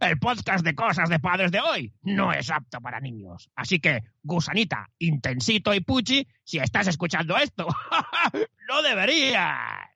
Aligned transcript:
El 0.00 0.18
podcast 0.18 0.64
de 0.64 0.74
cosas 0.74 1.08
de 1.08 1.18
padres 1.18 1.50
de 1.50 1.60
hoy 1.60 1.92
no 2.02 2.32
es 2.32 2.50
apto 2.50 2.80
para 2.80 3.00
niños. 3.00 3.50
Así 3.54 3.80
que, 3.80 4.02
gusanita, 4.22 4.90
intensito 4.98 5.74
y 5.74 5.80
puchi, 5.80 6.26
si 6.44 6.58
estás 6.58 6.86
escuchando 6.88 7.36
esto, 7.36 7.66
no 8.68 8.82
deberías. 8.82 9.94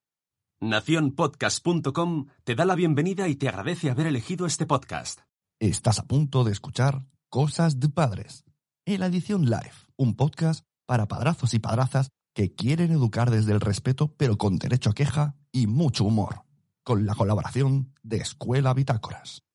Naciónpodcast.com 0.60 2.26
te 2.44 2.54
da 2.54 2.64
la 2.64 2.74
bienvenida 2.74 3.28
y 3.28 3.36
te 3.36 3.48
agradece 3.48 3.90
haber 3.90 4.06
elegido 4.08 4.46
este 4.46 4.66
podcast. 4.66 5.20
Estás 5.60 5.98
a 5.98 6.06
punto 6.06 6.44
de 6.44 6.52
escuchar 6.52 7.04
Cosas 7.28 7.78
de 7.78 7.88
Padres, 7.88 8.44
en 8.84 9.00
la 9.00 9.06
edición 9.06 9.44
live, 9.44 9.72
un 9.96 10.16
podcast 10.16 10.64
para 10.86 11.06
padrazos 11.06 11.54
y 11.54 11.58
padrazas 11.58 12.10
que 12.34 12.54
quieren 12.54 12.90
educar 12.90 13.30
desde 13.30 13.52
el 13.52 13.60
respeto 13.60 14.14
pero 14.16 14.38
con 14.38 14.58
derecho 14.58 14.90
a 14.90 14.94
queja 14.94 15.36
y 15.52 15.66
mucho 15.66 16.04
humor, 16.04 16.42
con 16.82 17.06
la 17.06 17.14
colaboración 17.14 17.94
de 18.02 18.18
Escuela 18.18 18.74
Bitácoras. 18.74 19.47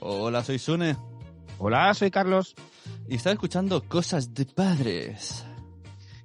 Hola, 0.00 0.44
soy 0.44 0.58
Sune 0.58 0.96
Hola, 1.58 1.94
soy 1.94 2.10
Carlos. 2.10 2.54
y 3.08 3.14
está 3.14 3.32
escuchando 3.32 3.82
Cosas 3.88 4.34
de 4.34 4.44
Padres. 4.44 5.46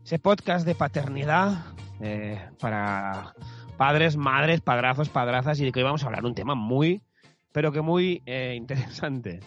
Ese 0.04 0.20
podcast 0.20 0.66
de 0.66 0.76
paternidad 0.76 1.66
eh, 2.02 2.42
para 2.60 3.34
padres, 3.78 4.18
madres, 4.18 4.60
padrazos, 4.62 5.10
padrazas 5.10 5.60
y 5.60 5.66
de 5.66 5.72
que 5.72 5.80
hoy 5.80 5.86
vamos 5.86 6.04
a 6.04 6.08
hablar 6.08 6.26
un 6.26 6.36
tema 6.36 6.56
muy, 6.56 7.02
pero 7.52 7.72
que 7.72 7.82
muy 7.82 8.22
eh, 8.26 8.56
interesante. 8.58 9.40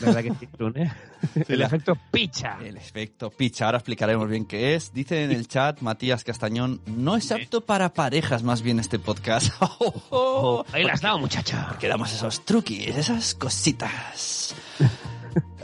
¿Verdad 0.00 0.22
que 0.22 0.32
sí, 0.40 0.48
Sune? 0.58 0.92
El 1.48 1.58
la- 1.60 1.66
efecto 1.66 1.96
picha. 2.10 2.58
El 2.64 2.76
efecto 2.76 3.30
picha, 3.30 3.66
ahora 3.66 3.78
explicaremos 3.78 4.28
bien 4.28 4.44
qué 4.46 4.74
es. 4.74 4.92
Dice 4.92 5.24
en 5.24 5.30
el 5.32 5.46
chat 5.48 5.80
Matías 5.80 6.24
Castañón, 6.24 6.80
no 6.86 7.16
es 7.16 7.30
apto 7.32 7.60
para 7.60 7.92
parejas 7.92 8.42
más 8.42 8.62
bien 8.62 8.78
este 8.78 8.98
podcast. 8.98 9.52
Oh, 10.14 10.64
ahí 10.72 10.82
la 10.84 10.92
has 10.94 11.00
dado, 11.00 11.18
muchacha. 11.18 11.66
Porque 11.68 11.88
damos 11.88 12.12
esos 12.12 12.44
truquis, 12.44 12.88
esas 12.96 13.34
cositas. 13.34 14.54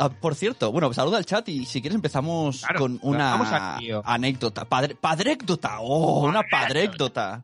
Ah, 0.00 0.08
por 0.08 0.34
cierto, 0.36 0.70
bueno, 0.72 0.90
saluda 0.94 1.18
al 1.18 1.26
chat 1.26 1.46
y 1.48 1.66
si 1.66 1.80
quieres 1.82 1.96
empezamos 1.96 2.60
Claro, 2.60 2.78
con 2.78 2.98
una 3.02 3.78
lío. 3.80 4.00
anécdota. 4.04 4.64
Padre, 4.64 4.94
padrécdota, 4.94 5.80
oh, 5.80 6.26
una 6.26 6.42
padrécdota. 6.48 7.42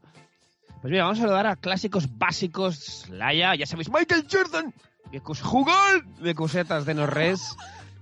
Pues 0.80 0.90
mira, 0.90 1.02
vamos 1.04 1.18
a 1.18 1.22
saludar 1.22 1.46
a 1.48 1.56
clásicos 1.56 2.16
básicos. 2.16 3.06
Laia, 3.10 3.54
ya 3.56 3.66
sabéis, 3.66 3.90
Michael 3.90 4.26
Jordan, 4.30 4.72
que 5.10 5.20
jugar 5.20 6.04
de 6.20 6.34
cusetas 6.34 6.86
de 6.86 6.94
Norres. 6.94 7.56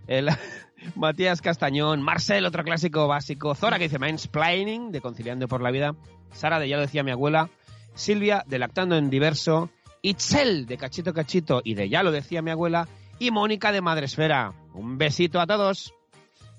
El, 0.07 0.29
Matías 0.95 1.41
Castañón, 1.41 2.03
Marcel, 2.03 2.45
otro 2.45 2.65
clásico 2.65 3.07
básico. 3.07 3.55
Zora, 3.55 3.79
que 3.79 3.85
dice 3.85 3.99
Mansplaining, 3.99 4.93
de 4.93 5.01
Conciliando 5.01 5.49
por 5.49 5.63
la 5.63 5.71
Vida. 5.71 5.95
Sara, 6.33 6.59
de 6.59 6.69
Ya 6.69 6.77
lo 6.77 6.83
decía 6.83 7.03
mi 7.03 7.11
abuela. 7.11 7.51
Silvia, 7.95 8.45
de 8.47 8.59
Lactando 8.59 8.97
en 8.97 9.11
Diverso. 9.11 9.71
Itzel, 10.03 10.67
de 10.67 10.77
Cachito 10.77 11.13
Cachito 11.13 11.61
y 11.65 11.75
de 11.75 11.89
Ya 11.89 12.03
lo 12.03 12.11
decía 12.11 12.43
mi 12.43 12.51
abuela. 12.51 12.89
Y 13.19 13.31
Mónica, 13.31 13.73
de 13.73 13.81
Madresfera. 13.81 14.53
Un 14.75 14.99
besito 14.99 15.41
a 15.41 15.47
todos. 15.47 15.95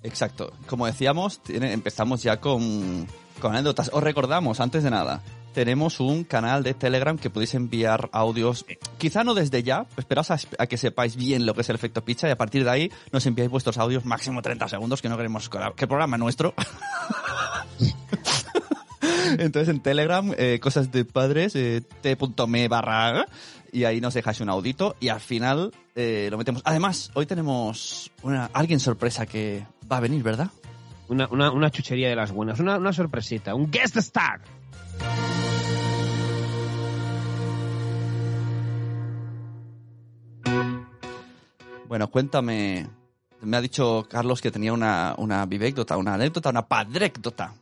Exacto. 0.03 0.53
Como 0.67 0.85
decíamos, 0.85 1.41
empezamos 1.49 2.23
ya 2.23 2.39
con, 2.39 3.07
con 3.41 3.53
anécdotas. 3.53 3.89
Os 3.93 4.03
recordamos, 4.03 4.59
antes 4.59 4.83
de 4.83 4.91
nada, 4.91 5.21
tenemos 5.53 5.99
un 5.99 6.23
canal 6.23 6.63
de 6.63 6.73
Telegram 6.73 7.17
que 7.17 7.29
podéis 7.29 7.53
enviar 7.53 8.09
audios, 8.11 8.65
quizá 8.97 9.23
no 9.23 9.33
desde 9.33 9.63
ya, 9.63 9.85
esperaos 9.97 10.31
a, 10.31 10.39
a 10.57 10.67
que 10.67 10.77
sepáis 10.77 11.15
bien 11.15 11.45
lo 11.45 11.53
que 11.53 11.61
es 11.61 11.69
el 11.69 11.75
efecto 11.75 12.03
pizza 12.03 12.27
y 12.27 12.31
a 12.31 12.37
partir 12.37 12.63
de 12.63 12.69
ahí 12.69 12.91
nos 13.11 13.25
enviáis 13.25 13.51
vuestros 13.51 13.77
audios 13.77 14.05
máximo 14.05 14.41
30 14.41 14.67
segundos, 14.67 15.01
que 15.01 15.09
no 15.09 15.17
queremos 15.17 15.49
que 15.49 15.57
el 15.57 15.87
programa 15.87 16.17
es 16.17 16.19
nuestro. 16.19 16.53
Entonces 19.37 19.69
en 19.69 19.81
Telegram, 19.81 20.33
eh, 20.37 20.59
cosas 20.61 20.91
de 20.91 21.05
padres, 21.05 21.55
eh, 21.55 21.81
t.me 22.01 22.67
barra 22.67 23.25
y 23.71 23.85
ahí 23.85 23.99
nos 23.99 24.13
dejáis 24.13 24.39
un 24.41 24.49
audito 24.49 24.95
y 24.99 25.09
al 25.09 25.19
final 25.19 25.71
eh, 25.95 26.27
lo 26.29 26.37
metemos. 26.37 26.61
Además, 26.65 27.11
hoy 27.13 27.25
tenemos 27.25 28.11
una, 28.21 28.49
alguien 28.53 28.79
sorpresa 28.79 29.25
que 29.25 29.65
va 29.91 29.97
a 29.97 30.01
venir, 30.01 30.23
¿verdad? 30.23 30.49
Una, 31.09 31.27
una, 31.29 31.51
una 31.51 31.69
chuchería 31.71 32.09
de 32.09 32.15
las 32.15 32.31
buenas. 32.31 32.59
Una, 32.59 32.77
una 32.77 32.93
sorpresita. 32.93 33.55
Un 33.55 33.69
guest 33.71 33.97
star. 33.97 34.41
Bueno, 41.93 42.09
cuéntame. 42.09 42.87
Me 43.41 43.55
ha 43.55 43.61
dicho 43.61 44.07
Carlos 44.09 44.41
que 44.41 44.49
tenía 44.49 44.73
una, 44.73 45.13
una 45.19 45.45
vivécdota, 45.45 45.95
una 45.95 46.15
anécdota, 46.15 46.49
una 46.49 46.67
padrécdota. 46.67 47.53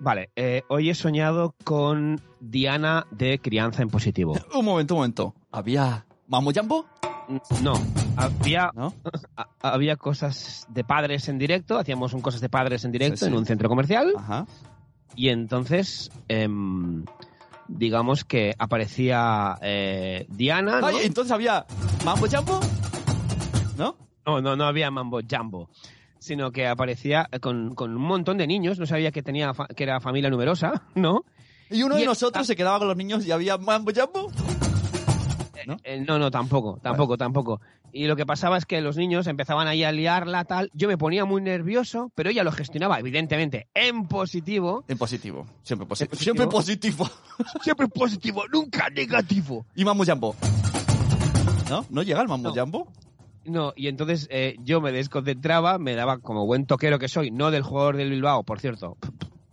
Vale, 0.00 0.30
eh, 0.34 0.62
hoy 0.68 0.88
he 0.88 0.94
soñado 0.94 1.54
con 1.62 2.18
Diana 2.40 3.06
de 3.10 3.38
Crianza 3.38 3.82
en 3.82 3.90
Positivo. 3.90 4.32
Un 4.54 4.64
momento, 4.64 4.94
un 4.94 5.00
momento. 5.00 5.34
¿Había? 5.52 6.06
N- 7.28 7.42
No, 7.62 7.74
había, 8.16 8.70
¿No? 8.74 8.94
había 9.60 9.96
cosas 9.96 10.66
de 10.70 10.82
padres 10.84 11.28
en 11.28 11.36
directo, 11.38 11.76
hacíamos 11.78 12.14
un 12.14 12.22
cosas 12.22 12.40
de 12.40 12.48
padres 12.48 12.86
en 12.86 12.92
directo 12.92 13.18
Sí, 13.18 13.24
sí. 13.26 13.30
en 13.30 13.36
un 13.36 13.44
centro 13.44 13.68
comercial 13.68 14.14
Ajá. 14.16 14.46
y 15.14 15.28
entonces, 15.28 16.10
em, 16.28 17.04
digamos 17.68 18.24
que 18.24 18.54
aparecía 18.58 19.58
eh, 19.60 20.24
Diana. 20.30 20.80
¿no? 20.80 20.86
Ay, 20.86 20.96
entonces 21.02 21.32
había 21.32 21.66
Mambo 22.02 22.26
Jumbo. 22.30 22.60
¿No? 23.76 23.96
No, 24.24 24.40
no, 24.40 24.56
no 24.56 24.64
había 24.64 24.90
mambo 24.90 25.20
jumbo, 25.28 25.70
sino 26.18 26.50
que 26.50 26.66
aparecía 26.66 27.28
con, 27.40 27.74
con 27.74 27.94
un 27.96 28.02
montón 28.02 28.38
de 28.38 28.46
niños, 28.46 28.78
no 28.78 28.86
sabía 28.86 29.12
que, 29.12 29.22
tenía 29.22 29.54
fa- 29.54 29.68
que 29.68 29.84
era 29.84 30.00
familia 30.00 30.30
numerosa, 30.30 30.82
¿no? 30.94 31.24
Y 31.70 31.82
uno 31.82 31.94
Y 31.94 31.98
de 31.98 32.02
el- 32.04 32.08
nosotros 32.08 32.46
se 32.46 32.56
quedaba 32.56 32.78
con 32.78 32.88
los 32.88 32.96
niños 32.96 33.24
y 33.26 33.32
había 33.32 33.56
Mambo 33.58 33.92
Jumbo. 33.94 34.32
¿No? 35.66 35.76
Eh, 35.82 36.00
no, 36.06 36.16
no, 36.18 36.30
tampoco, 36.30 36.78
tampoco, 36.80 37.16
tampoco. 37.16 37.60
Y 37.92 38.06
lo 38.06 38.14
que 38.14 38.24
pasaba 38.26 38.56
es 38.56 38.66
que 38.66 38.80
los 38.80 38.96
niños 38.96 39.26
empezaban 39.26 39.66
ahí 39.66 39.82
a 39.82 39.90
liarla, 39.90 40.44
tal. 40.44 40.70
Yo 40.74 40.86
me 40.86 40.96
ponía 40.96 41.24
muy 41.24 41.42
nervioso, 41.42 42.12
pero 42.14 42.30
ella 42.30 42.44
lo 42.44 42.52
gestionaba, 42.52 43.00
evidentemente, 43.00 43.66
en 43.74 44.06
positivo. 44.06 44.84
En 44.86 44.96
positivo. 44.96 45.44
Siempre 45.62 45.86
positivo. 45.88 46.10
positivo. 46.12 46.24
Siempre 46.24 46.46
positivo. 46.46 47.10
Siempre 47.62 47.88
positivo, 47.88 48.44
nunca 48.52 48.88
negativo. 48.90 49.66
Y 49.74 49.84
Mambo 49.84 50.04
Jumbo. 50.04 50.36
¿No? 51.68 51.84
¿No 51.90 52.02
llega 52.04 52.22
el 52.22 52.28
Mambo 52.28 52.50
No. 52.50 52.54
Jumbo? 52.54 52.92
No, 53.46 53.72
y 53.76 53.88
entonces 53.88 54.28
eh, 54.30 54.56
yo 54.60 54.80
me 54.80 54.92
desconcentraba, 54.92 55.78
me 55.78 55.94
daba 55.94 56.18
como 56.18 56.46
buen 56.46 56.66
toquero 56.66 56.98
que 56.98 57.08
soy, 57.08 57.30
no 57.30 57.50
del 57.50 57.62
jugador 57.62 57.96
del 57.96 58.10
Bilbao, 58.10 58.42
por 58.42 58.60
cierto. 58.60 58.96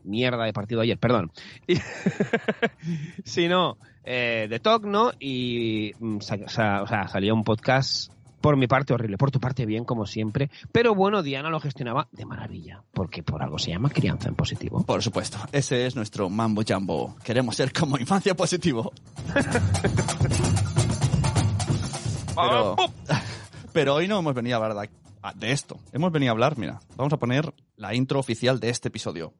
Mierda 0.03 0.43
de 0.43 0.53
partido 0.53 0.81
ayer, 0.81 0.97
perdón. 0.97 1.31
Sino 3.23 3.77
eh, 4.03 4.47
de 4.49 4.59
TOC, 4.59 4.85
¿no? 4.85 5.11
Y 5.19 5.93
mm, 5.99 6.17
o 6.17 6.21
sea, 6.21 7.07
salía 7.07 7.33
un 7.33 7.43
podcast 7.43 8.11
por 8.41 8.57
mi 8.57 8.67
parte 8.67 8.93
horrible, 8.93 9.17
por 9.17 9.31
tu 9.31 9.39
parte 9.39 9.65
bien, 9.65 9.85
como 9.85 10.05
siempre. 10.05 10.51
Pero 10.73 10.93
bueno, 10.93 11.23
Diana 11.23 11.49
lo 11.49 11.61
gestionaba 11.61 12.09
de 12.12 12.25
maravilla, 12.25 12.83
porque 12.91 13.23
por 13.23 13.41
algo 13.41 13.57
se 13.57 13.71
llama 13.71 13.89
crianza 13.89 14.27
en 14.27 14.35
positivo. 14.35 14.83
Por 14.83 15.01
supuesto. 15.01 15.38
Ese 15.53 15.85
es 15.85 15.95
nuestro 15.95 16.29
Mambo 16.29 16.62
Jumbo. 16.68 17.15
Queremos 17.23 17.56
ser 17.56 17.71
como 17.71 17.97
infancia 17.97 18.35
positivo. 18.35 18.91
Pero, 22.35 22.75
pero 23.73 23.95
hoy 23.95 24.07
no 24.07 24.19
hemos 24.19 24.33
venido 24.33 24.55
a 24.61 24.65
hablar 24.65 24.89
de, 25.35 25.51
esto. 25.51 25.79
Hemos 25.91 26.11
venido 26.11 26.31
a 26.31 26.33
hablar, 26.33 26.57
mira, 26.57 26.79
vamos 26.95 27.11
a 27.11 27.17
poner 27.17 27.53
la 27.75 27.93
intro 27.93 28.19
oficial 28.19 28.59
de 28.59 28.69
este 28.69 28.87
episodio. 28.87 29.33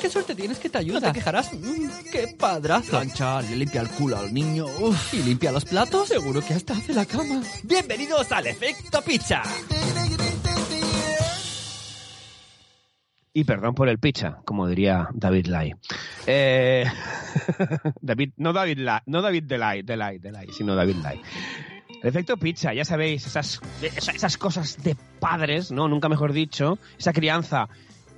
¿Qué 0.00 0.10
suerte 0.10 0.34
tienes 0.34 0.58
que 0.58 0.68
te 0.68 0.78
ayuda? 0.78 1.00
¿No 1.00 1.06
te 1.06 1.12
quejarás? 1.12 1.52
Mm, 1.54 1.88
¡Qué 2.10 2.36
padrazo! 2.36 2.90
Plancha, 2.90 3.40
le 3.40 3.56
limpia 3.56 3.80
el 3.80 3.88
culo 3.88 4.18
al 4.18 4.34
niño. 4.34 4.66
Uf. 4.80 5.14
¿Y 5.14 5.22
limpia 5.22 5.52
los 5.52 5.64
platos? 5.64 6.08
Seguro 6.08 6.40
que 6.40 6.54
hasta 6.54 6.74
hace 6.74 6.92
la 6.92 7.06
cama. 7.06 7.40
Bienvenidos 7.62 8.30
al 8.32 8.48
efecto 8.48 9.00
pizza. 9.02 9.42
Y 13.32 13.44
perdón 13.44 13.74
por 13.74 13.88
el 13.88 13.98
picha, 13.98 14.40
como 14.44 14.66
diría 14.66 15.08
David 15.14 15.46
Lai. 15.46 15.74
Eh, 16.26 16.84
David, 18.00 18.30
no 18.36 18.52
David 18.52 18.78
Lai, 18.78 19.00
no 19.06 19.22
David 19.22 19.44
Delay, 19.44 19.82
Delay, 19.82 20.18
Delay, 20.18 20.48
sino 20.52 20.74
David 20.74 20.96
Lai. 21.02 21.20
El 22.02 22.08
efecto 22.08 22.36
pizza, 22.36 22.74
ya 22.74 22.84
sabéis, 22.84 23.26
esas, 23.26 23.60
esa- 23.80 24.12
esas 24.12 24.36
cosas 24.36 24.82
de 24.82 24.96
padres, 25.20 25.70
¿no? 25.70 25.88
Nunca 25.88 26.08
mejor 26.08 26.32
dicho, 26.32 26.78
esa 26.98 27.12
crianza 27.12 27.68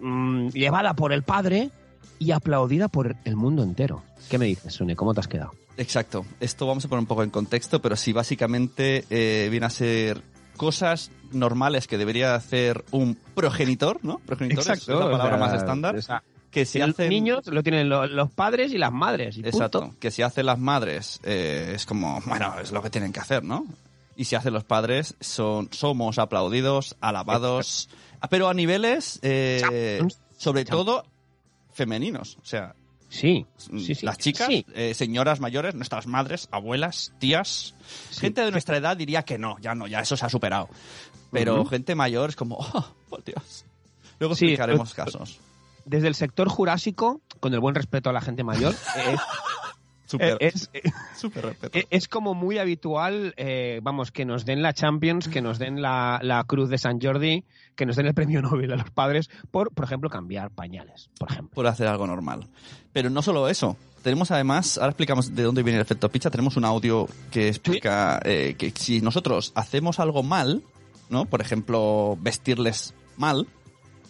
mm, 0.01 0.49
llevada 0.49 0.95
por 0.95 1.13
el 1.13 1.23
padre 1.23 1.71
y 2.19 2.31
aplaudida 2.33 2.89
por 2.89 3.17
el 3.25 3.37
mundo 3.37 3.63
entero. 3.63 4.03
¿Qué 4.31 4.39
me 4.39 4.47
dices, 4.47 4.73
Sune? 4.75 4.97
¿Cómo 4.97 5.13
te 5.13 5.21
has 5.21 5.29
quedado? 5.29 5.53
Exacto. 5.77 6.25
Esto 6.41 6.67
vamos 6.67 6.85
a 6.85 6.89
poner 6.89 7.01
un 7.01 7.07
poco 7.07 7.23
en 7.25 7.31
contexto, 7.31 7.83
pero 7.83 7.97
sí, 7.97 8.13
básicamente 8.13 9.05
eh, 9.11 9.49
viene 9.51 9.67
a 9.67 9.71
ser 9.71 10.23
cosas 10.57 11.11
normales 11.33 11.87
que 11.89 11.99
debería 11.99 12.37
hacer 12.37 12.85
un 12.93 13.19
progenitor, 13.35 13.99
¿no? 14.03 14.19
Progenitor 14.21 14.63
es- 14.73 14.83
es 14.83 14.89
la 14.89 14.95
o 15.07 15.11
palabra 15.11 15.37
sea, 15.37 15.47
más 15.47 15.55
estándar. 15.55 15.97
o 15.97 16.01
sea, 16.03 16.23
que 16.55 16.65
si 16.65 16.81
hacen... 16.81 17.09
niños 17.11 17.47
lo 17.49 17.63
tienen 17.63 17.89
lo- 17.89 18.07
los 18.07 18.31
padres 18.31 18.73
y 18.73 18.79
las 18.79 18.93
madres. 18.93 19.37
y 19.37 19.43
punto. 19.43 19.57
Exacto. 19.57 19.95
Que 20.01 20.11
si 20.11 20.23
hacen 20.23 20.47
las 20.47 20.59
madres 20.59 21.21
eh, 21.25 21.73
es 21.75 21.85
como, 21.85 22.21
bueno, 22.27 22.55
es 22.63 22.73
lo 22.73 22.81
que 22.83 22.89
tienen 22.91 23.13
que 23.13 23.21
hacer, 23.21 23.43
¿no? 23.45 23.67
Y 24.17 24.25
si 24.27 24.37
hacen 24.37 24.55
los 24.55 24.65
padres, 24.65 25.17
son, 25.21 25.69
somos 25.73 26.19
aplaudidos, 26.19 26.97
alabados, 27.01 27.89
pero 28.31 28.49
a 28.49 28.55
niveles, 28.55 29.19
eh, 29.23 30.01
sobre 30.39 30.65
todo, 30.65 31.05
femeninos. 31.73 32.39
O 32.41 32.47
sea, 32.47 32.75
Sí, 33.09 33.47
sí, 33.57 33.95
sí. 33.95 34.05
las 34.07 34.19
chicas, 34.19 34.49
Sí, 34.49 34.67
eh, 34.75 34.93
señoras 34.95 35.39
mayores, 35.39 35.75
nuestras 35.77 36.07
madres, 36.09 36.49
abuelas, 36.51 37.13
tías, 37.21 37.75
sí. 38.11 38.21
gente 38.21 38.41
de 38.45 38.51
nuestra 38.51 38.77
edad 38.77 38.97
diría 38.97 39.23
que 39.25 39.39
no, 39.39 39.57
ya 39.61 39.75
no, 39.77 39.87
ya 39.87 40.01
eso 40.01 40.17
se 40.17 40.25
ha 40.27 40.29
superado. 40.29 40.69
Pero 41.31 41.65
gente 41.65 41.95
mayor 41.95 42.31
es 42.31 42.37
como, 42.37 42.57
oh, 42.75 42.87
por 43.09 43.23
Dios. 43.25 43.65
Luego 44.21 44.35
Sí, 44.37 44.47
explicaremos 44.47 44.95
casos. 44.95 45.39
Desde 45.85 46.09
el 46.09 46.15
sector 46.15 46.49
jurásico, 46.49 47.21
con 47.41 47.55
el 47.55 47.61
buen 47.61 47.75
respeto 47.75 48.11
a 48.11 48.13
la 48.13 48.21
gente 48.21 48.45
mayor, 48.45 48.75
eh, 48.97 49.17
Súper, 50.07 50.37
es. 50.41 50.71
Eh, 50.75 51.87
Es 51.91 52.09
como 52.09 52.35
muy 52.35 52.59
habitual, 52.59 53.35
eh, 53.37 53.81
vamos, 53.83 54.13
que 54.13 54.25
nos 54.25 54.45
den 54.45 54.63
la 54.63 54.73
Champions, 54.73 55.29
que 55.29 55.41
nos 55.41 55.59
den 55.59 55.81
la, 55.81 56.21
la 56.23 56.45
Cruz 56.45 56.69
de 56.69 56.79
San 56.79 57.01
Jordi, 57.01 57.45
que 57.75 57.87
nos 57.87 57.97
den 57.97 58.07
el 58.07 58.15
premio 58.15 58.43
Nobel 58.43 58.73
a 58.73 58.77
los 58.77 58.91
padres 58.91 59.31
por, 59.51 59.73
por 59.73 59.85
ejemplo, 59.85 60.11
cambiar 60.11 60.51
pañales, 60.51 61.09
por 61.19 61.31
ejemplo. 61.31 61.55
por 61.55 61.67
hacer 61.67 61.87
algo 61.87 62.07
normal. 62.07 62.47
Pero 62.93 63.11
no 63.11 63.23
solo 63.23 63.49
eso. 63.49 63.77
Tenemos 64.03 64.31
además, 64.31 64.77
ahora 64.77 64.91
explicamos 64.91 65.35
de 65.35 65.43
dónde 65.43 65.63
viene 65.63 65.79
el 65.79 65.83
efecto 65.83 66.11
pizza, 66.11 66.31
tenemos 66.31 66.59
un 66.59 66.67
audio 66.67 67.09
que 67.31 67.49
explica 67.49 68.21
eh, 68.23 68.55
que 68.59 68.71
si 68.77 69.01
nosotros 69.01 69.53
hacemos 69.55 69.99
algo 69.99 70.23
mal, 70.23 70.63
¿no? 71.09 71.25
Por 71.25 71.41
ejemplo, 71.41 72.19
vestirles 72.21 72.93
mal, 73.17 73.47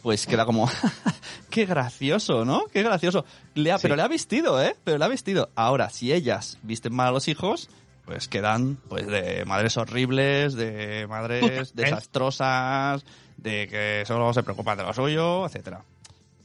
pues 0.05 0.27
queda 0.27 0.45
como, 0.45 0.69
qué 1.51 1.65
gracioso, 1.67 2.45
¿no? 2.45 2.67
Qué 2.73 2.83
gracioso. 2.85 3.25
Le 3.55 3.73
ha- 3.73 3.79
Sí. 3.79 3.83
Pero 3.83 3.97
le 3.97 4.03
ha 4.03 4.09
vestido, 4.09 4.63
¿eh? 4.63 4.77
Pero 4.85 4.99
le 4.99 5.05
ha 5.05 5.09
vestido. 5.09 5.49
Ahora, 5.57 5.89
si 5.91 6.13
ellas 6.13 6.59
visten 6.63 6.95
mal 6.95 7.09
a 7.09 7.11
los 7.11 7.27
hijos, 7.27 7.71
pues 8.05 8.29
quedan 8.29 8.77
pues 8.89 9.07
de 9.07 9.45
madres 9.47 9.77
horribles, 9.79 10.55
de 10.55 11.07
madres 11.09 11.75
desastrosas, 11.75 13.05
de 13.39 13.67
que 13.67 14.05
solo 14.07 14.33
se 14.35 14.43
preocupan 14.43 14.77
de 14.79 14.85
lo 14.85 14.93
suyo, 14.93 15.47
etcétera. 15.47 15.83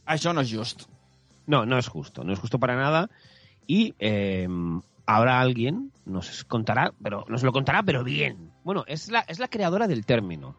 Eso 0.08 0.34
no 0.34 0.42
es 0.42 0.52
justo. 0.54 0.86
No, 1.46 1.66
no 1.66 1.78
es 1.78 1.88
justo, 1.88 2.24
no 2.24 2.32
es 2.34 2.40
justo 2.40 2.60
para 2.60 2.76
nada. 2.76 3.10
Y 3.68 3.94
eh, 4.00 4.48
ahora 5.06 5.40
alguien 5.42 5.92
nos 6.06 6.44
contará, 6.46 6.94
pero 7.04 7.26
nos 7.28 7.44
lo 7.44 7.52
contará, 7.52 7.84
pero 7.84 8.04
bien. 8.04 8.52
Bueno, 8.64 8.84
es 8.88 9.10
la, 9.10 9.20
es 9.28 9.38
la 9.40 9.48
creadora 9.50 9.88
del 9.88 10.06
término. 10.06 10.56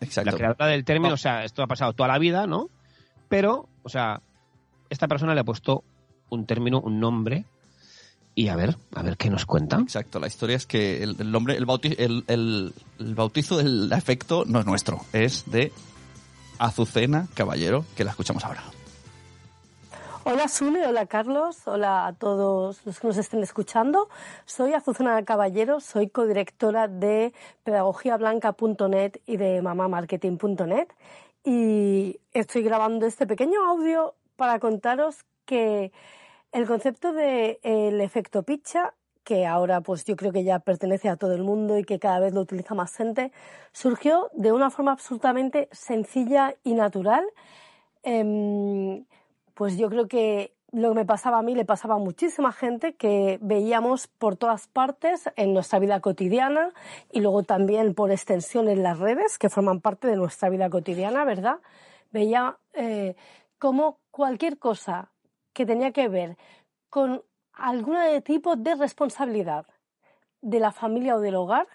Exacto. 0.00 0.30
La 0.30 0.36
creadora 0.36 0.66
del 0.66 0.84
término, 0.84 1.14
o 1.14 1.18
sea, 1.18 1.44
esto 1.44 1.62
ha 1.62 1.66
pasado 1.66 1.92
toda 1.92 2.08
la 2.08 2.18
vida, 2.18 2.46
¿no? 2.46 2.68
Pero, 3.28 3.68
o 3.82 3.88
sea, 3.88 4.22
esta 4.88 5.06
persona 5.08 5.34
le 5.34 5.40
ha 5.40 5.44
puesto 5.44 5.84
un 6.30 6.46
término, 6.46 6.80
un 6.80 6.98
nombre, 7.00 7.44
y 8.34 8.48
a 8.48 8.56
ver, 8.56 8.76
a 8.94 9.02
ver 9.02 9.16
qué 9.16 9.28
nos 9.28 9.44
cuenta. 9.44 9.78
Exacto, 9.78 10.18
la 10.20 10.26
historia 10.28 10.56
es 10.56 10.64
que 10.66 11.02
el, 11.02 11.16
el 11.18 11.30
nombre, 11.32 11.56
el, 11.56 11.66
bauti- 11.66 11.96
el, 11.98 12.24
el- 12.28 12.72
el 12.98 13.14
bautizo 13.14 13.56
del 13.58 13.92
efecto 13.92 14.44
no 14.46 14.60
es 14.60 14.66
nuestro, 14.66 15.00
es 15.12 15.44
de 15.50 15.72
Azucena 16.58 17.26
Caballero, 17.34 17.84
que 17.96 18.04
la 18.04 18.10
escuchamos 18.10 18.44
ahora. 18.44 18.62
Hola 20.32 20.46
Sune, 20.46 20.86
hola 20.86 21.06
Carlos, 21.06 21.66
hola 21.66 22.06
a 22.06 22.12
todos 22.12 22.86
los 22.86 23.00
que 23.00 23.08
nos 23.08 23.16
estén 23.16 23.42
escuchando. 23.42 24.08
Soy 24.44 24.74
Azucena 24.74 25.20
Caballero, 25.24 25.80
soy 25.80 26.08
codirectora 26.08 26.86
de 26.86 27.34
pedagogiablanca.net 27.64 29.14
y 29.26 29.38
de 29.38 29.60
mamamarketing.net 29.60 30.86
y 31.42 32.20
estoy 32.32 32.62
grabando 32.62 33.06
este 33.06 33.26
pequeño 33.26 33.64
audio 33.66 34.14
para 34.36 34.60
contaros 34.60 35.24
que 35.46 35.90
el 36.52 36.64
concepto 36.64 37.12
del 37.12 38.00
efecto 38.00 38.44
pizza, 38.44 38.94
que 39.24 39.48
ahora 39.48 39.80
pues 39.80 40.04
yo 40.04 40.14
creo 40.14 40.30
que 40.30 40.44
ya 40.44 40.60
pertenece 40.60 41.08
a 41.08 41.16
todo 41.16 41.34
el 41.34 41.42
mundo 41.42 41.76
y 41.76 41.82
que 41.82 41.98
cada 41.98 42.20
vez 42.20 42.32
lo 42.32 42.42
utiliza 42.42 42.76
más 42.76 42.94
gente, 42.94 43.32
surgió 43.72 44.30
de 44.34 44.52
una 44.52 44.70
forma 44.70 44.92
absolutamente 44.92 45.68
sencilla 45.72 46.54
y 46.62 46.74
natural. 46.74 47.26
Em, 48.04 49.04
pues 49.60 49.76
yo 49.76 49.90
creo 49.90 50.08
que 50.08 50.56
lo 50.72 50.88
que 50.88 50.94
me 50.94 51.04
pasaba 51.04 51.36
a 51.36 51.42
mí 51.42 51.54
le 51.54 51.66
pasaba 51.66 51.96
a 51.96 51.98
muchísima 51.98 52.50
gente 52.50 52.94
que 52.94 53.38
veíamos 53.42 54.06
por 54.06 54.36
todas 54.36 54.68
partes 54.68 55.28
en 55.36 55.52
nuestra 55.52 55.78
vida 55.78 56.00
cotidiana 56.00 56.72
y 57.12 57.20
luego 57.20 57.42
también 57.42 57.92
por 57.94 58.10
extensión 58.10 58.70
en 58.70 58.82
las 58.82 58.98
redes 58.98 59.36
que 59.36 59.50
forman 59.50 59.82
parte 59.82 60.08
de 60.08 60.16
nuestra 60.16 60.48
vida 60.48 60.70
cotidiana, 60.70 61.26
¿verdad? 61.26 61.58
Veía 62.10 62.56
eh, 62.72 63.16
como 63.58 63.98
cualquier 64.10 64.58
cosa 64.58 65.12
que 65.52 65.66
tenía 65.66 65.92
que 65.92 66.08
ver 66.08 66.38
con 66.88 67.22
algún 67.52 67.98
tipo 68.24 68.56
de 68.56 68.76
responsabilidad 68.76 69.66
de 70.40 70.58
la 70.58 70.72
familia 70.72 71.16
o 71.16 71.20
del 71.20 71.34
hogar, 71.34 71.68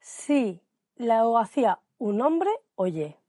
si 0.00 0.60
lo 0.96 1.38
hacía 1.38 1.78
un 1.98 2.20
hombre, 2.22 2.50
oye, 2.74 3.21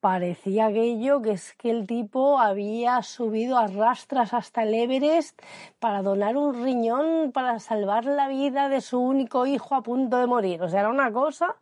parecía 0.00 0.66
aquello 0.66 1.20
que 1.20 1.32
es 1.32 1.52
que 1.54 1.70
el 1.70 1.86
tipo 1.86 2.38
había 2.38 3.02
subido 3.02 3.58
a 3.58 3.66
rastras 3.66 4.32
hasta 4.32 4.62
el 4.62 4.74
Everest 4.74 5.40
para 5.78 6.02
donar 6.02 6.36
un 6.36 6.64
riñón 6.64 7.32
para 7.32 7.60
salvar 7.60 8.06
la 8.06 8.28
vida 8.28 8.68
de 8.68 8.80
su 8.80 8.98
único 8.98 9.46
hijo 9.46 9.74
a 9.74 9.82
punto 9.82 10.16
de 10.16 10.26
morir. 10.26 10.62
O 10.62 10.68
sea, 10.68 10.80
era 10.80 10.88
una 10.88 11.12
cosa, 11.12 11.56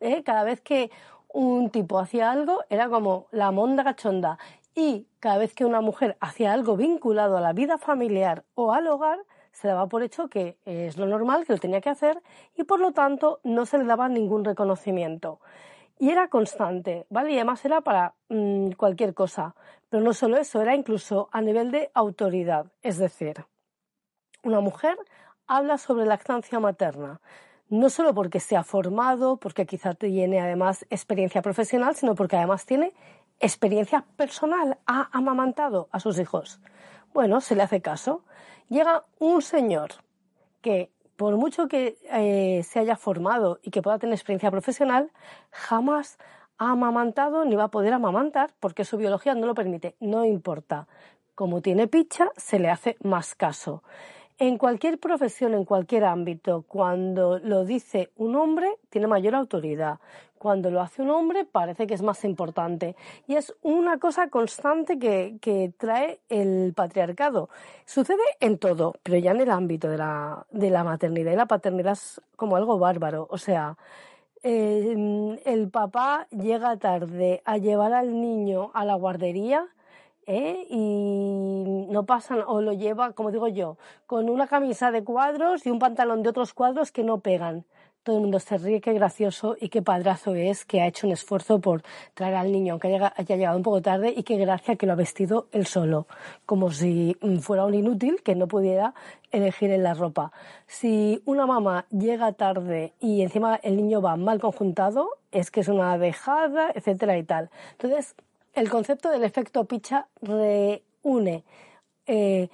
¿eh? 0.00 0.22
cada 0.24 0.42
vez 0.44 0.60
que 0.60 0.90
un 1.28 1.70
tipo 1.70 1.98
hacía 1.98 2.30
algo, 2.30 2.64
era 2.68 2.88
como 2.88 3.26
la 3.30 3.50
monda 3.50 3.84
cachonda. 3.84 4.38
Y 4.74 5.06
cada 5.20 5.38
vez 5.38 5.54
que 5.54 5.64
una 5.64 5.80
mujer 5.80 6.16
hacía 6.20 6.52
algo 6.52 6.76
vinculado 6.76 7.36
a 7.36 7.40
la 7.40 7.52
vida 7.52 7.78
familiar 7.78 8.44
o 8.54 8.72
al 8.72 8.88
hogar, 8.88 9.20
se 9.52 9.68
daba 9.68 9.86
por 9.86 10.02
hecho 10.02 10.28
que 10.28 10.58
es 10.64 10.96
lo 10.96 11.06
normal, 11.06 11.46
que 11.46 11.52
lo 11.52 11.60
tenía 11.60 11.80
que 11.80 11.90
hacer 11.90 12.20
y 12.56 12.64
por 12.64 12.80
lo 12.80 12.92
tanto 12.92 13.38
no 13.44 13.66
se 13.66 13.78
le 13.78 13.84
daba 13.84 14.08
ningún 14.08 14.44
reconocimiento. 14.44 15.38
Y 15.98 16.10
era 16.10 16.28
constante, 16.28 17.06
¿vale? 17.08 17.32
Y 17.32 17.36
además 17.36 17.64
era 17.64 17.80
para 17.80 18.14
mm, 18.28 18.72
cualquier 18.72 19.14
cosa. 19.14 19.54
Pero 19.88 20.02
no 20.02 20.12
solo 20.12 20.36
eso, 20.36 20.60
era 20.60 20.74
incluso 20.74 21.28
a 21.32 21.40
nivel 21.40 21.70
de 21.70 21.90
autoridad. 21.94 22.66
Es 22.82 22.98
decir, 22.98 23.44
una 24.42 24.60
mujer 24.60 24.96
habla 25.46 25.78
sobre 25.78 26.06
lactancia 26.06 26.58
materna, 26.58 27.20
no 27.68 27.90
solo 27.90 28.14
porque 28.14 28.40
se 28.40 28.56
ha 28.56 28.64
formado, 28.64 29.36
porque 29.36 29.66
quizá 29.66 29.94
tiene 29.94 30.40
además 30.40 30.86
experiencia 30.90 31.42
profesional, 31.42 31.94
sino 31.96 32.14
porque 32.14 32.36
además 32.36 32.66
tiene 32.66 32.92
experiencia 33.40 34.04
personal, 34.16 34.78
ha 34.86 35.08
amamantado 35.12 35.88
a 35.92 36.00
sus 36.00 36.18
hijos. 36.18 36.60
Bueno, 37.12 37.40
se 37.40 37.54
le 37.54 37.62
hace 37.62 37.80
caso. 37.80 38.24
Llega 38.68 39.04
un 39.18 39.42
señor 39.42 39.90
que 40.60 40.90
por 41.16 41.36
mucho 41.36 41.68
que 41.68 41.98
eh, 42.10 42.62
se 42.64 42.78
haya 42.78 42.96
formado 42.96 43.58
y 43.62 43.70
que 43.70 43.82
pueda 43.82 43.98
tener 43.98 44.14
experiencia 44.14 44.50
profesional, 44.50 45.10
jamás 45.50 46.18
ha 46.58 46.70
amamantado 46.70 47.44
ni 47.44 47.56
va 47.56 47.64
a 47.64 47.70
poder 47.70 47.92
amamantar 47.92 48.54
porque 48.60 48.84
su 48.84 48.96
biología 48.96 49.34
no 49.34 49.46
lo 49.46 49.54
permite. 49.54 49.96
No 50.00 50.24
importa. 50.24 50.86
Como 51.34 51.62
tiene 51.62 51.88
picha, 51.88 52.30
se 52.36 52.58
le 52.58 52.70
hace 52.70 52.96
más 53.02 53.34
caso. 53.34 53.82
En 54.38 54.58
cualquier 54.58 54.98
profesión, 54.98 55.54
en 55.54 55.64
cualquier 55.64 56.04
ámbito, 56.04 56.64
cuando 56.66 57.38
lo 57.38 57.64
dice 57.64 58.10
un 58.16 58.34
hombre, 58.34 58.78
tiene 58.90 59.06
mayor 59.06 59.36
autoridad. 59.36 60.00
Cuando 60.38 60.72
lo 60.72 60.80
hace 60.80 61.02
un 61.02 61.10
hombre, 61.10 61.44
parece 61.44 61.86
que 61.86 61.94
es 61.94 62.02
más 62.02 62.24
importante. 62.24 62.96
Y 63.28 63.36
es 63.36 63.54
una 63.62 63.98
cosa 63.98 64.28
constante 64.30 64.98
que, 64.98 65.38
que 65.40 65.72
trae 65.78 66.18
el 66.28 66.74
patriarcado. 66.74 67.48
Sucede 67.86 68.24
en 68.40 68.58
todo, 68.58 68.94
pero 69.04 69.18
ya 69.18 69.30
en 69.30 69.40
el 69.40 69.50
ámbito 69.50 69.88
de 69.88 69.98
la, 69.98 70.44
de 70.50 70.68
la 70.68 70.82
maternidad 70.82 71.32
y 71.32 71.36
la 71.36 71.46
paternidad 71.46 71.92
es 71.92 72.20
como 72.34 72.56
algo 72.56 72.76
bárbaro. 72.76 73.28
O 73.30 73.38
sea, 73.38 73.78
eh, 74.42 75.38
el 75.44 75.70
papá 75.70 76.26
llega 76.30 76.76
tarde 76.76 77.40
a 77.44 77.56
llevar 77.56 77.92
al 77.92 78.20
niño 78.20 78.72
a 78.74 78.84
la 78.84 78.96
guardería 78.96 79.68
¿eh? 80.26 80.66
y 80.70 81.86
no 81.88 82.06
pasan, 82.06 82.42
o 82.46 82.60
lo 82.60 82.72
lleva, 82.72 83.12
como 83.12 83.30
digo 83.30 83.48
yo, 83.48 83.76
con 84.06 84.28
una 84.28 84.46
camisa 84.46 84.90
de 84.90 85.04
cuadros 85.04 85.66
y 85.66 85.70
un 85.70 85.78
pantalón 85.78 86.22
de 86.22 86.30
otros 86.30 86.54
cuadros 86.54 86.92
que 86.92 87.04
no 87.04 87.18
pegan. 87.20 87.64
todo 88.02 88.16
el 88.16 88.22
mundo 88.22 88.38
se 88.38 88.58
ríe, 88.58 88.82
qué 88.82 88.92
gracioso 88.92 89.56
y 89.58 89.70
qué 89.70 89.80
padrazo 89.80 90.34
es 90.34 90.66
que 90.66 90.82
ha 90.82 90.86
hecho 90.86 91.06
un 91.06 91.14
esfuerzo 91.14 91.60
por 91.60 91.82
traer 92.12 92.34
al 92.34 92.52
niño, 92.52 92.74
aunque 92.74 92.88
haya, 92.88 93.14
haya 93.16 93.36
llegado 93.36 93.56
un 93.56 93.62
poco 93.62 93.80
tarde, 93.80 94.12
y 94.14 94.24
qué 94.24 94.36
gracia 94.36 94.76
que 94.76 94.86
lo 94.86 94.92
ha 94.92 94.96
vestido 94.96 95.48
él 95.52 95.66
solo, 95.66 96.06
como 96.44 96.70
si 96.70 97.16
mm, 97.22 97.38
fuera 97.38 97.64
un 97.64 97.74
inútil 97.74 98.22
que 98.22 98.34
no 98.34 98.46
pudiera 98.46 98.92
elegir 99.32 99.70
en 99.70 99.82
la 99.82 99.94
ropa. 99.94 100.32
Si 100.66 101.22
una 101.24 101.46
mamá 101.46 101.86
llega 101.90 102.32
tarde 102.32 102.92
y 103.00 103.22
encima 103.22 103.56
el 103.62 103.76
niño 103.76 104.02
va 104.02 104.16
mal 104.16 104.38
conjuntado, 104.38 105.08
es 105.32 105.50
que 105.50 105.60
es 105.60 105.68
una 105.68 105.96
dejada, 105.96 106.70
etcétera 106.74 107.16
y 107.16 107.24
tal. 107.24 107.50
Entonces, 107.72 108.14
el 108.54 108.70
concepto 108.70 109.10
del 109.10 109.24
efecto 109.24 109.64
picha 109.64 110.08
reúne 110.22 111.44
eh, 112.06 112.48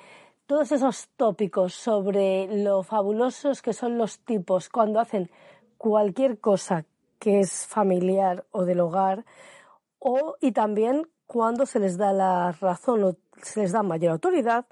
todos 0.47 0.73
esos 0.73 1.09
tópicos 1.17 1.75
sobre 1.75 2.49
lo 2.65 2.83
fabulosos 2.83 3.63
que 3.63 3.73
son 3.73 3.99
los 3.99 4.19
tipos 4.21 4.69
cuando 4.69 5.01
hacen 5.01 5.31
cualquier 5.79 6.41
cosa 6.41 6.85
que 7.19 7.41
es 7.41 7.67
familiar 7.67 8.45
o 8.51 8.65
del 8.65 8.81
hogar, 8.81 9.25
o, 9.99 10.37
y 10.41 10.53
también 10.53 11.07
cuando 11.27 11.67
se 11.67 11.79
les 11.79 11.99
da 11.99 12.13
la 12.13 12.53
razón 12.53 13.05
o 13.05 13.17
se 13.43 13.61
les 13.61 13.73
da 13.73 13.83
mayor 13.83 14.13
autoridad 14.13 14.67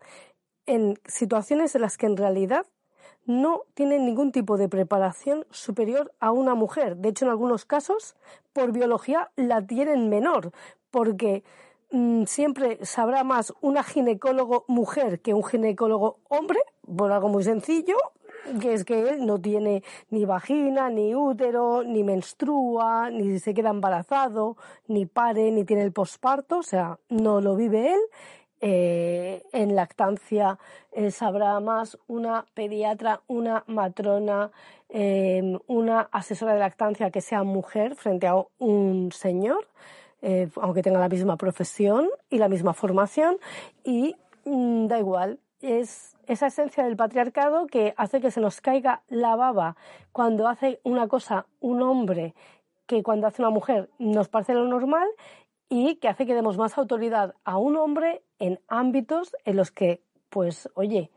en 0.67 0.99
situaciones 1.07 1.75
en 1.75 1.83
las 1.83 1.97
que 1.97 2.07
en 2.07 2.17
realidad 2.17 2.67
no 3.27 3.63
tienen 3.75 4.07
ningún 4.07 4.33
tipo 4.33 4.57
de 4.57 4.69
preparación 4.69 5.47
superior 5.51 6.13
a 6.19 6.33
una 6.33 6.55
mujer. 6.55 6.97
De 6.97 7.11
hecho, 7.11 7.27
en 7.27 7.31
algunos 7.31 7.67
casos, 7.67 8.17
por 8.55 8.73
biología, 8.73 9.31
la 9.37 9.65
tienen 9.67 10.09
menor, 10.09 10.53
porque 10.91 11.43
Mm, 11.91 12.25
siempre 12.25 12.85
sabrá 12.85 13.25
más 13.25 13.55
una 13.63 13.83
ginecólogo 13.83 14.65
mujer 14.69 15.21
que 15.21 15.33
un 15.33 15.43
ginecólogo 15.43 16.19
hombre, 16.29 16.61
por 16.97 17.11
algo 17.13 17.29
muy 17.31 17.45
sencillo, 17.45 17.97
que 18.61 18.75
es 18.75 18.85
que 18.85 19.09
él 19.09 19.25
no 19.25 19.41
tiene 19.41 19.83
ni 20.11 20.27
vagina, 20.27 20.91
ni 20.91 21.15
útero, 21.15 21.83
ni 21.85 22.05
menstrua, 22.05 23.11
ni 23.11 23.39
se 23.39 23.55
queda 23.55 23.71
embarazado, 23.71 24.59
ni 24.87 25.07
pare, 25.07 25.51
ni 25.51 25.65
tiene 25.65 25.83
el 25.83 25.93
posparto, 25.93 26.59
o 26.59 26.63
sea, 26.63 26.99
no 27.09 27.41
lo 27.41 27.57
vive 27.57 27.95
él. 27.95 28.01
Eh, 28.61 29.45
en 29.53 29.77
lactancia 29.77 30.59
eh, 30.93 31.11
sabrá 31.13 31.61
más 31.61 31.97
una 32.09 32.45
pediatra, 32.55 33.23
una 33.29 33.65
matrona, 33.67 34.51
eh, 34.89 35.59
una 35.69 36.01
asesora 36.13 36.55
de 36.55 36.59
lactancia 36.59 37.11
que 37.11 37.21
sea 37.21 37.45
mujer 37.45 37.95
frente 37.95 38.27
a 38.27 38.35
un 38.59 39.11
señor. 39.13 39.69
Eh, 40.21 40.49
aunque 40.61 40.83
tenga 40.83 40.99
la 40.99 41.09
misma 41.09 41.37
profesión 41.37 42.09
y 42.29 42.39
la 42.39 42.49
misma 42.49 42.75
formación, 42.75 43.39
y 43.85 44.17
mm, 44.45 44.87
da 44.87 44.99
igual. 44.99 45.39
Es 45.61 46.17
esa 46.27 46.49
esencia 46.49 46.85
del 46.85 46.97
patriarcado 46.97 47.67
que 47.67 47.95
hace 47.97 48.21
que 48.21 48.31
se 48.31 48.41
nos 48.41 48.61
caiga 48.61 49.03
la 49.09 49.35
baba 49.37 49.77
cuando 50.13 50.47
hace 50.47 50.81
una 50.85 51.09
cosa 51.09 51.47
un 51.61 51.83
hombre 51.83 52.35
que 52.87 53.03
cuando 53.03 53.27
hace 53.27 53.43
una 53.43 53.51
mujer 53.51 53.91
nos 53.99 54.29
parece 54.29 54.55
lo 54.55 54.67
normal 54.67 55.09
y 55.69 55.97
que 55.97 56.09
hace 56.09 56.27
que 56.27 56.35
demos 56.35 56.57
más 56.57 56.79
autoridad 56.79 57.35
a 57.45 57.59
un 57.59 57.77
hombre 57.77 58.23
en 58.39 58.61
ámbitos 58.69 59.37
en 59.45 59.57
los 59.57 59.71
que, 59.71 60.03
pues, 60.31 60.69
oye, 60.75 61.11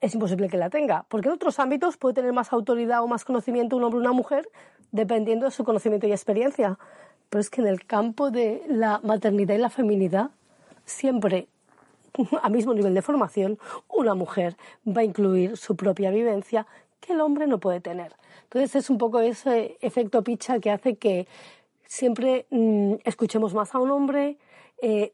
es 0.00 0.14
imposible 0.14 0.48
que 0.48 0.58
la 0.58 0.68
tenga, 0.68 1.06
porque 1.08 1.28
en 1.28 1.34
otros 1.34 1.58
ámbitos 1.58 1.96
puede 1.96 2.14
tener 2.14 2.32
más 2.32 2.52
autoridad 2.52 3.02
o 3.02 3.08
más 3.08 3.24
conocimiento 3.24 3.76
un 3.76 3.84
hombre 3.84 3.98
o 3.98 4.02
una 4.02 4.12
mujer 4.12 4.48
dependiendo 4.92 5.46
de 5.46 5.52
su 5.52 5.64
conocimiento 5.64 6.06
y 6.06 6.12
experiencia 6.12 6.78
pero 7.28 7.40
es 7.40 7.50
que 7.50 7.60
en 7.60 7.66
el 7.66 7.84
campo 7.84 8.30
de 8.30 8.62
la 8.68 9.00
maternidad 9.02 9.54
y 9.54 9.58
la 9.58 9.70
feminidad, 9.70 10.30
siempre 10.84 11.48
a 12.42 12.48
mismo 12.48 12.74
nivel 12.74 12.94
de 12.94 13.02
formación, 13.02 13.58
una 13.88 14.14
mujer 14.14 14.56
va 14.86 15.00
a 15.00 15.04
incluir 15.04 15.56
su 15.56 15.76
propia 15.76 16.10
vivencia 16.10 16.66
que 17.00 17.12
el 17.12 17.20
hombre 17.20 17.46
no 17.46 17.58
puede 17.58 17.80
tener. 17.80 18.14
Entonces 18.44 18.76
es 18.76 18.90
un 18.90 18.98
poco 18.98 19.20
ese 19.20 19.76
efecto 19.80 20.22
picha 20.22 20.60
que 20.60 20.70
hace 20.70 20.96
que 20.96 21.26
siempre 21.84 22.46
mm, 22.50 22.94
escuchemos 23.04 23.54
más 23.54 23.74
a 23.74 23.78
un 23.78 23.90
hombre, 23.90 24.38
eh, 24.80 25.12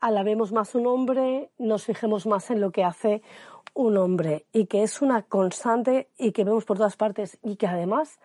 alabemos 0.00 0.52
más 0.52 0.74
a 0.74 0.78
un 0.78 0.86
hombre, 0.86 1.50
nos 1.58 1.84
fijemos 1.84 2.26
más 2.26 2.50
en 2.50 2.60
lo 2.60 2.70
que 2.70 2.84
hace 2.84 3.22
un 3.74 3.96
hombre 3.96 4.46
y 4.52 4.66
que 4.66 4.82
es 4.82 5.02
una 5.02 5.22
constante 5.22 6.08
y 6.18 6.32
que 6.32 6.44
vemos 6.44 6.64
por 6.64 6.78
todas 6.78 6.96
partes 6.96 7.38
y 7.42 7.56
que 7.56 7.66
además 7.66 8.18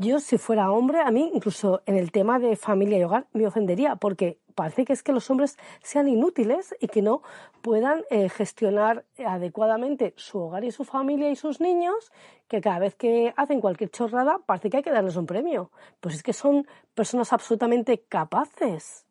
yo, 0.00 0.20
si 0.20 0.38
fuera 0.38 0.70
hombre, 0.70 1.00
a 1.00 1.10
mí, 1.10 1.28
incluso 1.34 1.82
en 1.84 1.96
el 1.96 2.12
tema 2.12 2.38
de 2.38 2.54
familia 2.54 2.98
y 2.98 3.02
hogar, 3.02 3.26
me 3.32 3.48
ofendería, 3.48 3.96
porque 3.96 4.38
parece 4.54 4.84
que 4.84 4.92
es 4.92 5.02
que 5.02 5.12
los 5.12 5.28
hombres 5.28 5.58
sean 5.82 6.06
inútiles 6.06 6.72
y 6.78 6.86
que 6.86 7.02
no 7.02 7.20
puedan 7.62 8.04
eh, 8.10 8.28
gestionar 8.28 9.04
adecuadamente 9.26 10.14
su 10.16 10.38
hogar 10.38 10.62
y 10.62 10.70
su 10.70 10.84
familia 10.84 11.30
y 11.30 11.34
sus 11.36 11.60
niños, 11.60 12.12
que 12.46 12.60
cada 12.60 12.78
vez 12.78 12.94
que 12.94 13.34
hacen 13.36 13.60
cualquier 13.60 13.90
chorrada 13.90 14.38
parece 14.46 14.70
que 14.70 14.76
hay 14.76 14.82
que 14.84 14.92
darles 14.92 15.16
un 15.16 15.26
premio. 15.26 15.72
Pues 15.98 16.14
es 16.14 16.22
que 16.22 16.32
son 16.32 16.68
personas 16.94 17.32
absolutamente 17.32 17.98
capaces. 18.08 19.04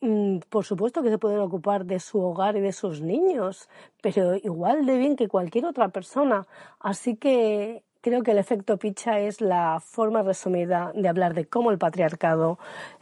Mm, 0.00 0.38
por 0.48 0.64
supuesto 0.64 1.02
que 1.02 1.10
se 1.10 1.18
pueden 1.18 1.40
ocupar 1.40 1.84
de 1.84 2.00
su 2.00 2.18
hogar 2.20 2.56
y 2.56 2.60
de 2.60 2.72
sus 2.72 3.02
niños, 3.02 3.68
pero 4.00 4.34
igual 4.36 4.86
de 4.86 4.96
bien 4.96 5.14
que 5.14 5.28
cualquier 5.28 5.66
otra 5.66 5.90
persona. 5.90 6.46
Así 6.80 7.16
que 7.16 7.84
Creo 8.02 8.24
que 8.24 8.32
el 8.32 8.38
efecto 8.38 8.78
picha 8.78 9.20
es 9.20 9.40
la 9.40 9.78
forma 9.80 10.22
resumida 10.22 10.90
de 10.92 11.08
hablar 11.08 11.34
de 11.34 11.46
cómo 11.46 11.70
el 11.70 11.78
patriarcado 11.78 12.58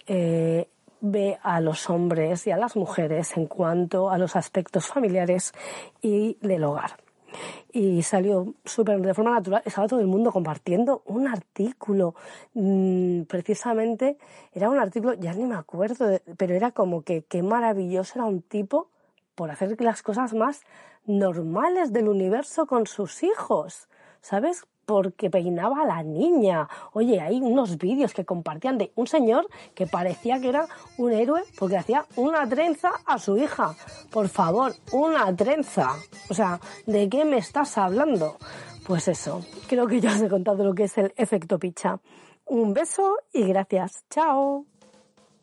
eh, 0.07 0.69
ve 1.01 1.39
a 1.43 1.63
los 1.63 1.89
hombres 1.89 2.47
y 2.47 2.51
a 2.51 2.59
las 2.59 2.77
mujeres 2.77 3.35
en 3.39 3.47
cuanto 3.47 4.11
a 4.11 4.19
los 4.19 4.37
aspectos 4.37 4.87
familiares 4.87 5.55
y 6.03 6.37
del 6.43 6.65
hogar. 6.65 6.99
Y 7.73 8.03
salió 8.03 8.53
súper 8.67 9.01
de 9.01 9.15
forma 9.15 9.31
natural. 9.31 9.63
Estaba 9.65 9.89
todo 9.89 10.01
el 10.01 10.07
mundo 10.07 10.33
compartiendo 10.33 11.03
un 11.07 11.29
artículo. 11.29 12.15
Mm, 12.53 13.23
precisamente 13.23 14.19
era 14.53 14.69
un 14.69 14.79
artículo, 14.79 15.15
ya 15.15 15.33
ni 15.33 15.45
me 15.45 15.55
acuerdo, 15.55 16.21
pero 16.37 16.55
era 16.55 16.73
como 16.73 17.05
que 17.05 17.23
qué 17.23 17.43
maravilloso 17.43 18.19
era 18.19 18.27
un 18.27 18.43
tipo 18.43 18.91
por 19.35 19.51
hacer 19.51 19.81
las 19.81 20.03
cosas 20.03 20.35
más 20.35 20.61
normales 21.07 21.91
del 21.95 22.09
universo 22.09 22.67
con 22.67 22.87
sus 22.87 23.23
hijos. 23.23 23.89
¿Sabes? 24.21 24.67
Porque 24.91 25.31
peinaba 25.31 25.83
a 25.83 25.87
la 25.87 26.03
niña. 26.03 26.69
Oye, 26.95 27.21
hay 27.21 27.41
unos 27.41 27.79
vídeos 27.79 28.13
que 28.13 28.25
compartían 28.25 28.77
de 28.77 28.91
un 28.97 29.07
señor 29.07 29.47
que 29.73 29.87
parecía 29.87 30.41
que 30.41 30.49
era 30.49 30.67
un 30.99 31.13
héroe 31.13 31.45
porque 31.57 31.77
hacía 31.77 32.07
una 32.17 32.45
trenza 32.49 32.91
a 33.07 33.21
su 33.21 33.39
hija. 33.39 33.77
Por 34.11 34.29
favor, 34.29 34.75
una 34.91 35.25
trenza. 35.37 35.95
O 36.29 36.35
sea, 36.35 36.59
¿de 36.87 37.09
qué 37.09 37.25
me 37.25 37.37
estás 37.37 37.79
hablando? 37.79 38.37
Pues 38.85 39.07
eso, 39.07 39.45
creo 39.69 39.87
que 39.87 40.01
ya 40.01 40.11
os 40.11 40.23
he 40.23 40.29
contado 40.29 40.65
lo 40.65 40.75
que 40.75 40.85
es 40.85 40.99
el 40.99 41.13
efecto 41.17 41.61
picha. 41.61 42.01
Un 42.47 42.75
beso 42.75 43.19
y 43.33 43.45
gracias. 43.45 44.03
Chao. 44.11 44.67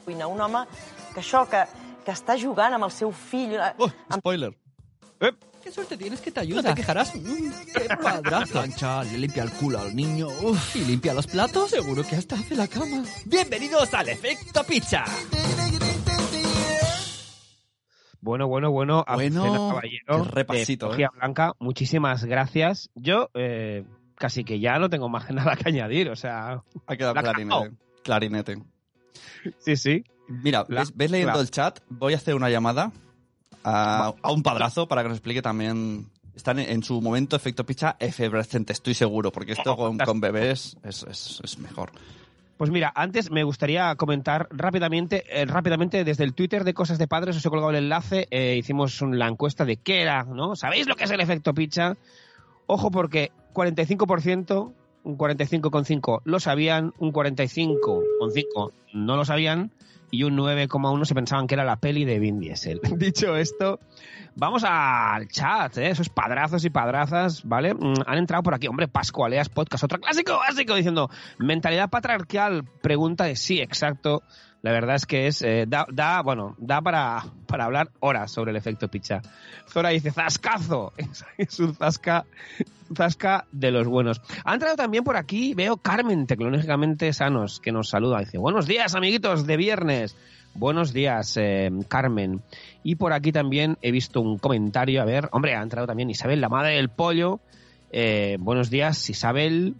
Un 0.07 0.21
home 0.21 0.65
que 1.13 1.21
això, 1.23 1.45
que, 1.47 1.63
que 2.03 2.11
està 2.11 2.35
jugant 2.39 2.75
amb 2.75 2.87
el 2.87 2.91
seu 2.91 3.11
fill... 3.11 3.55
Oh, 3.79 3.91
spoiler. 4.19 4.51
¿Qué 5.67 5.73
suerte 5.73 5.97
tienes 5.97 6.21
que 6.21 6.31
te 6.31 6.39
ayuda? 6.39 6.61
No 6.61 6.69
te 6.69 6.75
quejarás. 6.75 7.13
Mm, 7.13 7.51
¡Qué 7.75 7.87
padrazo! 8.01 8.53
Plancha, 8.53 9.03
le 9.03 9.17
limpia 9.17 9.43
el 9.43 9.51
culo 9.51 9.79
al 9.79 9.93
niño. 9.93 10.29
Uf. 10.41 10.77
¿Y 10.77 10.85
limpia 10.85 11.13
los 11.13 11.27
platos? 11.27 11.71
Seguro 11.71 12.05
que 12.07 12.15
hasta 12.15 12.35
hace 12.35 12.55
la 12.55 12.69
cama. 12.69 13.03
Bienvenidos 13.25 13.93
al 13.93 14.07
Efecto 14.07 14.63
Pizza. 14.63 15.03
Bueno, 18.21 18.47
bueno, 18.47 18.71
bueno. 18.71 19.03
Bueno, 19.13 19.43
Azucena 19.43 19.57
Caballero, 19.67 20.23
qué 20.23 20.31
repasito, 20.31 20.89
de 20.95 21.03
¿eh? 21.03 21.07
Blanca, 21.19 21.51
muchísimas 21.59 22.23
gracias. 22.23 22.89
Yo 22.95 23.29
eh, 23.33 23.83
casi 24.15 24.45
que 24.45 24.61
ya 24.61 24.79
no 24.79 24.89
tengo 24.89 25.09
más 25.09 25.29
nada 25.31 25.57
que 25.57 25.67
añadir, 25.67 26.09
o 26.09 26.15
sea... 26.15 26.63
Ha 26.85 26.95
quedado 26.95 27.13
La 27.13 27.23
clarinete. 27.23 27.71
Clarinete. 28.05 28.63
Sí, 29.59 29.75
sí. 29.75 30.05
Mira, 30.29 30.63
La- 30.69 30.79
¿ves, 30.79 30.95
ves 30.95 31.11
leyendo 31.11 31.33
la- 31.35 31.41
el 31.41 31.51
chat? 31.51 31.81
Voy 31.89 32.13
a 32.13 32.15
hacer 32.15 32.35
una 32.35 32.49
llamada 32.49 32.93
a, 33.69 34.13
a 34.21 34.31
un 34.31 34.43
padrazo 34.43 34.87
para 34.87 35.01
que 35.03 35.09
nos 35.09 35.17
explique 35.17 35.41
también. 35.41 36.09
Están 36.35 36.59
en, 36.59 36.83
su 36.83 37.01
momento 37.01 37.35
efecto 37.35 37.65
picha 37.65 37.95
efervescente, 37.99 38.71
estoy 38.71 38.93
seguro, 38.93 39.31
porque 39.31 39.53
esto 39.53 39.75
con, 39.75 39.97
con 40.05 40.21
bebés 40.21 40.77
es, 40.83 41.01
es- 41.09 41.41
es 41.43 41.57
mejor. 41.57 41.91
Pues 42.57 42.69
mira, 42.71 42.91
antes 42.95 43.29
me 43.31 43.43
gustaría 43.43 43.95
comentar 43.95 44.47
rápidamente, 44.51 45.23
eh, 45.29 45.45
rápidamente 45.45 46.03
desde 46.03 46.23
el 46.23 46.33
Twitter 46.35 46.63
de 46.63 46.73
Cosas 46.75 46.97
de 46.99 47.07
Padres, 47.07 47.35
os 47.37 47.45
he 47.45 47.49
colgado 47.49 47.71
el 47.71 47.77
enlace, 47.77 48.27
eh, 48.29 48.55
hicimos 48.57 49.01
un- 49.01 49.17
la 49.17 49.27
encuesta 49.27 49.65
de 49.65 49.77
qué 49.77 50.01
era, 50.03 50.23
¿no? 50.23 50.55
¿Sabéis 50.55 50.87
lo 50.87 50.95
que 50.95 51.05
es 51.05 51.11
el 51.11 51.21
efecto 51.21 51.53
picha? 51.55 51.95
Ojo 52.67 52.91
porque 52.91 53.31
45%, 53.53 54.73
un 55.05 55.17
45,5 55.17 56.21
lo 56.23 56.39
sabían, 56.39 56.93
un 56.99 57.11
45,5 57.11 58.71
no 58.93 59.15
lo 59.15 59.25
sabían 59.25 59.71
y 60.11 60.23
un 60.23 60.37
9,1 60.37 61.05
se 61.05 61.15
pensaban 61.15 61.47
que 61.47 61.55
era 61.55 61.65
la 61.65 61.77
peli 61.77 62.05
de 62.05 62.19
Vin 62.19 62.39
Diesel. 62.39 62.79
Dicho 62.97 63.35
esto, 63.35 63.79
vamos 64.35 64.63
al 64.65 65.27
chat, 65.27 65.77
¿eh? 65.77 65.89
esos 65.89 66.09
padrazos 66.09 66.63
y 66.65 66.69
padrazas, 66.69 67.43
¿vale? 67.43 67.73
Mm, 67.73 68.03
Han 68.05 68.17
entrado 68.17 68.43
por 68.43 68.53
aquí, 68.53 68.67
hombre, 68.67 68.87
Pascualeas 68.87 69.49
Podcast, 69.49 69.83
otro 69.83 69.99
clásico 69.99 70.37
básico, 70.37 70.75
diciendo, 70.75 71.09
mentalidad 71.37 71.89
patriarcal, 71.89 72.63
pregunta 72.81 73.25
de 73.25 73.35
sí, 73.35 73.59
exacto. 73.59 74.23
La 74.61 74.71
verdad 74.71 74.95
es 74.95 75.05
que 75.05 75.27
es, 75.27 75.41
eh, 75.43 75.65
da, 75.67 75.85
da, 75.91 76.21
bueno, 76.21 76.55
da 76.57 76.81
para, 76.81 77.23
para 77.45 77.65
hablar 77.65 77.89
horas 77.99 78.31
sobre 78.31 78.51
el 78.51 78.57
efecto 78.57 78.87
picha. 78.87 79.21
Zora 79.69 79.89
dice, 79.89 80.11
zascazo. 80.11 80.93
Es 81.37 81.59
un 81.59 81.75
zasca, 81.75 82.25
zasca 82.95 83.45
de 83.51 83.71
los 83.71 83.87
buenos. 83.87 84.21
Ha 84.43 84.53
entrado 84.53 84.75
también 84.75 85.03
por 85.03 85.15
aquí, 85.15 85.53
veo 85.53 85.77
Carmen, 85.77 86.25
tecnológicamente 86.25 87.13
sanos, 87.13 87.59
que 87.59 87.71
nos 87.71 87.89
saluda. 87.89 88.19
Dice, 88.19 88.37
buenos 88.37 88.65
días, 88.65 88.95
amiguitos 88.95 89.45
de 89.45 89.57
viernes. 89.57 90.15
Buenos 90.55 90.91
días, 90.91 91.37
eh, 91.37 91.69
Carmen. 91.87 92.41
Y 92.83 92.95
por 92.95 93.13
aquí 93.13 93.31
también 93.31 93.77
he 93.83 93.91
visto 93.91 94.21
un 94.21 94.39
comentario, 94.39 95.01
a 95.01 95.05
ver, 95.05 95.29
hombre, 95.31 95.55
ha 95.55 95.61
entrado 95.61 95.85
también 95.85 96.09
Isabel, 96.09 96.41
la 96.41 96.49
madre 96.49 96.75
del 96.75 96.89
pollo. 96.89 97.39
Eh, 97.91 98.37
buenos 98.39 98.71
días, 98.71 99.07
Isabel. 99.09 99.75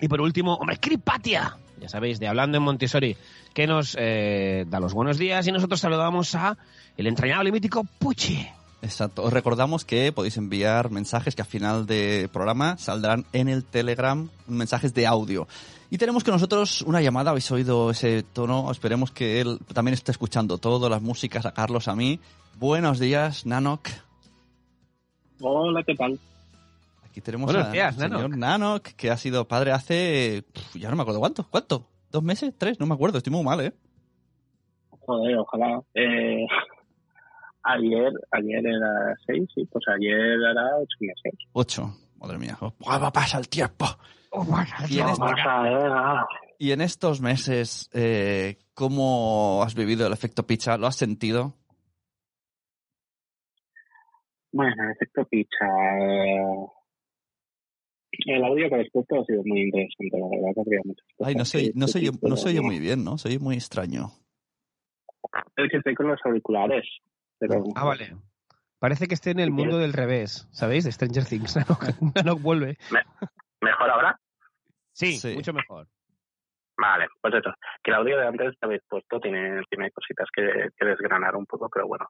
Y 0.00 0.08
por 0.08 0.20
último, 0.20 0.54
hombre, 0.54 0.78
Cripatia, 0.78 1.56
ya 1.80 1.88
sabéis, 1.88 2.18
de 2.18 2.28
Hablando 2.28 2.58
en 2.58 2.62
Montessori, 2.62 3.16
que 3.54 3.66
nos 3.66 3.96
eh, 3.98 4.64
da 4.68 4.80
los 4.80 4.94
buenos 4.94 5.18
días 5.18 5.46
y 5.46 5.52
nosotros 5.52 5.80
saludamos 5.80 6.34
a 6.34 6.56
el 6.96 7.06
entrañable 7.06 7.50
y 7.50 7.52
mítico 7.52 7.84
Puchi. 7.98 8.46
Exacto. 8.82 9.22
Os 9.22 9.32
recordamos 9.32 9.84
que 9.84 10.12
podéis 10.12 10.36
enviar 10.36 10.90
mensajes 10.90 11.34
que 11.34 11.42
al 11.42 11.48
final 11.48 11.86
del 11.86 12.28
programa 12.28 12.76
saldrán 12.78 13.24
en 13.32 13.48
el 13.48 13.64
Telegram, 13.64 14.28
mensajes 14.46 14.94
de 14.94 15.06
audio. 15.06 15.48
Y 15.90 15.98
tenemos 15.98 16.24
con 16.24 16.32
nosotros 16.32 16.82
una 16.82 17.00
llamada, 17.00 17.30
habéis 17.30 17.50
oído 17.50 17.90
ese 17.90 18.22
tono, 18.22 18.70
esperemos 18.70 19.10
que 19.10 19.40
él 19.40 19.58
también 19.72 19.94
esté 19.94 20.10
escuchando 20.10 20.58
todo, 20.58 20.88
las 20.88 21.00
músicas, 21.00 21.46
a 21.46 21.52
Carlos, 21.52 21.88
a 21.88 21.94
mí. 21.94 22.20
Buenos 22.58 22.98
días, 22.98 23.46
Nanok. 23.46 23.88
Hola, 25.40 25.82
¿qué 25.82 25.94
tal? 25.94 26.18
Aquí 27.16 27.22
tenemos 27.22 27.54
al 27.54 27.72
días, 27.72 27.94
señor 27.96 28.28
Nanok. 28.28 28.36
Nanok, 28.36 28.82
que 28.88 29.10
ha 29.10 29.16
sido 29.16 29.48
padre 29.48 29.72
hace... 29.72 30.44
ya 30.74 30.90
no 30.90 30.96
me 30.96 31.00
acuerdo 31.00 31.18
cuánto, 31.18 31.48
¿cuánto? 31.48 31.88
¿Dos 32.10 32.22
meses? 32.22 32.52
¿Tres? 32.58 32.78
No 32.78 32.84
me 32.84 32.92
acuerdo, 32.92 33.16
estoy 33.16 33.32
muy 33.32 33.42
mal, 33.42 33.58
¿eh? 33.62 33.72
Joder, 34.90 35.38
ojalá. 35.38 35.80
Eh, 35.94 36.44
ayer, 37.62 38.12
ayer 38.32 38.66
era 38.66 39.14
seis, 39.26 39.48
sí, 39.54 39.64
pues 39.64 39.82
ayer 39.96 40.12
era 40.14 40.76
ocho 40.76 40.96
meses. 41.00 41.32
Ocho. 41.54 41.96
Madre 42.16 42.36
mía. 42.36 42.58
¡Guau, 42.60 43.10
pasa 43.10 43.38
el 43.38 43.48
tiempo! 43.48 43.86
Y 44.90 44.98
en, 44.98 45.16
pasa, 45.16 45.70
eh, 45.70 46.20
y 46.58 46.72
en 46.72 46.82
estos 46.82 47.22
meses, 47.22 47.88
eh, 47.94 48.58
¿cómo 48.74 49.62
has 49.64 49.74
vivido 49.74 50.06
el 50.06 50.12
efecto 50.12 50.46
picha? 50.46 50.76
¿Lo 50.76 50.86
has 50.86 50.96
sentido? 50.96 51.54
Bueno, 54.52 54.74
en 54.84 54.90
efecto 54.90 55.24
picha. 55.24 55.64
eh, 55.98 56.66
el 58.26 58.44
audio 58.44 58.68
que 58.68 58.74
has 58.76 58.90
puesto 58.92 59.20
ha 59.20 59.24
sido 59.24 59.42
muy 59.44 59.62
interesante, 59.62 60.18
la 60.18 60.26
verdad, 60.28 60.62
muchas 60.84 61.06
cosas. 61.16 61.28
Ay, 61.28 61.34
no 61.34 61.44
se, 61.44 61.58
que- 61.58 61.72
no 61.74 61.86
no 62.22 62.34
oye 62.44 62.56
no. 62.56 62.62
muy 62.62 62.78
bien, 62.78 63.04
¿no? 63.04 63.18
Se 63.18 63.28
oye 63.28 63.38
muy 63.38 63.56
extraño. 63.56 64.10
Es 65.56 65.70
que 65.70 65.76
estoy 65.78 65.94
con 65.94 66.08
los 66.08 66.20
auriculares, 66.24 66.84
pero... 67.38 67.62
Ah, 67.74 67.84
vale. 67.84 68.16
Parece 68.78 69.06
que 69.08 69.14
esté 69.14 69.30
en 69.30 69.40
el 69.40 69.50
mundo 69.50 69.78
del 69.78 69.92
revés, 69.92 70.48
¿sabéis? 70.52 70.84
De 70.84 70.92
Stranger 70.92 71.24
Things. 71.24 71.56
Nanok 72.14 72.40
vuelve. 72.42 72.76
¿Mejor 73.60 73.90
ahora? 73.90 74.20
Sí, 74.92 75.16
Sí. 75.16 75.34
mucho 75.34 75.52
mejor. 75.52 75.88
Vale, 76.78 77.06
pues 77.22 77.34
eso. 77.34 77.50
Que 77.82 77.90
el 77.90 77.96
audio 77.96 78.18
de 78.18 78.26
antes 78.26 78.50
que 78.52 78.66
habéis 78.66 78.82
puesto 78.88 79.18
tiene, 79.18 79.62
tiene 79.70 79.90
cositas 79.92 80.28
que, 80.34 80.68
que 80.76 80.84
desgranar 80.86 81.34
un 81.36 81.46
poco, 81.46 81.70
pero 81.72 81.86
bueno. 81.88 82.06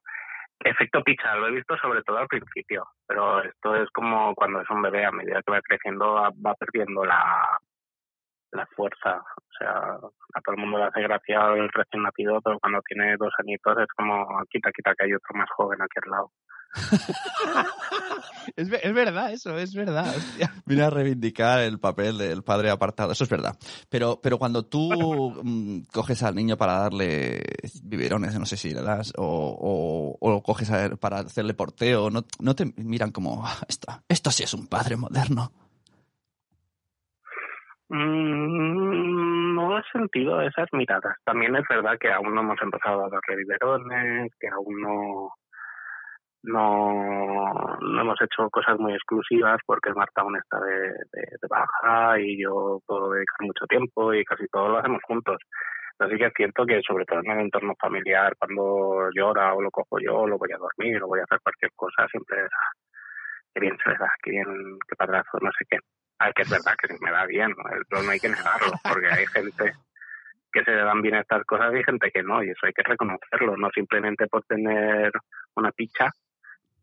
Efecto 0.59 1.03
pizza, 1.03 1.35
lo 1.35 1.47
he 1.47 1.51
visto 1.51 1.77
sobre 1.77 2.01
todo 2.03 2.17
al 2.17 2.27
principio, 2.27 2.85
pero 3.07 3.43
esto 3.43 3.75
es 3.75 3.89
como 3.91 4.33
cuando 4.33 4.61
es 4.61 4.69
un 4.69 4.81
bebé, 4.81 5.05
a 5.05 5.11
medida 5.11 5.41
que 5.45 5.51
va 5.51 5.61
creciendo 5.61 6.13
va, 6.13 6.55
perdiendo 6.55 7.05
la, 7.05 7.57
la 8.51 8.65
fuerza. 8.75 9.21
O 9.35 9.51
sea, 9.57 9.71
a 9.71 10.41
todo 10.43 10.55
el 10.55 10.61
mundo 10.61 10.79
le 10.79 10.85
hace 10.85 11.01
gracia 11.01 11.53
el 11.53 11.69
recién 11.69 12.03
nacido, 12.03 12.41
pero 12.41 12.59
cuando 12.59 12.81
tiene 12.81 13.15
dos 13.17 13.33
añitos 13.39 13.77
es 13.77 13.87
como, 13.95 14.27
quita, 14.49 14.71
quita, 14.71 14.93
que 14.95 15.05
hay 15.05 15.13
otro 15.13 15.35
más 15.35 15.49
joven 15.51 15.81
aquí 15.81 15.99
al 16.03 16.11
lado. 16.11 16.31
Es, 18.55 18.69
es 18.71 18.93
verdad 18.93 19.31
eso, 19.33 19.57
es 19.57 19.75
verdad. 19.75 20.07
hostia. 20.15 20.51
Vine 20.65 20.83
a 20.83 20.89
reivindicar 20.89 21.59
el 21.59 21.79
papel 21.79 22.17
del 22.17 22.43
padre 22.43 22.69
apartado, 22.71 23.11
eso 23.11 23.25
es 23.25 23.29
verdad. 23.29 23.55
Pero, 23.89 24.19
pero 24.23 24.37
cuando 24.39 24.65
tú 24.65 25.33
mm, 25.43 25.81
coges 25.93 26.23
al 26.23 26.33
niño 26.33 26.57
para 26.57 26.79
darle 26.79 27.41
biberones, 27.83 28.39
no 28.39 28.45
sé 28.45 28.57
si 28.57 28.73
le 28.73 28.81
das, 28.81 29.13
o, 29.17 29.25
o, 29.25 30.17
o 30.19 30.31
lo 30.31 30.41
coges 30.41 30.71
a 30.71 30.85
él 30.85 30.97
para 30.97 31.19
hacerle 31.19 31.53
porteo, 31.53 32.09
no, 32.09 32.23
no 32.39 32.55
te 32.55 32.65
miran 32.77 33.11
como, 33.11 33.45
"Ah, 33.45 33.57
esto, 33.67 33.87
esto 34.07 34.31
sí 34.31 34.43
es 34.43 34.53
un 34.53 34.67
padre 34.67 34.95
moderno. 34.95 35.51
Mm, 37.89 39.55
no 39.55 39.77
he 39.77 39.81
sentido 39.91 40.41
esas 40.41 40.67
miradas. 40.71 41.15
También 41.25 41.55
es 41.55 41.63
verdad 41.69 41.97
que 41.99 42.11
aún 42.11 42.33
no 42.33 42.41
hemos 42.41 42.61
empezado 42.61 43.05
a 43.05 43.09
darle 43.09 43.35
biberones, 43.37 44.31
que 44.39 44.47
aún 44.47 44.81
no, 44.81 45.29
no, 46.43 47.77
no 47.81 48.01
hemos 48.01 48.21
hecho 48.21 48.49
cosas 48.49 48.79
muy 48.79 48.93
exclusivas 48.93 49.59
porque 49.65 49.93
Marta 49.93 50.21
aún 50.21 50.37
está 50.37 50.59
de, 50.59 50.93
baja 51.49 52.19
y 52.19 52.41
yo 52.41 52.79
puedo 52.85 53.11
dedicar 53.11 53.45
mucho 53.45 53.65
tiempo 53.67 54.13
y 54.13 54.23
casi 54.23 54.47
todo 54.47 54.69
lo 54.69 54.77
hacemos 54.77 55.01
juntos. 55.03 55.37
Así 55.99 56.15
que 56.17 56.25
es 56.25 56.33
cierto 56.35 56.65
que 56.65 56.81
sobre 56.87 57.05
todo 57.05 57.19
en 57.23 57.31
el 57.31 57.39
entorno 57.41 57.73
familiar, 57.79 58.33
cuando 58.37 59.09
llora 59.15 59.55
o 59.55 59.61
lo 59.61 59.71
cojo 59.71 59.97
yo, 59.99 60.15
o 60.15 60.27
lo 60.27 60.37
voy 60.37 60.49
a 60.53 60.57
dormir 60.57 61.01
o 61.01 61.07
voy 61.07 61.19
a 61.19 61.23
hacer 61.23 61.39
cualquier 61.41 61.71
cosa, 61.75 62.07
siempre 62.09 62.37
es, 62.45 62.51
"Ah, 62.53 62.71
qué 63.53 63.61
bien 63.61 63.77
se 63.83 63.89
da, 63.91 64.11
qué 64.23 64.31
bien, 64.31 64.45
qué 64.87 64.95
padrazo, 64.95 65.39
no 65.41 65.51
sé 65.57 65.65
qué. 65.69 65.77
Ah, 66.19 66.31
que 66.33 66.43
es 66.43 66.49
verdad 66.49 66.75
que 66.81 66.93
me 67.01 67.11
da 67.11 67.25
bien, 67.25 67.49
¿no? 67.49 68.03
No 68.03 68.09
hay 68.09 68.19
que 68.19 68.29
negarlo, 68.29 68.71
porque 68.83 69.07
hay 69.07 69.25
gente 69.27 69.73
que 70.51 70.63
se 70.63 70.71
le 70.71 70.83
dan 70.83 71.01
bien 71.01 71.15
estas 71.15 71.43
cosas 71.45 71.73
y 71.75 71.83
gente 71.83 72.11
que 72.11 72.23
no, 72.23 72.43
y 72.43 72.49
eso 72.49 72.65
hay 72.65 72.73
que 72.73 72.83
reconocerlo, 72.83 73.57
no 73.57 73.69
simplemente 73.71 74.27
por 74.27 74.43
tener 74.43 75.11
una 75.55 75.71
picha, 75.71 76.11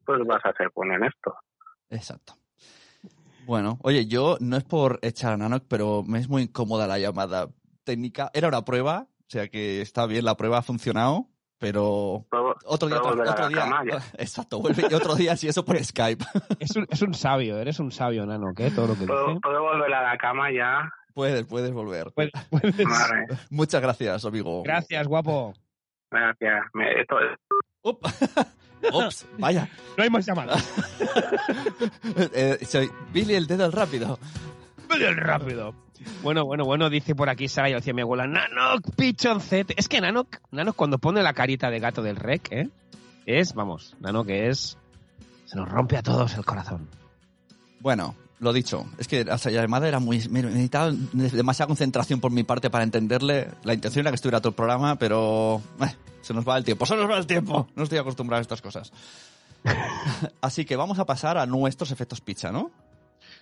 pues 0.05 0.21
vas 0.27 0.45
a 0.45 0.53
ser 0.53 0.71
bueno 0.75 0.95
en 0.97 1.05
esto. 1.05 1.35
Exacto. 1.91 2.35
Bueno, 3.47 3.79
oye, 3.83 4.07
yo 4.07 4.37
no 4.41 4.57
es 4.57 4.65
por 4.65 4.99
echar 5.03 5.35
a 5.35 5.37
Nanok, 5.37 5.65
pero 5.69 6.03
me 6.03 6.19
es 6.19 6.29
muy 6.29 6.43
incómoda 6.45 6.87
la 6.87 6.99
llamada 6.99 7.49
técnica. 7.85 8.31
Era 8.33 8.49
una 8.49 8.65
prueba, 8.65 9.07
o 9.07 9.25
sea 9.29 9.49
que 9.49 9.83
está 9.83 10.07
bien, 10.07 10.25
la 10.25 10.35
prueba 10.37 10.59
ha 10.59 10.63
funcionado, 10.63 11.27
pero 11.59 12.25
Puedo, 12.31 12.55
otro 12.65 12.89
día, 12.89 13.03
otro, 13.03 13.49
día, 13.49 14.01
exacto, 14.19 14.61
vuelve 14.61 14.85
y 14.91 14.95
otro 14.95 15.15
día 15.15 15.37
si 15.37 15.47
eso 15.49 15.63
por 15.65 15.83
Skype. 15.83 16.25
Es 16.59 16.75
un, 16.75 16.87
es 16.91 17.03
un 17.03 17.13
sabio, 17.13 17.59
eres 17.59 17.79
un 17.81 17.93
sabio, 17.93 18.25
Nano, 18.25 18.55
¿qué? 18.57 18.71
Todo 18.71 18.89
lo 18.89 18.95
que 18.99 19.05
¿Puedo, 19.07 19.27
dice. 19.29 19.41
puedo 19.43 19.63
volver 19.63 19.93
a 19.93 20.03
la 20.13 20.17
cama 20.17 20.51
ya. 20.51 20.91
Puedes, 21.13 21.45
puedes 21.45 21.71
volver. 21.73 22.13
Puedes- 22.15 22.33
puedes- 22.51 22.77
Vale, 22.77 23.27
Muchas 23.51 23.83
gracias, 23.83 24.25
amigo. 24.25 24.63
Gracias, 24.65 25.07
guapo. 25.07 25.53
gracias. 26.11 26.65
Me- 26.73 27.01
esto 27.01 27.17
es- 27.21 27.39
Ups, 28.93 29.27
vaya. 29.39 29.69
No 29.97 30.03
hay 30.03 30.11
más 30.11 30.27
llamadas. 30.27 30.65
Eh, 32.17 32.59
soy 32.67 32.91
Billy 33.13 33.35
el 33.35 33.47
dedo 33.47 33.71
rápido. 33.71 34.19
Bien 34.97 35.17
rápido. 35.17 35.75
Bueno, 36.23 36.45
bueno, 36.45 36.65
bueno, 36.65 36.91
dice 36.91 37.15
por 37.15 37.29
aquí 37.29 37.49
Sara, 37.49 37.71
y 37.71 37.75
decía 37.75 37.95
mi 37.95 38.03
abuela, 38.03 38.27
Nanok, 38.27 38.95
pichoncete. 38.97 39.75
Es 39.77 39.89
que 39.89 40.01
Nanok, 40.01 40.39
Nanok 40.51 40.77
cuando 40.77 40.99
pone 40.99 41.23
la 41.23 41.33
carita 41.33 41.71
de 41.71 41.81
gato 41.81 42.03
del 42.03 42.17
rec, 42.17 42.53
¿eh? 42.53 42.69
Es, 43.27 43.55
vamos, 43.55 43.97
Nanok 44.01 44.29
es... 44.31 44.79
Se 45.47 45.57
nos 45.57 45.69
rompe 45.69 45.97
a 45.97 46.03
todos 46.03 46.35
el 46.35 46.45
corazón. 46.45 46.89
Bueno, 47.81 48.15
lo 48.45 48.53
dicho, 48.53 48.87
es 48.99 49.09
que 49.09 49.25
la 49.25 49.37
llamada 49.37 49.89
era 49.89 49.99
muy... 49.99 50.19
Necesitaba 50.19 50.93
demasiada 51.13 51.67
concentración 51.67 52.21
por 52.21 52.31
mi 52.31 52.45
parte 52.45 52.71
para 52.71 52.85
entenderle. 52.85 53.49
La 53.65 53.75
intención 53.75 54.03
era 54.05 54.11
que 54.11 54.17
estuviera 54.17 54.41
todo 54.41 54.51
el 54.51 54.55
programa, 54.55 54.97
pero... 54.97 55.61
eh, 55.81 55.95
se 56.21 56.33
nos 56.33 56.47
va 56.49 56.57
el 56.57 56.65
tiempo, 56.65 56.87
se 56.87 56.97
nos 56.97 57.11
va 57.11 57.19
el 57.19 57.27
tiempo. 57.27 57.69
No 57.75 57.83
estoy 57.83 57.99
acostumbrado 57.99 58.39
a 58.39 58.43
estas 58.43 58.63
cosas. 58.63 58.93
Así 60.41 60.65
que 60.65 60.77
vamos 60.77 60.99
a 60.99 61.07
pasar 61.07 61.39
a 61.39 61.47
nuestros 61.47 61.91
efectos 61.91 62.21
pizza, 62.21 62.53
¿no? 62.53 62.71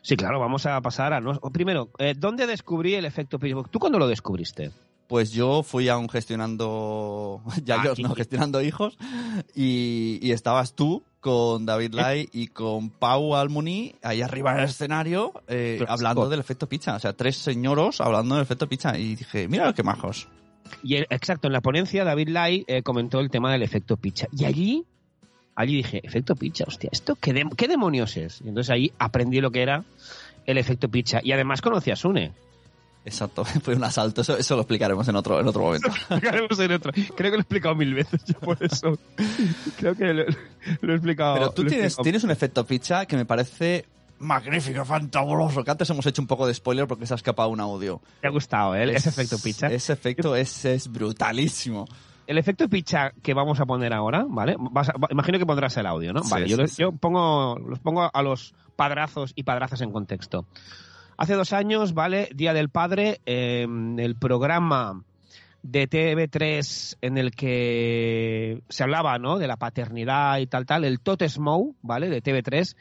Sí, 0.03 0.17
claro, 0.17 0.41
vamos 0.41 0.67
a 0.67 0.81
pasar 0.81 1.13
a... 1.13 1.21
Primero, 1.53 1.91
eh, 1.99 2.15
¿dónde 2.17 2.47
descubrí 2.47 2.95
el 2.95 3.05
efecto 3.05 3.39
pitchbox? 3.39 3.71
¿Tú 3.71 3.79
cuándo 3.79 3.99
lo 3.99 4.09
descubriste? 4.09 4.73
Pues 5.09 5.33
yo 5.33 5.63
fui 5.63 5.89
a 5.89 5.99
un 5.99 6.09
gestionando, 6.09 7.43
ya 7.65 7.81
Ah, 7.81 7.85
yo, 7.85 8.03
no, 8.03 8.15
gestionando 8.15 8.63
hijos, 8.63 8.97
y, 9.55 10.19
y 10.23 10.33
estabas 10.33 10.75
tú 10.75 11.03
con 11.23 11.65
David 11.65 11.95
Lai 11.95 12.29
y 12.33 12.49
con 12.49 12.91
Pau 12.91 13.37
Almuní 13.37 13.95
ahí 14.03 14.23
arriba 14.23 14.53
en 14.53 14.59
el 14.59 14.65
escenario 14.65 15.33
eh, 15.47 15.83
hablando 15.89 16.29
del 16.29 16.41
efecto 16.41 16.69
pizza. 16.69 16.97
O 16.97 16.99
sea, 16.99 17.13
tres 17.13 17.37
señoros 17.37 18.01
hablando 18.01 18.35
del 18.35 18.43
efecto 18.43 18.69
pizza. 18.69 18.99
Y 18.99 19.15
dije, 19.15 19.47
mira 19.47 19.73
qué 19.73 19.85
majos. 19.85 20.29
Y 20.83 20.97
eh, 20.97 21.07
exacto, 21.11 21.47
en 21.47 21.53
la 21.53 21.61
ponencia 21.61 22.03
David 22.05 22.29
Lai 22.29 22.65
eh, 22.67 22.83
comentó 22.83 23.21
el 23.21 23.31
tema 23.31 23.53
del 23.53 23.63
efecto 23.63 23.97
picha. 23.97 24.27
Y 24.37 24.47
allí, 24.47 24.85
allí 25.55 25.77
dije, 25.77 26.01
efecto 26.03 26.35
picha, 26.35 26.65
hostia, 26.67 26.91
¿esto 26.93 27.15
qué, 27.15 27.45
qué 27.57 27.69
demonios 27.69 28.17
es? 28.17 28.41
Y 28.41 28.49
entonces 28.49 28.71
ahí 28.71 28.93
aprendí 28.99 29.41
lo 29.41 29.53
que 29.53 29.63
era 29.63 29.85
el 30.45 30.59
efecto 30.59 30.89
picha. 30.89 31.21
Y 31.23 31.31
además 31.31 31.63
conocí 31.63 31.93
a 31.93 31.97
Sune. 31.97 32.33
Exacto, 33.05 33.45
fue 33.63 33.75
un 33.75 33.85
asalto. 33.85 34.21
Eso, 34.21 34.37
eso 34.39 34.55
lo 34.55 34.63
explicaremos 34.63 35.07
en 35.09 35.17
otro, 35.17 35.41
en 35.41 35.47
otro 35.49 35.63
momento. 35.63 35.89
Explicaremos 35.89 36.59
en 36.59 36.73
otro. 36.73 36.93
Creo 36.93 37.17
que 37.17 37.31
lo 37.31 37.37
he 37.37 37.41
explicado 37.41 37.75
mil 37.75 37.95
veces 37.95 38.25
yo 38.25 38.39
por 38.39 38.63
eso. 38.63 38.99
Creo 39.79 39.95
que 39.97 40.13
lo, 40.15 40.25
lo 40.83 40.93
he 40.93 40.97
explicado. 40.97 41.35
Pero 41.35 41.51
tú 41.51 41.65
tienes, 41.65 41.97
tienes 41.97 42.23
un 42.25 42.31
efecto 42.31 42.65
pizza 42.65 43.07
que 43.07 43.17
me 43.17 43.25
parece 43.25 43.87
magnífico, 44.21 44.85
fantabuloso. 44.85 45.65
Que 45.65 45.71
antes 45.73 45.91
hemos 45.91 46.07
hecho 46.07 46.23
un 46.23 46.29
poco 46.29 46.47
de 46.47 46.55
spoiler 46.55 46.87
porque 46.87 47.07
se 47.07 47.15
ha 47.15 47.17
escapado 47.17 47.49
un 47.49 47.61
audio. 47.61 48.01
Te 48.21 48.29
ha 48.29 48.31
gustado, 48.31 48.77
¿eh? 48.77 48.85
Ese 48.95 49.09
efecto 49.09 49.37
pizza. 49.43 49.67
Ese 49.67 49.93
efecto 49.93 50.37
es, 50.37 50.65
es 50.65 50.87
brutalísimo. 50.91 51.87
El 52.29 52.39
efecto 52.39 52.69
pizza 52.69 53.11
que 53.21 53.35
vamos 53.35 53.59
a 53.59 53.67
poner 53.67 53.93
ahora, 53.93 54.25
¿vale? 54.29 54.55
Vas 54.59 54.91
a- 54.91 54.95
imagino 55.11 55.41
que 55.41 55.45
pondrás 55.47 55.77
el 55.77 55.87
audio, 55.87 56.13
¿no? 56.13 56.23
Sí, 56.23 56.31
vale, 56.31 56.49
yo, 56.49 56.55
sí, 56.57 56.63
los, 56.63 56.71
sí. 56.71 56.77
yo 56.83 56.93
pongo, 56.93 57.59
los 57.59 57.81
pongo 57.81 58.09
a 58.15 58.23
los 58.23 58.55
padrazos 58.77 59.33
y 59.35 59.43
padrazas 59.43 59.81
en 59.81 59.91
contexto. 59.91 60.47
Hace 61.17 61.35
dos 61.35 61.53
años, 61.53 61.95
¿vale? 61.95 62.29
Día 62.35 62.53
del 62.53 62.69
Padre, 62.69 63.21
eh, 63.27 63.67
el 63.99 64.17
programa 64.17 65.03
de 65.63 65.89
TV3 65.89 66.97
en 67.01 67.19
el 67.19 67.33
que 67.33 68.63
se 68.69 68.83
hablaba, 68.83 69.19
¿no? 69.19 69.39
De 69.39 69.47
la 69.47 69.57
paternidad 69.57 70.39
y 70.39 70.47
tal, 70.47 70.67
tal, 70.67 70.85
el 70.85 71.01
Tot 71.01 71.23
Smoke, 71.23 71.77
¿vale? 71.83 72.09
De 72.09 72.23
TV3, 72.23 72.77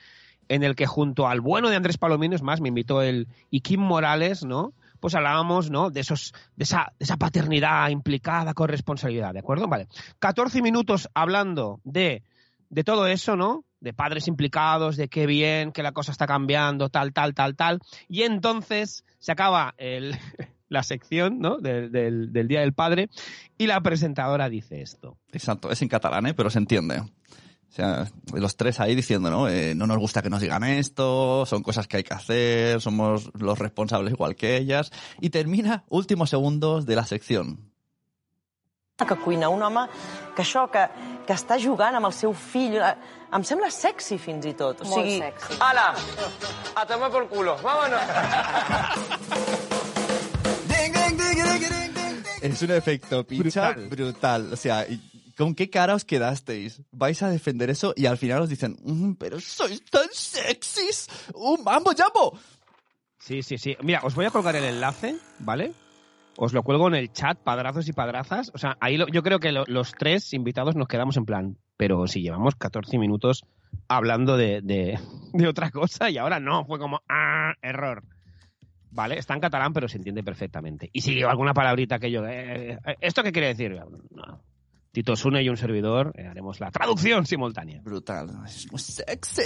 en 0.49 0.63
el 0.63 0.75
que 0.75 0.87
junto 0.87 1.27
al 1.27 1.41
bueno 1.41 1.69
de 1.69 1.75
Andrés 1.75 1.97
Palomino, 1.97 2.35
es 2.35 2.41
más, 2.41 2.61
me 2.61 2.69
invitó 2.69 3.01
el 3.01 3.27
Iquim 3.51 3.79
Morales, 3.79 4.43
¿no? 4.43 4.73
Pues 4.99 5.15
hablábamos, 5.15 5.69
¿no? 5.69 5.89
De 5.89 5.99
esos, 5.99 6.33
de 6.55 6.63
esa, 6.63 6.93
de 6.99 7.03
esa 7.05 7.17
paternidad 7.17 7.89
implicada 7.89 8.53
con 8.53 8.69
responsabilidad, 8.69 9.33
¿de 9.33 9.39
acuerdo? 9.39 9.67
Vale. 9.67 9.87
14 10.19 10.61
minutos 10.61 11.09
hablando 11.13 11.79
de, 11.83 12.23
de 12.69 12.83
todo 12.83 13.07
eso, 13.07 13.35
¿no? 13.35 13.65
De 13.81 13.93
padres 13.93 14.27
implicados, 14.27 14.95
de 14.95 15.09
qué 15.09 15.25
bien, 15.25 15.71
que 15.71 15.83
la 15.83 15.91
cosa 15.91 16.11
está 16.11 16.27
cambiando, 16.27 16.89
tal, 16.89 17.11
tal, 17.11 17.33
tal, 17.33 17.55
tal. 17.55 17.79
Y 18.07 18.23
entonces 18.23 19.03
se 19.19 19.31
acaba 19.31 19.75
el, 19.77 20.15
la 20.71 20.83
sección, 20.83 21.39
¿no? 21.39 21.57
Del, 21.57 21.91
del, 21.91 22.47
Día 22.47 22.61
del 22.61 22.73
Padre 22.73 23.09
y 23.57 23.67
la 23.67 23.81
presentadora 23.81 24.49
dice 24.49 24.81
esto. 24.81 25.17
Exacto, 25.33 25.69
es 25.69 25.81
en 25.81 25.89
catalán, 25.89 26.27
¿eh? 26.27 26.33
pero 26.33 26.49
se 26.49 26.59
entiende. 26.59 26.99
O 26.99 27.73
sea, 27.73 28.09
los 28.33 28.55
tres 28.55 28.79
ahí 28.79 28.95
diciendo, 28.95 29.29
¿no? 29.29 29.47
Eh, 29.47 29.75
no 29.75 29.87
nos 29.87 29.97
gusta 29.97 30.21
que 30.21 30.29
nos 30.29 30.41
digan 30.41 30.63
esto, 30.63 31.45
son 31.45 31.61
cosas 31.61 31.87
que 31.87 31.97
hay 31.97 32.03
que 32.03 32.13
hacer, 32.13 32.81
somos 32.81 33.31
los 33.37 33.59
responsables 33.59 34.13
igual 34.13 34.35
que 34.35 34.57
ellas. 34.57 34.91
Y 35.19 35.29
termina 35.29 35.83
últimos 35.89 36.29
segundos 36.29 36.85
de 36.85 36.95
la 36.95 37.05
sección. 37.05 37.71
Que 39.05 39.15
cuina 39.15 39.49
un 39.49 39.61
home 39.63 39.87
que 40.35 40.41
això, 40.43 40.67
que, 40.71 40.85
que 41.27 41.33
està 41.33 41.57
jugant 41.59 41.95
amb 41.95 42.07
el 42.07 42.13
seu 42.13 42.33
fill, 42.33 42.77
eh, 42.79 42.95
em 43.35 43.43
sembla 43.43 43.69
sexy 43.71 44.17
fins 44.17 44.45
i 44.45 44.53
tot. 44.53 44.81
O 44.81 44.85
Molt 44.85 45.01
sigui, 45.05 45.19
sexy. 45.19 45.57
¡Hala! 45.59 45.93
¡A 46.75 46.85
tomar 46.85 47.11
por 47.11 47.27
culo! 47.29 47.57
¡Vámonos! 47.63 48.01
Es 52.41 52.61
un 52.63 52.71
efecto 52.71 53.25
pincha 53.25 53.71
brutal. 53.73 54.51
O 54.51 54.55
sea, 54.55 54.87
¿y 54.87 54.99
¿con 55.37 55.53
qué 55.53 55.69
cara 55.69 55.93
os 55.95 56.05
quedasteis? 56.05 56.81
Vais 56.91 57.21
a 57.21 57.29
defender 57.29 57.69
eso 57.69 57.93
y 57.95 58.07
al 58.07 58.17
final 58.17 58.41
os 58.41 58.49
dicen, 58.49 58.77
"Mm, 58.83 59.13
pero 59.13 59.39
sois 59.39 59.83
tan 59.89 60.09
sexys. 60.11 61.07
¡Un 61.35 61.63
mambo 61.63 61.91
jambo! 61.95 62.37
Sí, 63.19 63.43
sí, 63.43 63.57
sí. 63.59 63.77
Mira, 63.83 64.01
os 64.03 64.15
voy 64.15 64.25
a 64.25 64.31
colgar 64.31 64.55
el 64.55 64.63
enlace, 64.63 65.15
¿vale? 65.39 65.73
Os 66.37 66.53
lo 66.53 66.63
cuelgo 66.63 66.87
en 66.87 66.95
el 66.95 67.11
chat, 67.11 67.37
padrazos 67.43 67.87
y 67.87 67.93
padrazas. 67.93 68.51
O 68.53 68.57
sea, 68.57 68.77
ahí 68.79 68.97
lo- 68.97 69.07
yo 69.07 69.21
creo 69.23 69.39
que 69.39 69.51
lo- 69.51 69.65
los 69.67 69.91
tres 69.91 70.33
invitados 70.33 70.75
nos 70.75 70.87
quedamos 70.87 71.17
en 71.17 71.25
plan, 71.25 71.57
pero 71.77 72.07
si 72.07 72.21
llevamos 72.21 72.55
14 72.55 72.97
minutos 72.97 73.43
hablando 73.87 74.37
de, 74.37 74.61
de- 74.61 74.97
de 75.33 75.47
otra 75.47 75.69
cosa 75.71 76.09
y 76.09 76.17
ahora 76.17 76.39
no, 76.39 76.65
fue 76.65 76.79
como, 76.79 77.01
ah, 77.09 77.53
error. 77.61 78.03
Vale, 78.93 79.17
está 79.17 79.33
en 79.35 79.39
catalán, 79.39 79.71
pero 79.71 79.87
se 79.87 79.97
entiende 79.97 80.23
perfectamente. 80.23 80.89
Y 80.91 81.01
si 81.01 81.21
alguna 81.23 81.53
palabrita 81.53 81.97
que 81.99 82.11
yo, 82.11 82.25
eh, 82.27 82.71
eh, 82.85 82.95
¿esto 82.99 83.23
qué 83.23 83.31
quiere 83.31 83.47
decir? 83.47 83.79
No. 84.09 84.43
Tito 84.91 85.15
Sune 85.15 85.41
y 85.41 85.47
un 85.47 85.55
servidor 85.55 86.11
eh, 86.17 86.27
haremos 86.27 86.59
la 86.59 86.69
traducción 86.69 87.25
simultánea. 87.25 87.79
Brutal. 87.81 88.29
Es 88.45 88.69
muy 88.71 88.79
sexy. 88.79 89.41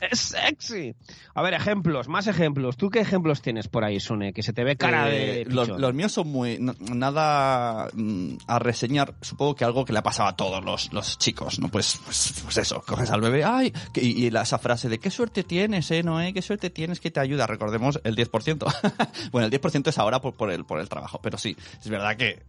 Es 0.00 0.18
sexy. 0.18 0.94
A 1.34 1.42
ver, 1.42 1.54
ejemplos, 1.54 2.08
más 2.08 2.26
ejemplos. 2.26 2.76
¿Tú 2.76 2.90
qué 2.90 2.98
ejemplos 3.00 3.42
tienes 3.42 3.68
por 3.68 3.84
ahí, 3.84 4.00
Sune? 4.00 4.32
Que 4.32 4.42
se 4.42 4.52
te 4.52 4.64
ve 4.64 4.76
cara 4.76 5.06
de... 5.06 5.42
Eh, 5.42 5.44
los, 5.46 5.66
pichón. 5.68 5.80
los 5.80 5.94
míos 5.94 6.10
son 6.12 6.28
muy... 6.28 6.58
no- 6.58 6.74
nada 6.92 7.88
mm, 7.94 8.36
a 8.48 8.58
reseñar. 8.58 9.14
Supongo 9.20 9.54
que 9.54 9.64
algo 9.64 9.84
que 9.84 9.92
le 9.92 10.00
ha 10.00 10.02
pasado 10.02 10.28
a 10.28 10.36
todos 10.36 10.64
los, 10.64 10.92
los 10.92 11.16
chicos, 11.18 11.60
¿no? 11.60 11.68
Pues, 11.68 12.00
pues, 12.04 12.34
pues 12.42 12.56
eso, 12.58 12.82
coges 12.86 13.10
al 13.10 13.20
bebé, 13.20 13.44
¡ay! 13.44 13.72
y, 13.94 14.24
y 14.26 14.30
la- 14.30 14.42
esa 14.42 14.58
frase 14.58 14.88
de 14.88 14.98
qué 14.98 15.10
suerte 15.10 15.44
tienes, 15.44 15.90
¿eh, 15.92 16.02
Noé? 16.02 16.32
¿Qué 16.32 16.42
suerte 16.42 16.70
tienes 16.70 16.98
que 17.00 17.10
te 17.12 17.20
ayuda? 17.20 17.46
Recordemos 17.46 18.00
el 18.02 18.16
10%. 18.16 19.30
bueno, 19.30 19.46
el 19.46 19.52
10% 19.60 19.88
es 19.88 19.98
ahora 19.98 20.20
por, 20.20 20.34
por, 20.34 20.50
el, 20.50 20.64
por 20.64 20.80
el 20.80 20.88
trabajo, 20.88 21.20
pero 21.22 21.38
sí, 21.38 21.56
es 21.80 21.88
verdad 21.88 22.16
que 22.16 22.28
eh, 22.30 22.42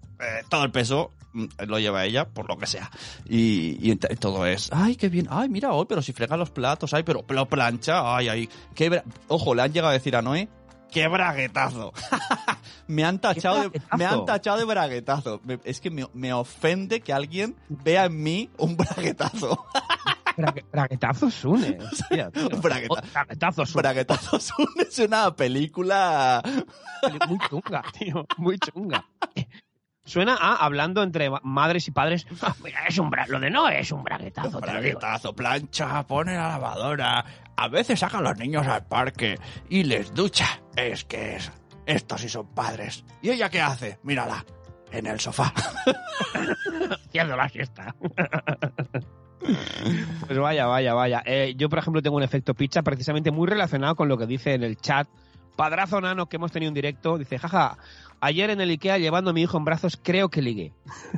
todo 0.50 0.64
el 0.64 0.72
peso 0.72 1.12
mm, 1.34 1.46
lo 1.68 1.78
lleva 1.80 2.07
ella, 2.08 2.28
por 2.28 2.48
lo 2.50 2.58
que 2.58 2.66
sea. 2.68 2.90
Y, 3.26 3.78
y 3.92 3.96
todo 3.96 4.46
es, 4.46 4.70
¡ay, 4.74 4.96
qué 4.96 5.10
bien! 5.10 5.28
¡Ay, 5.30 5.50
mira 5.50 5.74
hoy! 5.74 5.86
Pero 5.88 6.02
si 6.02 6.14
frega 6.14 6.36
los 6.38 6.50
platos, 6.52 6.94
¡ay, 6.94 7.04
pero 7.04 7.24
lo 7.28 7.48
plancha! 7.48 8.16
¡Ay, 8.16 8.30
ay! 8.30 8.50
Qué 8.76 8.90
bra- 8.92 9.04
Ojo, 9.28 9.54
le 9.56 9.62
han 9.62 9.72
llegado 9.74 9.92
a 9.92 9.94
decir 9.94 10.16
a 10.16 10.22
Noé 10.22 10.50
¡Qué 10.92 11.08
braguetazo! 11.10 11.92
me 12.88 13.04
han 13.04 13.20
tachado 13.20 13.56
de, 13.62 13.68
braguetazo? 13.68 13.98
me 13.98 14.06
han 14.06 14.26
tachado 14.26 14.58
de 14.58 14.64
braguetazo. 14.66 15.42
Me- 15.44 15.60
es 15.66 15.82
que 15.82 15.92
me, 15.92 16.06
me 16.14 16.32
ofende 16.32 17.02
que 17.02 17.12
alguien 17.12 17.58
vea 17.68 18.06
en 18.06 18.24
mí 18.24 18.50
un 18.58 18.78
braguetazo. 18.78 19.66
Brague- 20.38 20.64
Braguetazo 20.72 21.32
Sune. 21.32 21.78
hostia. 21.82 22.30
Bragueta- 22.62 23.04
Oh, 23.04 23.12
Braguetazo 23.12 23.66
Sune. 23.66 23.82
braguetazo 23.82 24.38
es 24.80 25.00
una 25.00 25.36
película. 25.36 26.42
Muy 27.28 27.40
chunga, 27.50 27.84
tío. 27.98 28.26
Muy 28.38 28.58
chunga. 28.60 29.04
Suena 30.08 30.36
a 30.40 30.56
hablando 30.56 31.04
entre 31.04 31.30
ma- 31.30 31.42
madres 31.44 31.88
y 31.88 31.92
padres. 31.92 32.26
"Ah, 32.42 32.56
mira, 32.64 32.86
es 32.88 32.98
un 32.98 33.12
bra- 33.12 33.28
lo 33.28 33.40
de 33.40 33.50
no 33.52 33.68
es 33.70 33.92
un 33.92 34.04
braguetazo. 34.04 34.60
te 34.62 34.68
lo 34.74 34.82
digo". 34.82 35.00
Braguetazo, 35.00 35.36
plancha, 35.36 36.08
pone 36.08 36.34
la 36.36 36.48
lavadora. 36.48 37.24
A 37.56 37.68
veces 37.68 38.00
saca 38.00 38.20
a 38.20 38.22
los 38.22 38.38
niños 38.38 38.66
al 38.66 38.86
parque 38.86 39.38
y 39.70 39.84
les 39.84 40.14
ducha. 40.14 40.62
Es 40.76 41.04
que 41.06 41.36
es. 41.36 41.52
Estos 41.86 42.22
sí 42.22 42.30
son 42.30 42.48
padres. 42.54 43.04
¿Y 43.22 43.30
ella 43.32 43.50
qué 43.50 43.62
hace? 43.62 44.00
Mírala. 44.04 44.44
En 44.92 45.06
el 45.08 45.20
sofá. 45.20 45.54
Haciendo 47.08 47.36
la 47.36 47.50
siesta. 47.50 47.94
Pues 50.28 50.40
vaya, 50.40 50.66
vaya, 50.66 50.94
vaya. 50.94 51.22
Eh, 51.26 51.54
yo, 51.58 51.70
por 51.70 51.80
ejemplo, 51.80 52.02
tengo 52.02 52.18
un 52.18 52.24
efecto 52.24 52.54
pizza 52.54 52.82
precisamente 52.82 53.32
muy 53.32 53.48
relacionado 53.48 53.96
con 53.96 54.08
lo 54.08 54.18
que 54.18 54.26
dice 54.26 54.54
en 54.54 54.64
el 54.64 54.78
chat. 54.78 55.08
Padrazo 55.58 56.00
Nano, 56.00 56.28
que 56.30 56.38
hemos 56.38 56.52
tenido 56.52 56.70
un 56.70 56.76
directo, 56.76 57.18
dice, 57.18 57.40
jaja, 57.40 57.78
ayer 58.22 58.52
en 58.52 58.62
el 58.62 58.70
Ikea 58.70 59.00
llevando 59.00 59.32
a 59.32 59.34
mi 59.34 59.42
hijo 59.42 59.58
en 59.58 59.66
brazos 59.66 60.00
creo 60.02 60.30
que 60.30 60.42
ligué. 60.42 60.72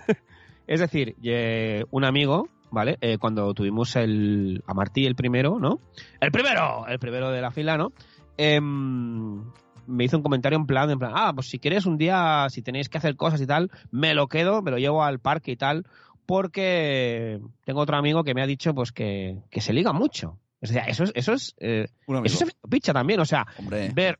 es 0.67 0.79
decir, 0.79 1.15
eh, 1.21 1.83
un 1.91 2.05
amigo, 2.05 2.47
¿vale? 2.71 2.97
Eh, 3.01 3.17
cuando 3.17 3.53
tuvimos 3.53 3.95
el, 3.97 4.63
a 4.65 4.73
Martí 4.73 5.05
el 5.05 5.15
primero, 5.15 5.59
¿no? 5.59 5.81
El 6.21 6.31
primero, 6.31 6.87
el 6.87 6.99
primero 6.99 7.29
de 7.31 7.41
la 7.41 7.51
fila, 7.51 7.77
¿no? 7.77 7.91
Em, 8.37 9.43
me 9.87 10.05
hizo 10.05 10.15
un 10.15 10.23
comentario 10.23 10.57
en 10.57 10.65
plan, 10.65 10.89
en 10.89 10.99
plan, 10.99 11.11
ah, 11.13 11.33
pues 11.35 11.49
si 11.49 11.59
quieres 11.59 11.85
un 11.85 11.97
día, 11.97 12.47
si 12.49 12.61
tenéis 12.61 12.87
que 12.87 12.97
hacer 12.97 13.17
cosas 13.17 13.41
y 13.41 13.45
tal, 13.45 13.69
me 13.91 14.13
lo 14.13 14.27
quedo, 14.27 14.61
me 14.61 14.71
lo 14.71 14.77
llevo 14.77 15.03
al 15.03 15.19
parque 15.19 15.51
y 15.51 15.57
tal, 15.57 15.85
porque 16.25 17.41
tengo 17.65 17.81
otro 17.81 17.97
amigo 17.97 18.23
que 18.23 18.33
me 18.33 18.41
ha 18.41 18.47
dicho 18.47 18.73
pues 18.73 18.93
que, 18.93 19.39
que 19.49 19.59
se 19.59 19.73
liga 19.73 19.91
mucho. 19.91 20.39
O 20.61 20.67
sea, 20.67 20.83
eso 20.83 21.05
es, 21.05 21.11
eso 21.15 21.33
es, 21.33 21.55
eh, 21.59 21.87
eso 22.25 22.45
es 22.45 22.55
picha 22.69 22.93
también, 22.93 23.19
o 23.19 23.25
sea, 23.25 23.47
Hombre. 23.57 23.91
ver, 23.93 24.19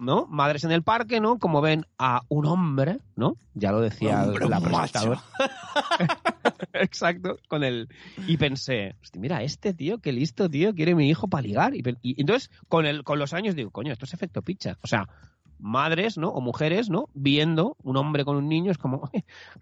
¿no? 0.00 0.26
Madres 0.26 0.64
en 0.64 0.72
el 0.72 0.82
parque, 0.82 1.20
¿no? 1.20 1.38
Como 1.38 1.60
ven 1.60 1.86
a 1.98 2.22
un 2.28 2.46
hombre, 2.46 2.98
¿no? 3.16 3.36
Ya 3.54 3.70
lo 3.70 3.80
decía 3.80 4.24
Hombre, 4.24 4.48
la 4.48 4.60
presentadora. 4.60 5.22
Exacto, 6.72 7.38
con 7.48 7.62
el... 7.62 7.88
Y 8.26 8.36
pensé, 8.38 8.96
hostia, 9.02 9.20
mira, 9.20 9.42
este 9.42 9.74
tío, 9.74 9.98
qué 9.98 10.12
listo, 10.12 10.48
tío, 10.48 10.74
quiere 10.74 10.94
mi 10.94 11.08
hijo 11.08 11.28
para 11.28 11.42
ligar. 11.42 11.74
Y, 11.74 11.82
y 12.02 12.20
entonces, 12.20 12.50
con, 12.68 12.86
el, 12.86 13.04
con 13.04 13.18
los 13.18 13.34
años 13.34 13.54
digo, 13.54 13.70
coño, 13.70 13.92
esto 13.92 14.06
es 14.06 14.14
efecto 14.14 14.42
picha. 14.42 14.78
O 14.82 14.86
sea, 14.86 15.06
madres, 15.60 16.18
¿no? 16.18 16.28
O 16.30 16.40
mujeres, 16.40 16.90
¿no? 16.90 17.08
Viendo 17.14 17.76
un 17.82 17.96
hombre 17.96 18.24
con 18.24 18.36
un 18.36 18.48
niño 18.48 18.70
es 18.72 18.78
como, 18.78 19.10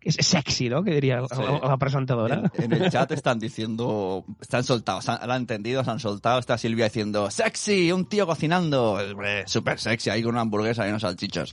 es 0.02 0.16
sexy, 0.20 0.68
¿no? 0.68 0.82
Que 0.82 0.92
diría 0.92 1.22
Sí. 1.30 1.42
la, 1.42 1.68
la 1.68 1.76
presentadora. 1.76 2.42
En, 2.54 2.72
en 2.72 2.82
el 2.82 2.90
chat 2.90 3.10
están 3.12 3.38
diciendo, 3.38 4.24
están 4.40 4.64
soltados, 4.64 5.08
han, 5.08 5.26
lo 5.26 5.32
han 5.34 5.42
entendido, 5.42 5.82
se 5.84 5.90
han 5.90 6.00
soltado. 6.00 6.38
Está 6.38 6.56
Silvia 6.58 6.84
diciendo, 6.86 7.30
sexy, 7.30 7.92
un 7.92 8.06
tío 8.06 8.26
cocinando. 8.26 8.98
Súper 9.46 9.78
sexy, 9.80 10.10
ahí 10.10 10.22
con 10.22 10.32
una 10.32 10.42
hamburguesa 10.42 10.86
y 10.86 10.90
unos 10.90 11.02
salchichos. 11.02 11.52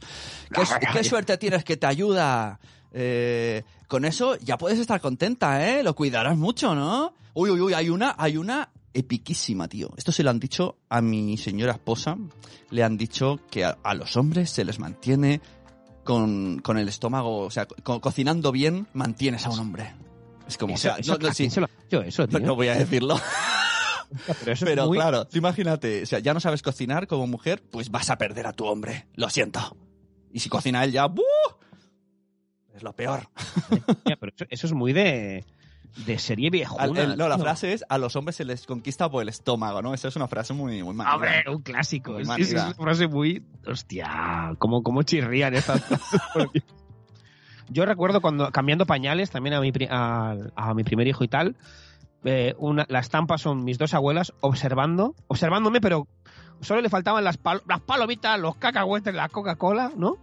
¿Qué, 0.54 0.66
su- 0.66 0.76
qué 0.94 1.04
suerte 1.04 1.38
tienes 1.38 1.64
que 1.64 1.78
te 1.78 1.88
ayuda? 1.88 2.60
Eh, 2.94 3.64
con 3.88 4.06
eso 4.06 4.38
ya 4.38 4.58
puedes 4.58 4.80
estar 4.80 5.02
contenta, 5.02 5.68
¿eh? 5.70 5.84
Lo 5.84 5.96
cuidarás 5.96 6.38
mucho, 6.38 6.74
¿no? 6.76 7.14
Uy, 7.34 7.50
uy, 7.50 7.60
uy, 7.60 7.74
hay 7.74 7.90
una, 7.90 8.16
hay 8.18 8.38
una 8.38 8.70
epiquísima, 8.96 9.68
tío. 9.68 9.92
Esto 9.98 10.12
se 10.12 10.24
lo 10.24 10.30
han 10.32 10.40
dicho 10.40 10.78
a 10.90 11.02
mi 11.02 11.38
señora 11.38 11.74
esposa. 11.74 12.18
Le 12.72 12.84
han 12.84 12.98
dicho 12.98 13.40
que 13.52 13.64
a, 13.66 13.78
a 13.84 13.94
los 13.94 14.18
hombres 14.18 14.50
se 14.50 14.66
les 14.66 14.80
mantiene 14.80 15.42
con, 16.04 16.60
con 16.60 16.78
el 16.78 16.88
estómago, 16.90 17.40
o 17.40 17.52
sea, 17.52 17.66
co- 17.68 18.02
cocinando 18.02 18.52
bien, 18.52 18.88
mantienes 18.94 19.46
a 19.46 19.50
un 19.52 19.60
hombre. 19.60 19.94
Es 20.48 20.58
como, 20.58 20.74
Eso- 20.76 20.90
o 20.90 20.92
sea, 20.94 21.00
eso- 21.00 21.14
no, 21.14 21.20
no, 21.20 21.28
¿a 21.30 21.34
sí, 21.34 21.44
quién 21.44 21.52
se 21.52 21.60
lo 21.62 21.66
ha 21.68 21.84
dicho 21.84 22.02
eso, 22.02 22.28
tío? 22.28 22.40
no 22.40 22.56
voy 22.56 22.68
a 22.70 22.76
decirlo. 22.76 23.16
Pero 24.40 24.52
eso 24.54 24.66
es 24.66 24.72
Pero 24.72 24.88
muy- 24.88 24.98
claro, 24.98 25.26
tú 25.26 25.38
imagínate, 25.38 26.04
o 26.04 26.06
sea, 26.06 26.20
ya 26.20 26.34
no 26.34 26.40
sabes 26.40 26.62
cocinar 26.62 27.08
como 27.08 27.28
mujer, 27.28 27.62
pues 27.70 27.90
vas 27.92 28.10
a 28.10 28.18
perder 28.18 28.48
a 28.48 28.54
tu 28.54 28.66
hombre. 28.66 29.08
Lo 29.16 29.30
siento. 29.30 29.76
Y 30.32 30.40
si 30.40 30.50
cocina 30.50 30.84
él 30.84 30.92
ya, 30.92 31.06
¡buh! 31.08 31.24
Es 32.76 32.84
lo 32.84 32.94
peor. 32.94 33.30
Pero 34.04 34.32
eso, 34.36 34.46
eso 34.50 34.68
es 34.68 34.74
muy 34.74 34.92
de, 34.94 35.46
de 36.06 36.20
serie 36.20 36.48
Al- 36.48 36.52
viejuna. 36.52 37.02
el- 37.04 37.18
no, 37.18 37.28
la 37.30 37.36
tío. 37.36 37.44
frase 37.46 37.74
es, 37.74 37.86
a 37.88 37.98
los 37.98 38.16
hombres 38.16 38.36
se 38.36 38.46
les 38.46 38.66
conquista 38.66 39.10
por 39.10 39.22
el 39.22 39.30
estómago, 39.30 39.82
¿no? 39.82 39.94
Esa 39.94 40.08
es 40.10 40.16
una 40.16 40.28
frase 40.28 40.54
muy, 40.54 40.84
muy 40.84 40.94
manida. 40.94 41.16
Hombre, 41.16 41.44
un 41.50 41.62
clásico. 41.62 42.12
Muy 42.14 42.42
Es, 42.42 42.52
es 42.52 42.64
una 42.64 42.74
frase 42.74 43.08
muy. 43.08 43.44
Hostia, 43.68 44.54
cómo, 44.60 44.84
cómo 44.84 45.04
chirrían 45.04 45.54
estas. 45.56 45.84
Yo 47.70 47.86
recuerdo 47.86 48.22
cuando 48.22 48.52
cambiando 48.52 48.86
pañales 48.86 49.32
también 49.32 49.56
a 49.56 49.62
mi, 49.62 49.72
a, 49.90 50.36
a 50.56 50.74
mi 50.74 50.84
primer 50.84 51.08
hijo 51.08 51.24
y 51.24 51.28
tal. 51.28 51.56
eh, 52.24 52.54
una, 52.60 52.86
la 52.90 53.00
estampa 53.00 53.38
son 53.38 53.64
mis 53.64 53.78
dos 53.78 53.94
abuelas 53.94 54.34
observando, 54.42 55.16
observándome, 55.28 55.82
pero 55.82 56.08
solo 56.62 56.82
le 56.82 56.90
faltaban 56.90 57.24
las, 57.24 57.38
pal- 57.42 57.64
las 57.68 57.82
palomitas, 57.82 58.40
los 58.40 58.56
cacahuetes, 58.58 59.14
la 59.16 59.30
Coca-Cola, 59.30 59.92
¿no? 59.98 60.18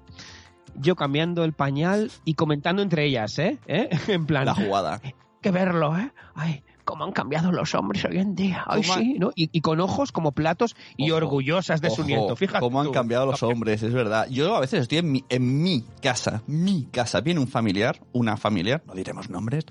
Yo 0.76 0.94
cambiando 0.96 1.44
el 1.44 1.52
pañal 1.52 2.10
y 2.24 2.34
comentando 2.34 2.80
entre 2.82 3.06
ellas, 3.06 3.38
¿eh? 3.38 3.58
¿Eh? 3.66 3.88
En 4.08 4.24
plan, 4.26 4.46
La 4.46 4.54
jugada. 4.54 5.00
Que 5.42 5.50
verlo, 5.50 5.96
¿eh? 5.98 6.12
Ay, 6.34 6.62
cómo 6.84 7.04
han 7.04 7.12
cambiado 7.12 7.52
los 7.52 7.74
hombres 7.74 8.04
hoy 8.04 8.18
en 8.18 8.34
día. 8.34 8.64
Ay, 8.66 8.80
¿Cómo 8.82 8.94
han- 8.94 9.00
sí, 9.00 9.14
¿no? 9.18 9.30
Y, 9.36 9.50
y 9.52 9.60
con 9.60 9.78
ojos 9.80 10.10
como 10.12 10.32
platos 10.32 10.74
y 10.96 11.10
Ojo, 11.10 11.18
orgullosas 11.18 11.80
de 11.80 11.90
su 11.90 12.04
nieto. 12.04 12.34
Fíjate. 12.36 12.60
cómo 12.60 12.80
han 12.80 12.86
tú. 12.86 12.92
cambiado 12.92 13.26
los 13.26 13.42
hombres, 13.42 13.82
es 13.82 13.92
verdad. 13.92 14.26
Yo 14.30 14.56
a 14.56 14.60
veces 14.60 14.80
estoy 14.82 14.98
en 14.98 15.12
mi, 15.12 15.24
en 15.28 15.62
mi 15.62 15.84
casa, 16.00 16.42
mi 16.46 16.84
casa, 16.86 17.20
viene 17.20 17.40
un 17.40 17.48
familiar, 17.48 18.00
una 18.12 18.36
familiar, 18.36 18.82
no 18.86 18.94
diremos 18.94 19.28
nombres, 19.30 19.64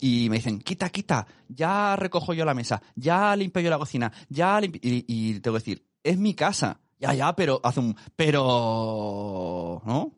y 0.00 0.28
me 0.30 0.36
dicen, 0.36 0.58
quita, 0.60 0.90
quita, 0.90 1.26
ya 1.48 1.94
recojo 1.96 2.34
yo 2.34 2.44
la 2.44 2.54
mesa, 2.54 2.82
ya 2.96 3.34
limpio 3.36 3.62
yo 3.62 3.70
la 3.70 3.78
cocina, 3.78 4.12
ya 4.28 4.60
limpi-". 4.60 4.80
y, 4.82 5.04
y 5.06 5.40
tengo 5.40 5.54
que 5.56 5.60
decir, 5.60 5.84
es 6.02 6.18
mi 6.18 6.34
casa. 6.34 6.80
Ya, 7.00 7.14
ya, 7.14 7.32
pero 7.36 7.60
hace 7.62 7.78
un 7.78 7.94
pero, 8.16 9.80
¿no? 9.86 10.10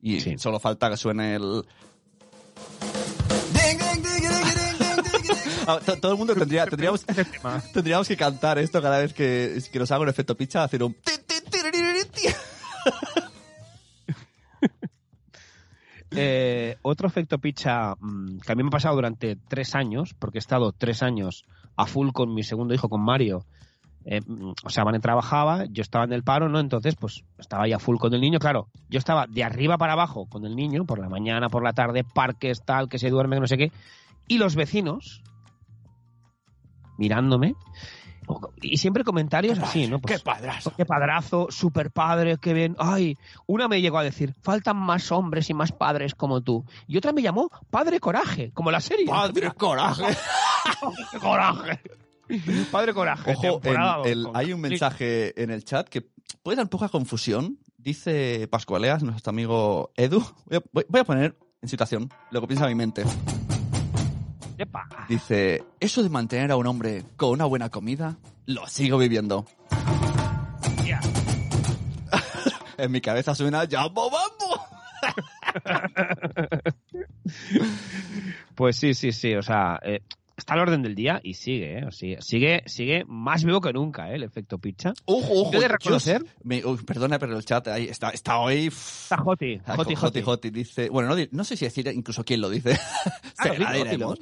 Y 0.00 0.20
Sí. 0.20 0.38
solo 0.38 0.60
falta 0.60 0.88
que 0.88 0.96
suene 0.96 1.34
el 1.34 1.64
Todo 5.78 6.12
el 6.12 6.18
mundo 6.18 6.34
tendría, 6.34 6.66
tendríamos, 6.66 7.04
tendríamos 7.72 8.08
que 8.08 8.16
cantar 8.16 8.58
esto 8.58 8.80
cada 8.82 8.98
vez 8.98 9.12
que, 9.12 9.58
que 9.72 9.78
nos 9.78 9.90
haga 9.90 10.02
un 10.02 10.08
efecto 10.08 10.36
pizza, 10.36 10.64
hacer 10.64 10.82
un... 10.82 10.96
Eh, 16.12 16.76
otro 16.82 17.06
efecto 17.06 17.38
picha 17.38 17.94
mm, 18.00 18.40
que 18.40 18.52
a 18.52 18.54
mí 18.54 18.62
me 18.62 18.68
ha 18.68 18.72
pasado 18.72 18.96
durante 18.96 19.36
tres 19.36 19.74
años, 19.74 20.14
porque 20.14 20.38
he 20.38 20.40
estado 20.40 20.72
tres 20.72 21.02
años 21.02 21.44
a 21.76 21.86
full 21.86 22.10
con 22.10 22.34
mi 22.34 22.42
segundo 22.42 22.74
hijo, 22.74 22.88
con 22.88 23.00
Mario. 23.00 23.44
Eh, 24.04 24.20
mm, 24.26 24.52
o 24.64 24.70
sea, 24.70 24.84
Vane 24.84 24.98
trabajaba, 24.98 25.66
yo 25.66 25.82
estaba 25.82 26.04
en 26.04 26.12
el 26.12 26.24
paro, 26.24 26.48
¿no? 26.48 26.58
Entonces, 26.58 26.96
pues 26.96 27.24
estaba 27.38 27.64
ahí 27.64 27.72
a 27.72 27.78
full 27.78 27.98
con 27.98 28.12
el 28.12 28.20
niño. 28.20 28.38
Claro, 28.38 28.68
yo 28.88 28.98
estaba 28.98 29.26
de 29.26 29.44
arriba 29.44 29.78
para 29.78 29.92
abajo 29.92 30.26
con 30.26 30.44
el 30.44 30.56
niño, 30.56 30.84
por 30.84 30.98
la 30.98 31.08
mañana, 31.08 31.48
por 31.48 31.62
la 31.62 31.72
tarde, 31.72 32.02
parques, 32.04 32.62
tal, 32.64 32.88
que 32.88 32.98
se 32.98 33.10
duerme, 33.10 33.36
que 33.36 33.40
no 33.40 33.46
sé 33.46 33.56
qué. 33.56 33.72
Y 34.26 34.38
los 34.38 34.56
vecinos 34.56 35.22
mirándome. 37.00 37.56
Y 38.62 38.76
siempre 38.76 39.02
comentarios 39.02 39.58
así, 39.58 39.88
¿no? 39.88 39.98
Pues, 40.00 40.22
padrazo! 40.22 40.72
Qué 40.76 40.86
padrazo, 40.86 41.48
super 41.50 41.90
padre, 41.90 42.36
qué 42.40 42.52
bien. 42.52 42.76
Ay, 42.78 43.16
una 43.46 43.66
me 43.66 43.80
llegó 43.80 43.98
a 43.98 44.04
decir, 44.04 44.34
faltan 44.40 44.76
más 44.76 45.10
hombres 45.10 45.50
y 45.50 45.54
más 45.54 45.72
padres 45.72 46.14
como 46.14 46.40
tú. 46.40 46.64
Y 46.86 46.96
otra 46.96 47.12
me 47.12 47.22
llamó 47.22 47.50
Padre 47.70 47.98
Coraje, 47.98 48.52
como 48.52 48.70
la 48.70 48.80
serie. 48.80 49.06
¡Padre 49.06 49.50
coraje! 49.50 50.04
Padre 50.80 51.18
Coraje. 51.20 51.80
Padre 52.70 52.94
Coraje. 52.94 53.32
Ojo, 53.32 53.46
en 53.46 53.60
temporada 53.60 54.02
el- 54.04 54.22
con- 54.24 54.36
hay 54.36 54.52
un 54.52 54.60
mensaje 54.60 55.42
en 55.42 55.50
el 55.50 55.64
chat 55.64 55.88
que 55.88 56.06
puede 56.44 56.56
dar 56.56 56.68
de 56.68 56.88
confusión. 56.88 57.58
Dice 57.78 58.46
Pascualeas, 58.48 59.02
nuestro 59.02 59.30
amigo 59.30 59.90
Edu. 59.96 60.20
Voy 60.46 60.58
a, 60.58 60.62
voy- 60.72 60.86
voy 60.88 61.00
a 61.00 61.04
poner 61.04 61.36
en 61.62 61.68
situación 61.68 62.08
lo 62.30 62.40
que 62.42 62.46
piensa 62.46 62.68
mi 62.68 62.76
mente. 62.76 63.02
Epa. 64.60 64.86
Dice, 65.08 65.64
eso 65.80 66.02
de 66.02 66.10
mantener 66.10 66.50
a 66.52 66.56
un 66.56 66.66
hombre 66.66 67.02
con 67.16 67.30
una 67.30 67.46
buena 67.46 67.70
comida, 67.70 68.18
lo 68.44 68.66
sigo 68.66 68.98
viviendo. 68.98 69.46
Ya. 70.84 71.00
En 72.76 72.92
mi 72.92 73.00
cabeza 73.00 73.34
suena 73.34 73.66
¡Jambo 73.70 74.10
Bambo! 74.10 74.66
Pues 78.54 78.76
sí, 78.76 78.92
sí, 78.92 79.12
sí. 79.12 79.34
O 79.34 79.42
sea, 79.42 79.80
eh, 79.82 80.02
está 80.40 80.54
al 80.54 80.60
orden 80.60 80.82
del 80.82 80.94
día 80.94 81.20
y 81.22 81.34
sigue, 81.34 81.78
¿eh? 81.78 81.86
Sigue, 81.92 82.20
sigue, 82.20 82.62
sigue 82.66 83.04
más 83.06 83.44
vivo 83.44 83.60
que 83.60 83.72
nunca, 83.72 84.10
¿eh? 84.10 84.16
El 84.16 84.24
efecto 84.24 84.58
picha. 84.58 84.92
Ojo, 85.04 85.42
ojo. 85.42 85.52
Yo 85.52 85.60
de 85.60 85.68
reconocer- 85.68 86.26
me- 86.42 86.64
uy, 86.64 86.78
perdona, 86.84 87.18
pero 87.18 87.36
el 87.36 87.44
chat 87.44 87.68
ahí 87.68 87.84
está, 87.84 88.10
está 88.10 88.38
hoy... 88.38 88.66
Está 88.66 89.18
Joti. 89.18 89.60
Ah, 89.64 89.76
Joti, 89.76 89.94
Joti, 89.94 90.20
Joti. 90.20 90.22
Joti 90.22 90.50
dice, 90.50 90.88
bueno, 90.90 91.14
no, 91.14 91.22
no 91.30 91.44
sé 91.44 91.56
si 91.56 91.64
decir 91.64 91.86
incluso 91.94 92.24
quién 92.24 92.40
lo 92.40 92.50
dice. 92.50 92.78
Ah, 93.38 93.44
Se 93.44 93.58
la 93.58 93.72
diremos. 93.72 94.18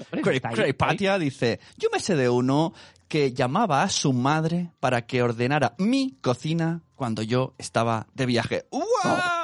dice, 1.19 1.59
yo 1.77 1.89
me 1.93 1.99
sé 1.99 2.15
de 2.15 2.29
uno 2.29 2.73
que 3.09 3.33
llamaba 3.33 3.83
a 3.83 3.89
su 3.89 4.13
madre 4.13 4.71
para 4.79 5.07
que 5.07 5.23
ordenara 5.23 5.75
mi 5.79 6.13
cocina 6.21 6.83
cuando 6.95 7.23
yo 7.23 7.55
estaba 7.59 8.07
de 8.15 8.27
viaje. 8.27 8.67
¡Wow! 8.71 8.83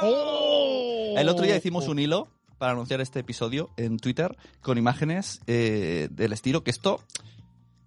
Oh. 0.03 1.15
El 1.17 1.29
otro 1.29 1.45
día 1.45 1.57
hicimos 1.57 1.89
un 1.89 1.99
hilo 1.99 2.29
para 2.59 2.73
anunciar 2.73 3.01
este 3.01 3.21
episodio 3.21 3.71
en 3.77 3.99
Twitter 3.99 4.37
con 4.61 4.79
imágenes 4.79 5.40
eh, 5.47 6.09
del 6.11 6.33
estilo 6.33 6.62
que 6.64 6.71
esto 6.71 7.01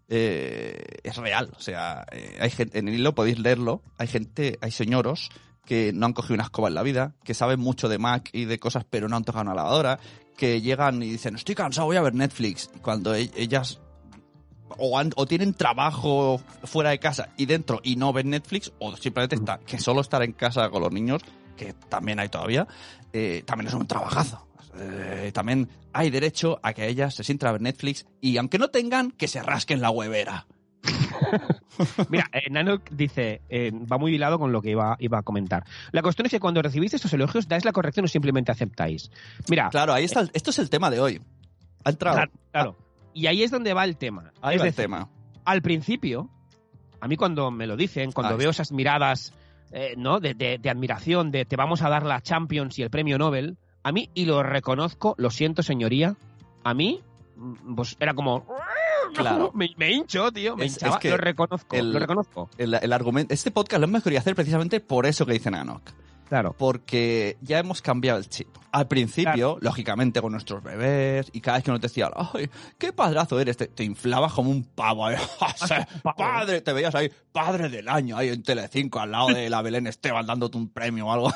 eh, 0.10 0.84
es 1.04 1.16
real. 1.18 1.52
O 1.58 1.62
sea, 1.62 2.06
eh, 2.12 2.38
hay 2.40 2.50
gente, 2.50 2.80
en 2.80 2.88
el 2.88 2.96
hilo 2.96 3.14
podéis 3.16 3.40
leerlo. 3.40 3.82
Hay 3.98 4.08
gente, 4.08 4.58
hay 4.62 4.72
señoros 4.72 5.30
que 5.66 5.92
no 5.94 6.06
han 6.06 6.14
cogido 6.14 6.36
una 6.36 6.44
escoba 6.46 6.70
en 6.70 6.76
la 6.76 6.84
vida, 6.84 7.14
que 7.26 7.34
saben 7.34 7.60
mucho 7.60 7.90
de 7.90 7.98
Mac 7.98 8.30
y 8.32 8.46
de 8.46 8.58
cosas, 8.58 8.86
pero 8.90 9.10
no 9.10 9.18
han 9.18 9.26
tocado 9.26 9.44
una 9.44 9.54
lavadora, 9.54 10.00
que 10.38 10.62
llegan 10.62 11.04
y 11.04 11.10
dicen, 11.12 11.36
estoy 11.36 11.56
cansado, 11.56 11.88
voy 11.88 11.98
a 11.98 12.02
ver 12.02 12.14
Netflix. 12.16 12.70
Cuando 12.82 13.14
e- 13.14 13.32
ellas 13.36 13.82
o, 14.78 14.98
han- 14.98 15.12
o 15.18 15.26
tienen 15.26 15.54
trabajo 15.54 16.40
fuera 16.64 16.92
de 16.92 17.00
casa 17.00 17.30
y 17.36 17.48
dentro 17.48 17.82
y 17.84 17.98
no 17.98 18.14
ven 18.14 18.30
Netflix, 18.30 18.72
o 18.80 18.96
simplemente 18.96 19.36
está, 19.36 19.58
que 19.60 19.78
solo 19.78 20.00
estar 20.00 20.24
en 20.24 20.32
casa 20.32 20.70
con 20.70 20.82
los 20.84 20.92
niños, 20.94 21.22
que 21.58 21.74
también 21.74 22.20
hay 22.22 22.30
todavía, 22.30 22.66
eh, 23.12 23.44
también 23.46 23.68
es 23.68 23.74
un 23.74 23.88
trabajazo. 23.88 24.47
Eh, 24.80 25.32
también 25.34 25.70
hay 25.94 26.10
derecho 26.10 26.60
a 26.64 26.74
que 26.74 26.88
ellas 26.88 27.16
se 27.16 27.24
sientan 27.24 27.50
a 27.50 27.52
ver 27.54 27.62
Netflix 27.62 28.06
y 28.22 28.38
aunque 28.38 28.58
no 28.60 28.70
tengan, 28.70 29.12
que 29.12 29.28
se 29.28 29.42
rasquen 29.42 29.82
la 29.82 29.90
huevera. 29.90 30.46
Mira, 32.10 32.30
eh, 32.32 32.50
Nanook 32.50 32.90
dice, 32.92 33.42
eh, 33.50 33.72
va 33.72 33.98
muy 33.98 34.14
hilado 34.16 34.40
con 34.40 34.52
lo 34.52 34.62
que 34.62 34.72
iba, 34.72 34.96
iba 35.00 35.20
a 35.20 35.24
comentar. 35.24 35.64
La 35.92 36.02
cuestión 36.02 36.26
es 36.26 36.32
que 36.32 36.40
cuando 36.40 36.62
recibís 36.62 36.94
estos 36.94 37.14
elogios, 37.14 37.48
¿dais 37.48 37.66
la 37.66 37.72
corrección 37.72 38.06
o 38.06 38.08
simplemente 38.08 38.52
aceptáis? 38.52 39.12
Mira, 39.50 39.70
Claro, 39.70 39.94
ahí 39.94 40.06
está, 40.06 40.22
el- 40.22 40.32
esto 40.34 40.50
es 40.52 40.60
el 40.60 40.70
tema 40.70 40.90
de 40.90 41.00
hoy. 41.00 41.22
Ha 41.84 41.90
entrado. 41.90 42.16
claro, 42.18 42.32
claro. 42.52 42.78
Y 43.14 43.28
ahí 43.28 43.44
es 43.44 43.52
donde 43.52 43.74
va 43.74 43.84
el 43.84 43.98
tema. 43.98 44.32
Ahí 44.42 44.56
es 44.58 44.62
va 44.62 44.68
el 44.68 44.74
tema. 44.74 45.10
al 45.46 45.62
principio, 45.62 46.30
a 47.02 47.08
mí 47.08 47.16
cuando 47.18 47.52
me 47.52 47.68
lo 47.68 47.76
dicen, 47.78 48.12
cuando 48.12 48.34
Ah, 48.36 48.38
veo 48.38 48.50
es- 48.52 48.58
esas 48.58 48.72
miradas 48.72 49.34
eh, 49.72 49.96
¿no? 49.98 50.20
De, 50.22 50.34
de- 50.34 50.58
de 50.60 50.70
admiración, 50.70 51.30
de 51.30 51.44
te 51.46 51.56
vamos 51.58 51.82
a 51.82 51.90
dar 51.90 52.06
la 52.06 52.22
Champions 52.22 52.80
y 52.80 52.84
el 52.84 52.90
premio 52.90 53.18
Nobel, 53.18 53.58
a 53.88 53.92
mí, 53.94 54.10
y 54.14 54.26
lo 54.26 54.44
reconozco, 54.44 55.16
lo 55.18 55.30
siento 55.30 55.64
señoría, 55.64 56.16
a 56.64 56.74
mí, 56.74 57.02
mm, 57.38 57.76
pues 57.76 57.96
era 58.00 58.14
como... 58.14 58.46
Claro. 59.16 59.52
Me, 59.54 59.70
me 59.78 59.90
hincho, 59.94 60.30
tío, 60.34 60.58
me 60.58 60.66
Es- 60.66 60.74
hinchaba, 60.74 60.96
es 60.96 61.00
que 61.00 61.10
lo 61.12 61.16
reconozco, 61.18 61.74
el- 61.78 61.94
lo 61.94 62.00
reconozco. 62.00 62.50
El, 62.58 62.74
el 62.74 62.92
argumento, 62.92 63.34
este 63.34 63.52
podcast 63.52 63.80
lo 63.80 63.88
hemos 63.88 64.04
querido 64.04 64.20
hacer 64.20 64.36
precisamente 64.36 64.82
por 64.82 65.06
eso 65.06 65.26
que 65.26 65.32
dice 65.32 65.50
Nanok. 65.50 65.82
Claro. 66.28 66.54
Porque 66.58 67.38
ya 67.42 67.58
hemos 67.58 67.82
cambiado 67.82 68.20
el 68.20 68.28
chip. 68.28 68.50
Al 68.74 68.90
principio, 68.90 69.58
lógicamente, 69.62 70.22
con 70.22 70.34
nuestros 70.34 70.62
bebés, 70.62 71.30
y 71.32 71.40
cada 71.40 71.58
vez 71.58 71.64
que 71.64 71.72
nos 71.72 71.80
decían, 71.80 72.12
¡ay, 72.18 72.50
qué 72.78 72.92
padrazo 72.92 73.40
eres! 73.40 73.56
Te, 73.56 73.68
te 73.68 73.86
inflabas 73.86 74.34
como 74.34 74.50
un 74.52 74.66
pavo. 74.66 75.10
¿eh? 75.10 75.18
¡Padre! 76.18 76.60
Te 76.60 76.74
veías 76.74 76.94
ahí, 76.94 77.10
padre 77.32 77.70
del 77.70 77.88
año, 77.88 78.18
ahí 78.18 78.28
en 78.28 78.44
Telecinco, 78.44 79.00
al 79.00 79.12
lado 79.12 79.28
de 79.30 79.50
la 79.50 79.62
Belén 79.62 79.88
Esteban, 79.88 80.26
dándote 80.26 80.58
un 80.58 80.68
premio 80.68 81.08
o 81.08 81.12
algo. 81.14 81.34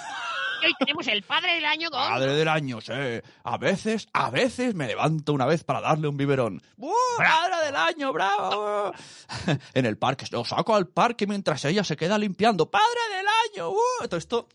Hoy 0.64 0.74
tenemos 0.80 1.08
el 1.08 1.24
padre 1.24 1.56
del 1.56 1.66
año 1.66 1.90
con... 1.90 2.00
Padre 2.00 2.34
del 2.34 2.48
año, 2.48 2.82
sí. 2.82 2.94
A 3.44 3.58
veces, 3.58 4.08
a 4.14 4.30
veces 4.30 4.76
me 4.76 4.88
levanto 4.88 5.34
una 5.34 5.46
vez 5.46 5.64
para 5.64 5.82
darle 5.82 6.08
un 6.08 6.18
biberón. 6.18 6.62
¡Buah, 6.78 6.94
padre 7.18 7.66
del 7.66 7.76
año, 7.76 8.14
bravo! 8.14 8.94
en 9.74 9.86
el 9.86 9.98
parque, 9.98 10.26
lo 10.32 10.46
saco 10.46 10.76
al 10.76 10.88
parque 10.88 11.26
mientras 11.28 11.66
ella 11.66 11.84
se 11.84 11.98
queda 11.98 12.18
limpiando. 12.18 12.70
¡Padre 12.70 12.86
del 13.18 13.26
año! 13.56 13.70
¡Uh! 13.72 14.08
Todo 14.08 14.18
esto 14.18 14.48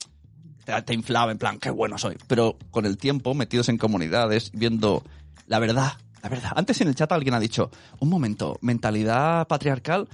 te, 0.64 0.80
te 0.82 0.94
inflaba 0.94 1.32
en 1.32 1.38
plan, 1.38 1.58
qué 1.58 1.70
bueno 1.70 1.98
soy. 1.98 2.16
Pero 2.26 2.56
con 2.70 2.86
el 2.86 2.96
tiempo, 2.98 3.34
metidos 3.34 3.68
en 3.68 3.78
comunidades, 3.78 4.50
viendo 4.52 5.02
la 5.46 5.58
verdad, 5.58 5.94
la 6.22 6.28
verdad. 6.28 6.52
Antes 6.54 6.80
en 6.80 6.88
el 6.88 6.94
chat 6.94 7.10
alguien 7.12 7.34
ha 7.34 7.40
dicho, 7.40 7.70
un 8.00 8.08
momento, 8.08 8.58
mentalidad 8.60 9.46
patriarcal, 9.46 10.08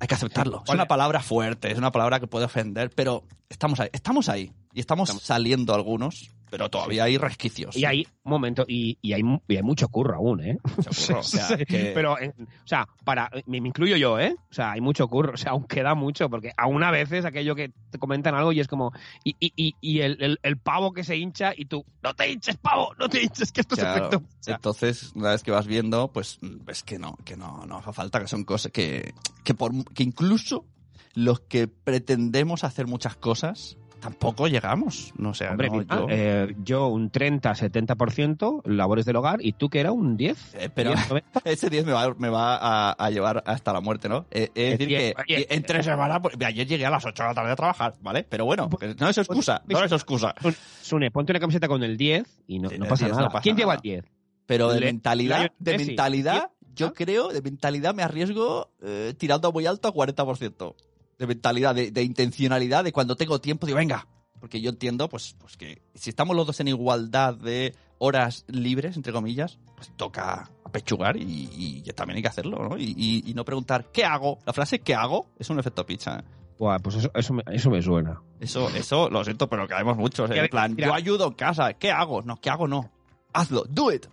hay 0.00 0.08
que 0.08 0.14
aceptarlo. 0.14 0.62
Es 0.66 0.74
una 0.74 0.86
palabra 0.86 1.20
fuerte, 1.20 1.70
es 1.70 1.78
una 1.78 1.92
palabra 1.92 2.18
que 2.20 2.26
puede 2.26 2.46
ofender, 2.46 2.90
pero 2.90 3.24
estamos 3.48 3.78
ahí, 3.80 3.88
estamos 3.92 4.28
ahí. 4.28 4.52
Y 4.74 4.80
estamos 4.80 5.10
saliendo 5.22 5.74
algunos 5.74 6.30
pero 6.52 6.68
todavía 6.68 7.04
hay 7.04 7.16
resquicios. 7.16 7.74
Y 7.78 7.86
hay, 7.86 8.06
un 8.24 8.30
momento, 8.30 8.66
y, 8.68 8.98
y 9.00 9.14
hay, 9.14 9.22
y 9.48 9.56
hay 9.56 9.62
mucho 9.62 9.88
curro 9.88 10.16
aún, 10.16 10.44
¿eh? 10.44 10.58
curro, 10.62 11.20
o 11.20 11.22
sea, 11.22 11.56
que- 11.66 11.92
Pero, 11.94 12.18
eh, 12.20 12.34
o 12.38 12.66
sea, 12.66 12.86
para, 13.04 13.30
me, 13.46 13.62
me 13.62 13.68
incluyo 13.68 13.96
yo, 13.96 14.20
¿eh? 14.20 14.36
O 14.50 14.52
sea, 14.52 14.72
hay 14.72 14.82
mucho 14.82 15.08
curro, 15.08 15.32
o 15.32 15.36
sea, 15.38 15.52
aún 15.52 15.64
queda 15.64 15.94
mucho, 15.94 16.28
porque 16.28 16.52
aún 16.58 16.82
a 16.84 16.90
veces 16.90 17.24
aquello 17.24 17.54
que 17.54 17.72
te 17.90 17.98
comentan 17.98 18.34
algo 18.34 18.52
y 18.52 18.60
es 18.60 18.68
como, 18.68 18.92
y, 19.24 19.34
y, 19.40 19.74
y, 19.80 20.00
el, 20.00 20.22
el, 20.22 20.38
el 20.42 20.58
pavo 20.58 20.92
que 20.92 21.04
se 21.04 21.16
hincha 21.16 21.54
y 21.56 21.64
tú, 21.64 21.86
no 22.02 22.12
te 22.12 22.30
hinches, 22.30 22.58
pavo, 22.58 22.92
no 22.98 23.08
te 23.08 23.22
hinches, 23.22 23.50
que 23.50 23.62
esto 23.62 23.74
Claro. 23.74 23.94
es 23.94 24.12
efecto. 24.12 24.18
O 24.18 24.42
sea, 24.42 24.54
Entonces, 24.56 25.12
una 25.14 25.30
vez 25.30 25.42
que 25.42 25.52
vas 25.52 25.66
viendo, 25.66 26.12
pues 26.12 26.38
ves 26.42 26.82
que 26.82 26.98
no, 26.98 27.16
que 27.24 27.34
no, 27.34 27.64
no 27.64 27.78
hace 27.78 27.94
falta, 27.94 28.20
que 28.20 28.28
son 28.28 28.44
cosas 28.44 28.72
que, 28.72 29.14
que, 29.42 29.54
por, 29.54 29.72
que 29.94 30.02
incluso 30.02 30.66
los 31.14 31.40
que 31.40 31.66
pretendemos 31.66 32.62
hacer 32.62 32.86
muchas 32.86 33.16
cosas, 33.16 33.78
tampoco 34.02 34.48
llegamos. 34.48 35.12
No 35.16 35.32
sé, 35.32 35.48
Hombre, 35.48 35.70
no, 35.70 35.82
yo- 35.82 36.06
eh, 36.10 36.54
yo 36.62 36.88
un 36.88 37.10
30-70% 37.10 38.62
labores 38.66 39.04
del 39.06 39.16
hogar 39.16 39.38
y 39.44 39.52
tú 39.52 39.70
que 39.70 39.80
era 39.80 39.92
un 39.92 40.16
10. 40.16 40.54
Eh, 40.54 40.68
pero 40.74 40.90
10, 40.90 41.08
90. 41.08 41.40
ese 41.44 41.70
10 41.70 41.86
me 41.86 41.92
va, 41.92 42.12
me 42.18 42.28
va 42.28 42.56
a, 42.56 42.92
a 42.92 43.10
llevar 43.10 43.42
hasta 43.46 43.72
la 43.72 43.80
muerte, 43.80 44.08
¿no? 44.08 44.26
Eh, 44.30 44.50
es 44.54 44.70
decir, 44.72 44.88
diez, 44.88 45.14
que 45.14 45.34
oye, 45.36 45.46
en 45.54 45.62
tres 45.62 45.84
semanas, 45.86 46.18
pues, 46.22 46.34
ayer 46.44 46.66
llegué 46.66 46.84
a 46.84 46.90
las 46.90 47.04
8 47.06 47.22
de 47.22 47.28
la 47.30 47.34
tarde 47.34 47.52
a 47.52 47.56
trabajar, 47.56 47.94
¿vale? 48.02 48.24
Pero 48.28 48.44
bueno, 48.44 48.68
que 48.68 48.94
no 48.98 49.08
es 49.08 49.18
excusa, 49.18 49.62
no 49.66 49.82
es 49.84 49.92
excusa. 49.92 50.34
Sune, 50.82 51.10
ponte 51.10 51.32
una 51.32 51.40
camiseta 51.40 51.68
con 51.68 51.82
el 51.82 51.96
10 51.96 52.42
y 52.48 52.58
no, 52.58 52.68
Sí, 52.68 52.78
no 52.78 52.86
pasa 52.86 53.04
10 53.06 53.12
no 53.12 53.16
nada. 53.18 53.30
pasa 53.30 53.42
¿Quién 53.42 53.56
lleva 53.56 53.74
el 53.74 53.80
10? 53.80 54.04
Pero 54.46 54.70
de 54.72 54.80
Le- 54.80 54.86
mentalidad, 54.86 55.52
de 55.58 55.78
mentalidad, 55.78 56.48
¿Ah? 56.48 56.50
yo 56.74 56.92
creo, 56.92 57.28
de 57.28 57.40
mentalidad 57.42 57.94
me 57.94 58.02
arriesgo 58.02 58.70
eh, 58.82 59.14
tirando 59.16 59.52
muy 59.52 59.66
alto 59.66 59.88
a 59.88 59.92
40%. 59.94 60.74
De 61.22 61.28
mentalidad, 61.28 61.72
de, 61.72 61.92
de 61.92 62.02
intencionalidad, 62.02 62.82
de 62.82 62.90
cuando 62.92 63.14
tengo 63.14 63.40
tiempo, 63.40 63.64
digo, 63.64 63.78
venga. 63.78 64.08
Porque 64.40 64.60
yo 64.60 64.70
entiendo, 64.70 65.08
pues, 65.08 65.36
pues 65.38 65.56
que 65.56 65.82
si 65.94 66.10
estamos 66.10 66.34
los 66.34 66.44
dos 66.48 66.58
en 66.58 66.66
igualdad 66.66 67.34
de 67.36 67.76
horas 67.98 68.44
libres, 68.48 68.96
entre 68.96 69.12
comillas, 69.12 69.60
pues 69.76 69.92
toca 69.96 70.50
apechugar 70.64 71.16
y, 71.16 71.48
y 71.54 71.82
también 71.92 72.16
hay 72.16 72.22
que 72.22 72.28
hacerlo, 72.28 72.68
¿no? 72.68 72.76
Y, 72.76 72.92
y- 72.98 73.22
y 73.30 73.34
no 73.34 73.44
preguntar, 73.44 73.92
¿qué 73.92 74.04
hago? 74.04 74.40
La 74.44 74.52
frase 74.52 74.80
¿qué 74.80 74.96
hago? 74.96 75.28
es 75.38 75.48
un 75.48 75.60
efecto 75.60 75.86
pizza. 75.86 76.18
¿eh? 76.18 76.22
Buah, 76.58 76.80
pues 76.80 76.96
eso, 76.96 77.10
eso, 77.14 77.34
me, 77.34 77.44
eso 77.52 77.70
me 77.70 77.80
suena. 77.80 78.20
Eso, 78.40 78.68
eso, 78.70 79.08
lo 79.10 79.22
siento, 79.22 79.48
pero 79.48 79.68
caemos 79.68 79.96
muchos. 79.96 80.28
Mira, 80.28 80.42
En 80.42 80.50
plan, 80.50 80.74
mira. 80.74 80.88
yo 80.88 80.94
ayudo 80.94 81.28
en 81.28 81.34
casa, 81.34 81.74
¿qué 81.74 81.92
hago? 81.92 82.22
No, 82.22 82.40
¿qué 82.40 82.50
hago? 82.50 82.66
No. 82.66 82.90
Hazlo, 83.32 83.62
do 83.68 83.92
it. 83.92 84.06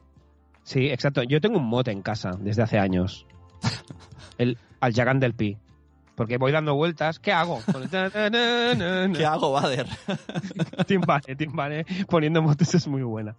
Sí, 0.63 0.89
exacto. 0.89 1.23
Yo 1.23 1.41
tengo 1.41 1.57
un 1.57 1.65
mote 1.65 1.89
en 1.89 2.03
casa 2.03 2.37
desde 2.39 2.61
hace 2.61 2.77
años. 2.77 3.25
El 4.37 4.59
al 4.79 4.93
Yagan 4.93 5.19
del 5.19 5.33
Pi. 5.33 5.57
Porque 6.19 6.35
voy 6.37 6.51
dando 6.51 6.75
vueltas. 6.75 7.17
¿Qué 7.17 7.31
hago? 7.31 7.61
¿Qué 9.15 9.25
hago, 9.25 9.53
Bader? 9.53 9.87
Timbane, 10.85 11.33
timbane. 11.37 11.85
Poniendo 12.09 12.41
motes 12.41 12.75
es 12.75 12.87
muy 12.89 13.03
buena. 13.03 13.37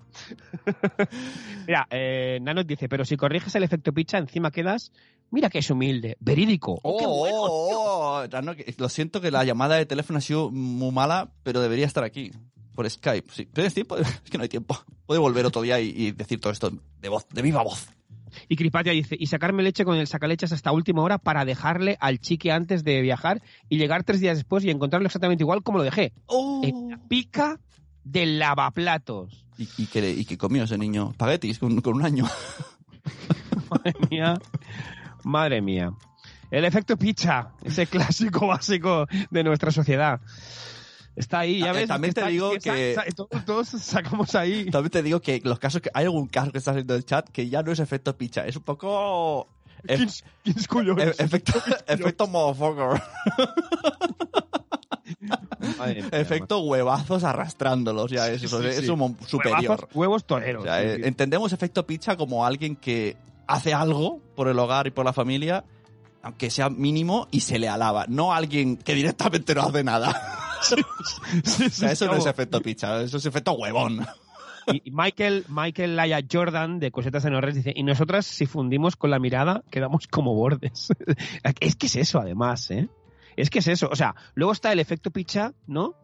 Mira, 1.67 1.87
eh, 1.91 2.39
Nano 2.41 2.65
dice, 2.65 2.89
pero 2.89 3.05
si 3.05 3.19
corriges 3.19 3.55
el 3.55 3.65
efecto 3.65 3.93
picha, 3.93 4.17
encima 4.17 4.51
quedas... 4.51 4.93
Mira 5.31 5.51
que 5.51 5.59
es 5.59 5.71
humilde, 5.71 6.17
verídico. 6.21 6.81
Oh, 6.83 6.97
¡Qué 6.99 7.07
bueno! 7.07 7.37
oh, 7.39 8.21
oh. 8.23 8.25
Ya 8.25 8.41
no, 8.41 8.57
que- 8.57 8.75
lo 8.79 8.89
siento 8.89 9.21
que 9.21 9.31
la 9.31 9.45
llamada 9.45 9.77
de 9.77 9.85
teléfono 9.85 10.17
ha 10.19 10.23
sido 10.23 10.51
muy 10.51 10.91
mala, 10.91 11.29
pero 11.43 11.61
debería 11.61 11.85
estar 11.85 12.03
aquí. 12.03 12.31
Por 12.75 12.89
Skype. 12.89 13.31
Sí. 13.31 13.45
¿Tienes 13.45 13.75
tiempo? 13.75 13.97
Es 13.99 14.31
que 14.31 14.39
no 14.39 14.43
hay 14.45 14.49
tiempo. 14.49 14.75
Puede 15.05 15.21
volver 15.21 15.45
otro 15.45 15.61
día 15.61 15.79
y, 15.81 15.91
y 15.95 16.13
decir 16.13 16.41
todo 16.41 16.51
esto 16.51 16.73
de 16.99 17.09
voz, 17.11 17.29
de 17.29 17.43
viva 17.43 17.63
voz. 17.63 17.89
Y 18.49 18.57
Cripatia 18.57 18.93
dice, 18.93 19.17
y 19.19 19.27
sacarme 19.27 19.63
leche 19.63 19.85
con 19.85 19.97
el 19.97 20.07
sacaleches 20.07 20.53
hasta 20.53 20.73
última 20.73 21.03
hora 21.03 21.19
para 21.19 21.45
dejarle 21.45 21.97
al 22.01 22.21
chiqui 22.21 22.51
antes 22.51 22.85
de 22.85 23.01
viajar 23.03 23.43
y 23.69 23.79
llegar 23.79 24.05
tres 24.05 24.21
días 24.21 24.37
después 24.37 24.65
y 24.65 24.71
encontrarlo 24.71 25.07
exactamente 25.07 25.43
igual 25.43 25.63
como 25.63 25.79
lo 25.79 25.85
dejé. 25.85 26.13
Oh. 26.27 26.61
En 26.65 26.91
la 26.91 26.99
pica 26.99 27.61
del 28.05 28.39
lavaplatos. 28.39 29.47
¿Y, 29.59 29.69
y, 29.77 29.87
que, 29.87 30.11
y 30.11 30.25
que 30.25 30.39
comió 30.39 30.65
ese 30.65 30.79
niño 30.79 31.11
espaguetis 31.11 31.59
con, 31.59 31.81
con 31.81 31.95
un 31.95 32.05
año. 32.05 32.25
Madre 33.71 33.95
mía. 34.11 34.35
Madre 35.25 35.61
mía. 35.61 35.93
El 36.51 36.65
efecto 36.65 36.97
picha, 36.97 37.53
ese 37.63 37.87
clásico 37.87 38.49
básico 38.49 39.07
de 39.31 39.45
nuestra 39.45 39.71
sociedad. 39.71 40.21
Está 41.21 41.41
ahí, 41.41 41.61
ya 41.61 41.71
Eh, 41.71 41.73
ves. 41.73 41.89
también 41.89 42.13
te 42.15 42.21
está- 42.21 42.31
digo 42.31 42.51
que- 42.63 42.97
todos, 43.15 43.45
todos 43.45 43.69
sacamos 43.83 44.35
ahí. 44.35 44.71
También 44.71 44.91
te 44.91 45.03
digo 45.03 45.21
que 45.21 45.41
los 45.45 45.59
casos 45.59 45.81
que 45.83 45.91
hay 45.95 46.05
algún 46.05 46.27
caso 46.27 46.51
que 46.53 46.59
está 46.59 46.73
haciendo 46.73 46.95
el 46.97 47.05
chat 47.05 47.29
que 47.29 47.49
ya 47.49 47.63
no 47.63 47.71
es 47.73 47.79
efecto 47.79 48.17
picha, 48.17 48.47
es 48.47 48.57
un 48.57 48.63
poco 48.63 49.49
¿Quién, 49.87 50.09
quién 50.43 50.59
es 50.59 50.69
cuyo? 50.69 50.97
e- 50.99 51.15
efecto 51.19 51.53
efecto 51.87 52.27
motherfucker, 52.27 53.01
Madre 55.79 55.95
mía, 56.03 56.09
efecto 56.13 56.61
huevazos 56.61 57.25
arrastrándolos, 57.25 58.11
ya 58.11 58.29
es, 58.29 58.43
eso, 58.43 58.61
Sí, 58.63 58.69
es 58.69 58.77
sí. 58.81 58.89
un 58.89 59.17
superior. 59.27 59.61
Huevazos, 59.63 59.89
huevos 59.97 60.25
toreros. 60.25 60.63
O 60.63 60.65
sea, 60.67 60.83
eh, 60.83 61.01
entendemos 61.05 61.53
efecto 61.53 61.87
pizza 61.87 62.17
como 62.17 62.45
alguien 62.47 62.77
que 62.77 63.17
hace 63.47 63.75
algo 63.75 64.21
por 64.37 64.49
el 64.49 64.59
hogar 64.59 64.87
y 64.87 64.91
por 64.91 65.05
la 65.05 65.13
familia, 65.13 65.65
aunque 66.23 66.51
sea 66.51 66.71
mínimo, 66.71 67.29
y 67.31 67.41
se 67.41 67.59
le 67.59 67.69
alaba. 67.69 68.05
No 68.09 68.33
alguien 68.33 68.77
que 68.77 68.95
directamente 68.95 69.55
no 69.55 69.63
hace 69.63 69.83
nada. 69.85 70.49
Sí, 70.63 71.65
O 71.67 71.71
sea, 71.71 71.93
eso 71.93 72.07
no 72.07 72.17
es 72.17 72.27
efecto 72.27 72.61
pizza, 72.61 73.03
eso 73.03 73.17
es 73.17 73.27
efecto 73.27 73.53
huevón. 73.53 74.07
Y 74.67 74.91
Michael, 74.91 75.45
Michael 75.49 75.97
Laya 75.97 76.21
Jordan 76.31 76.79
de 76.79 76.91
Cosetas 76.91 77.25
en 77.25 77.35
Ores 77.35 77.55
dice, 77.55 77.73
y 77.75 77.83
nosotras 77.83 78.27
si 78.27 78.47
fundimos 78.47 78.97
con 78.97 79.11
la 79.11 79.19
mirada 79.19 79.63
quedamos 79.71 80.07
como 80.07 80.35
bordes. 80.35 80.89
es 81.61 81.77
que 81.77 81.87
es 81.87 81.97
eso 81.97 82.21
además, 82.21 82.71
¿eh? 82.71 82.89
Es 83.37 83.51
que 83.51 83.61
es 83.61 83.69
eso. 83.69 83.89
O 83.91 83.97
sea, 83.97 84.15
luego 84.35 84.53
está 84.53 84.73
el 84.73 84.81
efecto 84.81 85.11
picha, 85.11 85.53
¿no? 85.67 85.95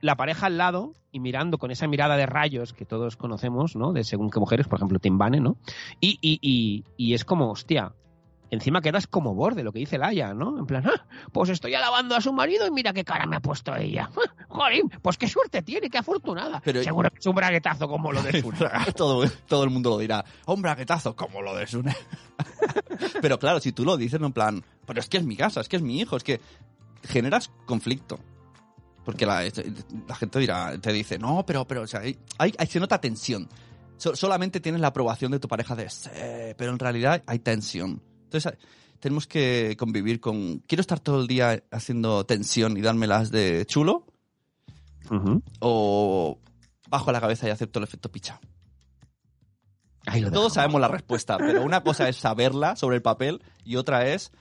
La 0.00 0.16
pareja 0.16 0.46
al 0.46 0.58
lado 0.58 0.92
y 1.10 1.20
mirando 1.20 1.58
con 1.58 1.70
esa 1.70 1.86
mirada 1.86 2.16
de 2.16 2.26
rayos 2.26 2.72
que 2.72 2.84
todos 2.84 3.16
conocemos, 3.16 3.74
¿no? 3.74 3.92
De 3.92 4.04
según 4.04 4.30
qué 4.30 4.38
mujeres, 4.38 4.68
por 4.68 4.78
ejemplo, 4.78 4.98
Timbane, 4.98 5.40
¿no? 5.40 5.56
Y, 6.00 6.18
y, 6.20 6.38
y, 6.42 6.84
y 6.96 7.14
es 7.14 7.24
como, 7.24 7.50
hostia, 7.50 7.92
encima 8.54 8.80
quedas 8.80 9.06
como 9.06 9.34
borde, 9.34 9.62
lo 9.62 9.72
que 9.72 9.80
dice 9.80 9.98
Laia, 9.98 10.32
¿no? 10.34 10.58
En 10.58 10.66
plan, 10.66 10.84
"Ah, 10.86 11.06
pues 11.32 11.50
estoy 11.50 11.74
alabando 11.74 12.16
a 12.16 12.20
su 12.20 12.32
marido 12.32 12.66
y 12.66 12.70
mira 12.70 12.92
qué 12.92 13.04
cara 13.04 13.26
me 13.26 13.36
ha 13.36 13.40
puesto 13.40 13.74
ella. 13.76 14.08
Jolín, 14.48 14.88
pues 15.02 15.18
qué 15.18 15.28
suerte 15.28 15.62
tiene, 15.62 15.90
qué 15.90 15.98
afortunada. 15.98 16.60
Pero- 16.64 16.82
Seguro 16.82 17.10
que 17.10 17.18
es 17.18 17.26
un 17.26 17.34
braguetazo 17.34 17.86
como 17.88 18.12
lo 18.12 18.22
de 18.22 18.32
Sune. 18.40 18.64
todo, 18.96 19.28
todo 19.46 19.64
el 19.64 19.70
mundo 19.70 19.90
lo 19.90 19.98
dirá. 19.98 20.24
Un 20.46 20.62
braguetazo, 20.62 21.14
como 21.14 21.42
lo 21.42 21.54
de 21.54 21.66
Sune. 21.66 21.94
pero 23.20 23.38
claro, 23.38 23.60
si 23.60 23.72
tú 23.72 23.84
lo 23.84 23.96
dices 23.96 24.20
en 24.20 24.32
plan, 24.32 24.64
pero 24.86 25.00
es 25.00 25.08
que 25.08 25.18
es 25.18 25.24
mi 25.24 25.36
casa, 25.36 25.60
es 25.60 25.68
que 25.68 25.76
es 25.76 25.82
mi 25.82 26.00
hijo, 26.00 26.16
es 26.16 26.24
que 26.24 26.40
generas 27.02 27.50
conflicto. 27.66 28.18
Porque 29.04 29.26
la, 29.26 29.42
la 30.08 30.14
gente 30.14 30.38
dirá, 30.38 30.78
te 30.80 30.90
dice, 30.92 31.18
no, 31.18 31.44
pero, 31.44 31.66
pero, 31.66 31.82
o 31.82 31.86
sea, 31.86 32.00
hay, 32.00 32.16
hay- 32.38 32.66
se 32.66 32.80
nota 32.80 33.00
tensión. 33.00 33.48
So- 33.98 34.16
solamente 34.16 34.60
tienes 34.60 34.80
la 34.80 34.88
aprobación 34.88 35.30
de 35.30 35.38
tu 35.38 35.46
pareja 35.46 35.76
de, 35.76 35.88
"Sí", 35.90 36.08
pero 36.56 36.72
en 36.72 36.78
realidad 36.78 37.22
hay 37.26 37.38
tensión. 37.38 38.02
Entonces, 38.34 38.58
tenemos 38.98 39.26
que 39.26 39.76
convivir 39.78 40.20
con, 40.20 40.58
quiero 40.66 40.80
estar 40.80 40.98
todo 40.98 41.20
el 41.20 41.26
día 41.26 41.62
haciendo 41.70 42.26
tensión 42.26 42.76
y 42.76 42.80
dármelas 42.80 43.30
de 43.30 43.64
chulo, 43.66 44.06
o 45.60 46.38
bajo 46.88 47.12
la 47.12 47.20
cabeza 47.20 47.46
y 47.46 47.50
acepto 47.50 47.78
el 47.78 47.84
efecto 47.84 48.10
picha. 48.10 48.40
Ahí 50.06 50.20
lo 50.20 50.30
Todos 50.30 50.54
sabemos 50.54 50.80
la 50.80 50.88
respuesta, 50.88 51.38
pero 51.38 51.62
una 51.62 51.82
cosa 51.82 52.08
es 52.08 52.16
saberla 52.16 52.76
sobre 52.76 52.96
el 52.96 53.02
papel 53.02 53.42
y 53.64 53.76
otra 53.76 54.08
es 54.08 54.32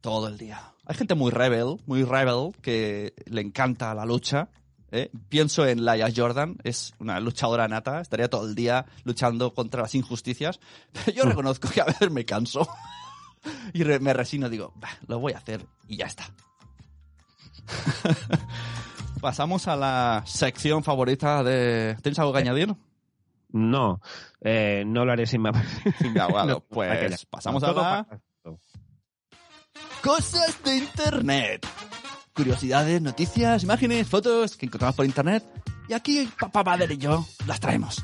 todo 0.00 0.28
el 0.28 0.38
día. 0.38 0.74
Hay 0.84 0.96
gente 0.96 1.14
muy 1.14 1.30
rebel, 1.30 1.76
muy 1.86 2.02
rebel, 2.02 2.52
que 2.60 3.14
le 3.26 3.40
encanta 3.40 3.94
la 3.94 4.04
lucha. 4.04 4.48
¿Eh? 4.92 5.10
Pienso 5.28 5.66
en 5.66 5.84
Laia 5.84 6.08
Jordan, 6.14 6.56
es 6.62 6.94
una 7.00 7.18
luchadora 7.18 7.66
nata, 7.66 8.00
estaría 8.00 8.30
todo 8.30 8.46
el 8.46 8.54
día 8.54 8.86
luchando 9.04 9.52
contra 9.54 9.82
las 9.82 9.94
injusticias, 9.96 10.60
pero 10.92 11.10
yo 11.16 11.24
reconozco 11.24 11.68
que 11.68 11.80
a 11.80 11.84
veces 11.86 12.10
me 12.12 12.24
canso 12.24 12.68
y 13.72 13.82
re- 13.82 13.98
me 13.98 14.12
resigno, 14.12 14.48
digo, 14.48 14.72
"Bah, 14.76 14.90
lo 15.08 15.18
voy 15.18 15.32
a 15.32 15.38
hacer 15.38 15.66
y 15.88 15.96
ya 15.96 16.06
está. 16.06 16.24
Pasamos 19.20 19.68
a 19.68 19.76
la 19.76 20.22
sección 20.26 20.82
favorita 20.82 21.42
de... 21.44 21.96
¿Tienes 22.02 22.18
algo 22.18 22.32
que 22.32 22.40
añadir? 22.40 22.74
No, 23.50 24.00
eh, 24.40 24.82
no 24.86 25.04
lo 25.04 25.12
haré 25.12 25.26
sin 25.26 25.42
más. 25.42 25.54
Venga, 26.00 26.26
bueno, 26.26 26.46
No, 26.54 26.60
pues 26.60 26.90
aquella. 26.90 27.16
pasamos 27.30 27.62
a 27.62 27.68
la... 27.68 27.74
pasa. 28.04 28.20
Cosas 30.02 30.60
de 30.64 30.78
Internet. 30.78 31.66
Curiosidades, 32.34 33.02
noticias, 33.02 33.62
imágenes, 33.62 34.08
fotos 34.08 34.56
que 34.56 34.66
encontramos 34.66 34.96
por 34.96 35.04
Internet. 35.04 35.44
Y 35.88 35.92
aquí, 35.92 36.28
papá, 36.38 36.64
padre 36.64 36.94
y 36.94 36.98
yo 36.98 37.26
las 37.46 37.60
traemos. 37.60 38.02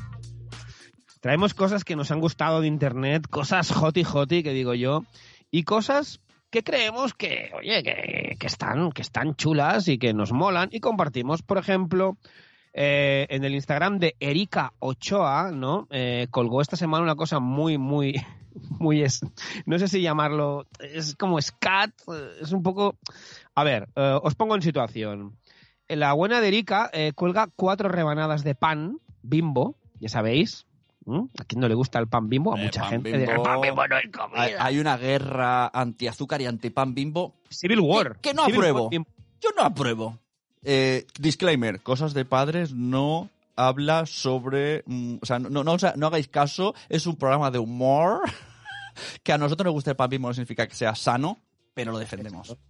Traemos 1.19 1.53
cosas 1.53 1.83
que 1.83 1.95
nos 1.95 2.11
han 2.11 2.19
gustado 2.19 2.61
de 2.61 2.67
internet, 2.67 3.27
cosas 3.29 3.71
hoti 3.75 4.03
hoti, 4.05 4.43
que 4.43 4.53
digo 4.53 4.73
yo, 4.73 5.03
y 5.51 5.63
cosas 5.63 6.21
que 6.49 6.63
creemos 6.63 7.13
que, 7.13 7.51
oye, 7.57 7.83
que, 7.83 8.37
que 8.39 8.47
están, 8.47 8.91
que 8.91 9.01
están 9.01 9.35
chulas 9.35 9.87
y 9.87 9.97
que 9.97 10.13
nos 10.13 10.31
molan 10.31 10.69
y 10.71 10.79
compartimos. 10.79 11.41
Por 11.41 11.57
ejemplo, 11.57 12.17
eh, 12.73 13.25
en 13.29 13.43
el 13.43 13.55
Instagram 13.55 13.97
de 13.97 14.15
Erika 14.19 14.73
Ochoa, 14.79 15.51
¿no? 15.51 15.87
Eh, 15.89 16.27
colgó 16.29 16.61
esta 16.61 16.77
semana 16.77 17.03
una 17.03 17.15
cosa 17.15 17.39
muy, 17.39 17.77
muy, 17.77 18.13
muy 18.79 19.01
es, 19.01 19.21
no 19.65 19.79
sé 19.79 19.87
si 19.87 20.01
llamarlo, 20.01 20.67
es 20.79 21.15
como 21.15 21.41
scat, 21.41 21.91
es 22.41 22.51
un 22.51 22.61
poco, 22.61 22.95
a 23.59 23.63
ver, 23.63 23.89
eh, 23.95 24.19
os 24.21 24.35
pongo 24.35 24.55
en 24.55 24.61
situación. 24.61 25.37
la 25.87 26.13
buena 26.13 26.39
de 26.41 26.47
Erika 26.47 26.89
eh, 26.93 27.13
cuelga 27.13 27.49
cuatro 27.55 27.89
rebanadas 27.89 28.43
de 28.43 28.55
pan 28.55 28.99
bimbo, 29.21 29.75
ya 29.99 30.09
sabéis. 30.09 30.65
¿Mm? 31.05 31.25
¿A 31.39 31.43
quién 31.45 31.59
no 31.61 31.67
le 31.67 31.73
gusta 31.73 31.97
el 31.97 32.07
pan 32.07 32.29
bimbo? 32.29 32.53
A 32.53 32.59
Eh, 32.59 32.63
mucha 32.65 32.81
pan 32.81 32.89
gente. 32.91 33.17
Bimbo. 33.17 33.31
El 33.31 33.41
pan 33.41 33.61
bimbo 33.61 33.87
no 33.87 33.97
es 33.97 34.11
comida. 34.11 34.41
Hay, 34.41 34.53
hay 34.59 34.79
una 34.79 34.97
guerra 34.97 35.67
anti-azúcar 35.73 36.41
y 36.41 36.45
anti-pan 36.45 36.93
bimbo 36.93 37.33
Civil 37.49 37.79
War. 37.79 38.19
que 38.19 38.33
no 38.33 38.45
Civil 38.45 38.59
apruebo. 38.59 38.89
War. 38.89 39.05
Yo 39.41 39.49
no 39.57 39.63
apruebo. 39.63 40.19
Eh, 40.63 41.07
disclaimer, 41.19 41.81
cosas 41.81 42.13
de 42.13 42.25
padres 42.25 42.73
no 42.73 43.29
habla 43.55 44.05
sobre... 44.05 44.83
mm, 44.85 45.15
o 45.21 45.25
sea, 45.25 45.39
no, 45.39 45.63
no, 45.63 45.73
o 45.73 45.79
sea, 45.79 45.93
no 45.95 46.07
hagáis 46.07 46.27
caso, 46.27 46.75
es 46.89 47.07
un 47.07 47.15
programa 47.15 47.49
de 47.49 47.59
humor 47.59 48.21
que 49.23 49.33
a 49.33 49.37
nosotros 49.37 49.65
nos 49.65 49.73
gusta 49.73 49.91
el 49.91 49.97
pan 49.97 50.09
bimbo 50.09 50.27
no 50.27 50.33
significa 50.33 50.67
que 50.67 50.75
sea 50.75 50.95
sano, 50.95 51.39
pero 51.73 51.91
lo 51.91 51.97
defendemos. 51.97 52.49
Exacto, 52.49 52.63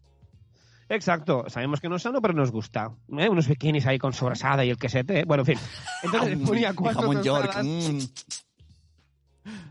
sabemos 1.47 1.79
que 1.79 1.89
no 1.89 1.95
es 1.97 2.01
sano, 2.01 2.21
pero 2.21 2.33
nos 2.33 2.51
gusta. 2.51 2.91
¿eh? 3.17 3.29
Unos 3.29 3.47
bikinis 3.47 3.85
ahí 3.85 3.99
con 3.99 4.13
sobrasada 4.13 4.65
y 4.65 4.69
el 4.69 4.77
quesete. 4.77 5.23
Bueno, 5.25 5.41
en 5.41 5.47
fin. 5.47 5.57
Entonces 6.03 6.37
ponía 6.39 6.73
cuatro 6.73 7.01
jamón 7.01 7.23
york, 7.23 7.45
tostadas, 7.45 7.65
mm. 7.65 7.99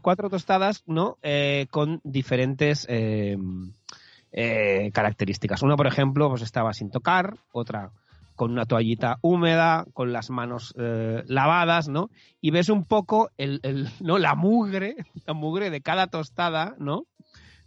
cuatro 0.01 0.31
tostadas, 0.31 0.83
¿no? 0.87 1.19
Eh, 1.23 1.67
con 1.71 2.01
diferentes 2.05 2.87
eh, 2.89 3.37
eh, 4.33 4.91
características. 4.93 5.63
Una, 5.63 5.77
por 5.77 5.87
ejemplo, 5.87 6.29
pues 6.31 6.43
estaba 6.43 6.73
sin 6.73 6.91
tocar, 6.91 7.37
otra 7.53 7.91
con 8.37 8.53
una 8.53 8.67
toallita 8.67 9.19
húmeda, 9.21 9.85
con 9.93 10.13
las 10.13 10.31
manos 10.31 10.73
eh, 10.79 11.25
lavadas, 11.27 11.89
¿no? 11.89 12.09
Y 12.41 12.53
ves 12.53 12.69
un 12.69 12.85
poco 12.85 13.31
el, 13.37 13.59
el- 13.65 13.89
¿no? 13.99 14.17
la 14.19 14.37
mugre, 14.37 14.95
la 15.27 15.35
mugre 15.35 15.71
de 15.71 15.81
cada 15.81 16.07
tostada, 16.07 16.77
¿no? 16.79 17.03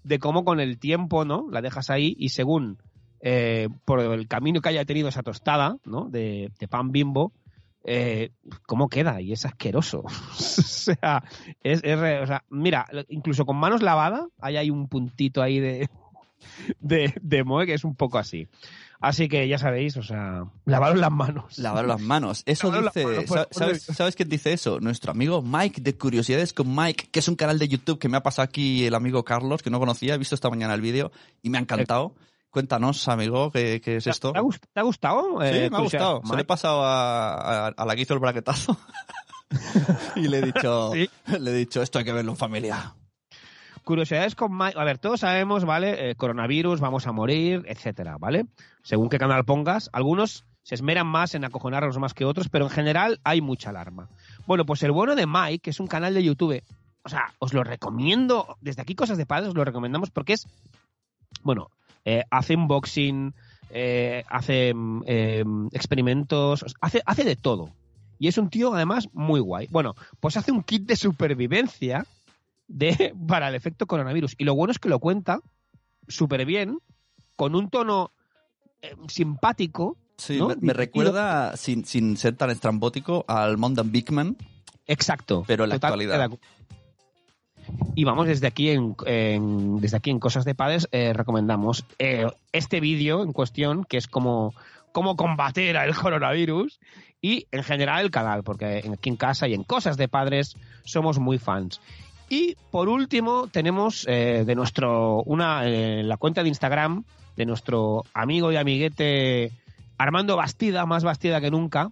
De 0.03 0.17
cómo 0.17 0.45
con 0.45 0.61
el 0.61 0.79
tiempo, 0.79 1.25
¿no? 1.25 1.47
La 1.51 1.61
dejas 1.61 1.89
ahí 1.89 2.15
y 2.17 2.29
según 2.29 2.77
eh, 3.21 3.69
por 3.85 3.99
el 3.99 4.27
camino 4.27 4.61
que 4.61 4.69
haya 4.69 4.85
tenido 4.85 5.09
esa 5.09 5.23
tostada, 5.23 5.77
¿no? 5.85 6.05
De, 6.09 6.51
de 6.59 6.67
pan 6.67 6.91
bimbo, 6.91 7.31
eh, 7.83 8.31
cómo 8.67 8.89
queda 8.89 9.21
y 9.21 9.31
es 9.33 9.45
asqueroso. 9.45 9.99
o 10.07 10.33
sea, 10.33 11.23
es, 11.63 11.81
es 11.83 11.99
re- 11.99 12.21
o 12.21 12.27
sea, 12.27 12.43
mira, 12.49 12.85
incluso 13.09 13.45
con 13.45 13.57
manos 13.57 13.81
lavadas, 13.81 14.25
ahí 14.39 14.57
hay 14.57 14.69
un 14.69 14.87
puntito 14.87 15.41
ahí 15.41 15.59
de, 15.59 15.89
de, 16.79 17.13
de 17.21 17.43
moe 17.43 17.65
que 17.65 17.73
es 17.73 17.83
un 17.83 17.95
poco 17.95 18.17
así. 18.17 18.47
Así 19.03 19.27
que 19.27 19.47
ya 19.47 19.57
sabéis, 19.57 19.97
o 19.97 20.03
sea, 20.03 20.45
lavaros 20.65 20.99
las 20.99 21.09
manos. 21.11 21.57
Lavar 21.57 21.85
las 21.87 21.99
manos. 21.99 22.43
Eso 22.45 22.71
Lavaros 22.71 22.93
dice. 22.93 23.07
manos, 23.07 23.47
¿sabes, 23.49 23.81
¿Sabes 23.83 24.15
quién 24.15 24.29
dice 24.29 24.53
eso? 24.53 24.79
Nuestro 24.79 25.09
amigo 25.11 25.41
Mike 25.41 25.81
de 25.81 25.97
Curiosidades 25.97 26.53
con 26.53 26.75
Mike, 26.75 27.07
que 27.11 27.17
es 27.19 27.27
un 27.27 27.35
canal 27.35 27.57
de 27.57 27.67
YouTube 27.67 27.97
que 27.97 28.09
me 28.09 28.17
ha 28.17 28.21
pasado 28.21 28.43
aquí 28.43 28.85
el 28.85 28.93
amigo 28.93 29.25
Carlos, 29.25 29.63
que 29.63 29.71
no 29.71 29.79
conocía. 29.79 30.13
He 30.13 30.17
visto 30.19 30.35
esta 30.35 30.51
mañana 30.51 30.75
el 30.75 30.81
vídeo 30.81 31.11
y 31.41 31.49
me 31.49 31.57
ha 31.57 31.61
encantado. 31.61 32.13
Cuéntanos, 32.51 33.07
amigo, 33.07 33.49
¿qué, 33.51 33.79
qué 33.81 33.95
es 33.95 34.07
esto? 34.07 34.33
¿Te 34.33 34.39
ha, 34.39 34.41
gust- 34.41 34.65
te 34.73 34.79
ha 34.79 34.83
gustado? 34.83 35.39
Sí, 35.41 35.47
Eh, 35.47 35.69
me 35.71 35.77
ha 35.77 35.79
gustado. 35.79 36.21
Se 36.25 36.33
lo 36.33 36.39
he 36.39 36.43
pasado 36.45 36.83
a, 36.83 37.67
a- 37.67 37.67
a 37.69 37.85
la 37.85 37.95
que 37.95 38.01
hizo 38.01 38.13
el 38.13 38.19
braquetazo. 38.19 38.77
y 40.17 40.27
le 40.27 40.39
he 40.39 40.41
dicho, 40.41 40.91
Sí. 40.93 41.09
le 41.39 41.51
he 41.51 41.53
dicho, 41.53 41.81
esto 41.81 41.99
hay 41.99 42.05
que 42.05 42.13
verlo 42.13 42.31
en 42.31 42.37
familia. 42.37 42.93
Curiosidades 43.83 44.35
con 44.35 44.55
Mike. 44.55 44.77
A 44.79 44.83
ver, 44.83 44.97
todos 44.99 45.21
sabemos, 45.21 45.65
¿vale? 45.65 46.11
Eh, 46.11 46.15
coronavirus, 46.15 46.79
vamos 46.81 47.07
a 47.07 47.11
morir, 47.13 47.63
etcétera, 47.67 48.17
¿vale? 48.19 48.45
Según 48.83 49.09
qué 49.09 49.17
canal 49.17 49.43
pongas, 49.45 49.89
algunos 49.93 50.45
se 50.63 50.75
esmeran 50.75 51.07
más 51.07 51.33
en 51.33 51.43
acojonarlos 51.45 51.97
más 51.97 52.13
que 52.13 52.25
otros, 52.25 52.47
pero 52.49 52.65
en 52.65 52.71
general 52.71 53.19
hay 53.23 53.41
mucha 53.41 53.69
alarma. 53.71 54.09
Bueno, 54.45 54.65
pues 54.65 54.83
el 54.83 54.91
bueno 54.91 55.15
de 55.15 55.25
Mike, 55.25 55.59
que 55.59 55.69
es 55.71 55.79
un 55.79 55.87
canal 55.87 56.13
de 56.13 56.23
YouTube, 56.23 56.61
o 57.03 57.09
sea, 57.09 57.33
os 57.39 57.53
lo 57.53 57.63
recomiendo, 57.63 58.57
desde 58.61 58.81
aquí 58.83 58.93
Cosas 58.93 59.17
de 59.17 59.25
Padres 59.25 59.49
os 59.49 59.55
lo 59.55 59.65
recomendamos 59.65 60.11
porque 60.11 60.33
es, 60.33 60.47
bueno, 61.41 61.71
eh, 62.05 62.23
hace 62.29 62.55
unboxing, 62.55 63.33
eh, 63.69 64.23
hace 64.27 64.73
mm, 64.73 65.03
eh, 65.05 65.43
experimentos, 65.71 66.65
hace, 66.81 67.01
hace 67.05 67.23
de 67.23 67.35
todo. 67.35 67.69
Y 68.19 68.27
es 68.27 68.37
un 68.37 68.49
tío, 68.49 68.73
además, 68.73 69.09
muy 69.13 69.39
guay. 69.39 69.67
Bueno, 69.71 69.95
pues 70.19 70.37
hace 70.37 70.51
un 70.51 70.63
kit 70.63 70.85
de 70.85 70.95
supervivencia 70.95 72.05
de, 72.67 73.15
para 73.27 73.47
el 73.47 73.55
efecto 73.55 73.87
coronavirus. 73.87 74.35
Y 74.37 74.43
lo 74.43 74.55
bueno 74.55 74.71
es 74.71 74.79
que 74.79 74.89
lo 74.89 74.99
cuenta 74.99 75.41
súper 76.07 76.45
bien, 76.45 76.79
con 77.35 77.55
un 77.55 77.69
tono 77.69 78.11
eh, 78.81 78.95
simpático. 79.07 79.97
Sí, 80.17 80.37
¿no? 80.37 80.51
me, 80.59 80.73
recuerda, 80.73 81.57
sin, 81.57 81.85
sin 81.85 82.15
ser 82.17 82.35
tan 82.35 82.51
estrambótico, 82.51 83.25
al 83.27 83.57
Mondan 83.57 83.91
Bigman, 83.91 84.37
Exacto. 84.85 85.43
pero 85.47 85.63
en 85.63 85.69
la 85.69 85.75
actualidad. 85.77 86.29
Y 87.93 88.03
vamos, 88.05 88.27
desde 88.27 88.47
aquí 88.47 88.69
en, 88.69 88.95
desde 89.81 89.97
aquí 89.97 90.11
en 90.11 90.19
Cosas 90.19 90.45
de 90.45 90.55
Padres 90.55 90.87
eh, 90.91 91.13
recomendamos 91.13 91.85
eh, 91.99 92.27
este 92.53 92.79
vídeo 92.79 93.21
en 93.23 93.33
cuestión, 93.33 93.83
que 93.83 93.97
es 93.97 94.07
como 94.07 94.53
cómo 94.91 95.15
combatir 95.15 95.75
el 95.75 95.95
coronavirus 95.95 96.79
y 97.21 97.47
en 97.51 97.63
general 97.63 98.03
el 98.03 98.11
canal, 98.11 98.43
porque 98.43 98.83
aquí 98.91 99.09
en 99.09 99.15
casa 99.17 99.47
y 99.47 99.53
en 99.53 99.63
Cosas 99.63 99.97
de 99.97 100.07
Padres 100.07 100.55
somos 100.83 101.19
muy 101.19 101.37
fans. 101.37 101.81
Y 102.29 102.55
por 102.71 102.87
último 102.87 103.47
tenemos 103.47 104.05
eh, 104.07 104.43
de 104.45 104.55
nuestro 104.55 105.21
una 105.23 105.63
la 105.63 106.17
cuenta 106.17 106.43
de 106.43 106.49
Instagram 106.49 107.03
de 107.35 107.45
nuestro 107.45 108.03
amigo 108.13 108.51
y 108.51 108.55
amiguete 108.55 109.51
Armando 109.97 110.37
Bastida, 110.37 110.85
más 110.85 111.03
Bastida 111.03 111.41
que 111.41 111.51
nunca. 111.51 111.91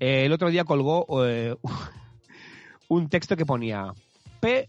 el 0.00 0.32
otro 0.32 0.50
día 0.50 0.64
colgó 0.64 1.06
un 2.88 3.08
texto 3.08 3.36
que 3.36 3.46
ponía 3.46 3.94
P, 4.40 4.68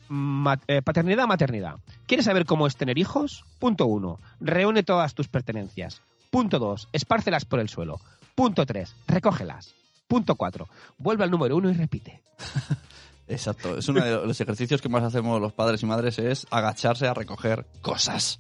eh, 0.68 0.82
paternidad, 0.82 1.28
maternidad. 1.28 1.76
¿Quieres 2.08 2.26
saber 2.26 2.46
cómo 2.46 2.68
es 2.68 2.76
tener 2.76 2.98
hijos? 2.98 3.44
Punto 3.60 3.86
uno, 3.86 4.20
reúne 4.40 4.84
todas 4.84 5.14
tus 5.14 5.28
pertenencias. 5.28 6.02
Punto 6.32 6.60
dos, 6.60 6.88
espárcelas 6.94 7.46
por 7.46 7.60
el 7.60 7.70
suelo. 7.70 8.00
Punto 8.36 8.66
tres, 8.66 8.96
recógelas. 9.08 9.74
Punto 10.08 10.36
cuatro, 10.36 10.68
vuelve 10.98 11.24
al 11.24 11.32
número 11.32 11.56
uno 11.58 11.70
y 11.70 11.74
repite. 11.74 12.22
Exacto, 13.30 13.78
es 13.78 13.86
uno 13.90 14.02
de 14.06 14.26
los 14.26 14.40
ejercicios 14.40 14.82
que 14.82 14.88
más 14.88 15.04
hacemos 15.04 15.42
los 15.42 15.52
padres 15.52 15.84
y 15.84 15.86
madres 15.86 16.18
es 16.18 16.48
agacharse 16.50 17.08
a 17.08 17.14
recoger 17.14 17.66
cosas. 17.82 18.40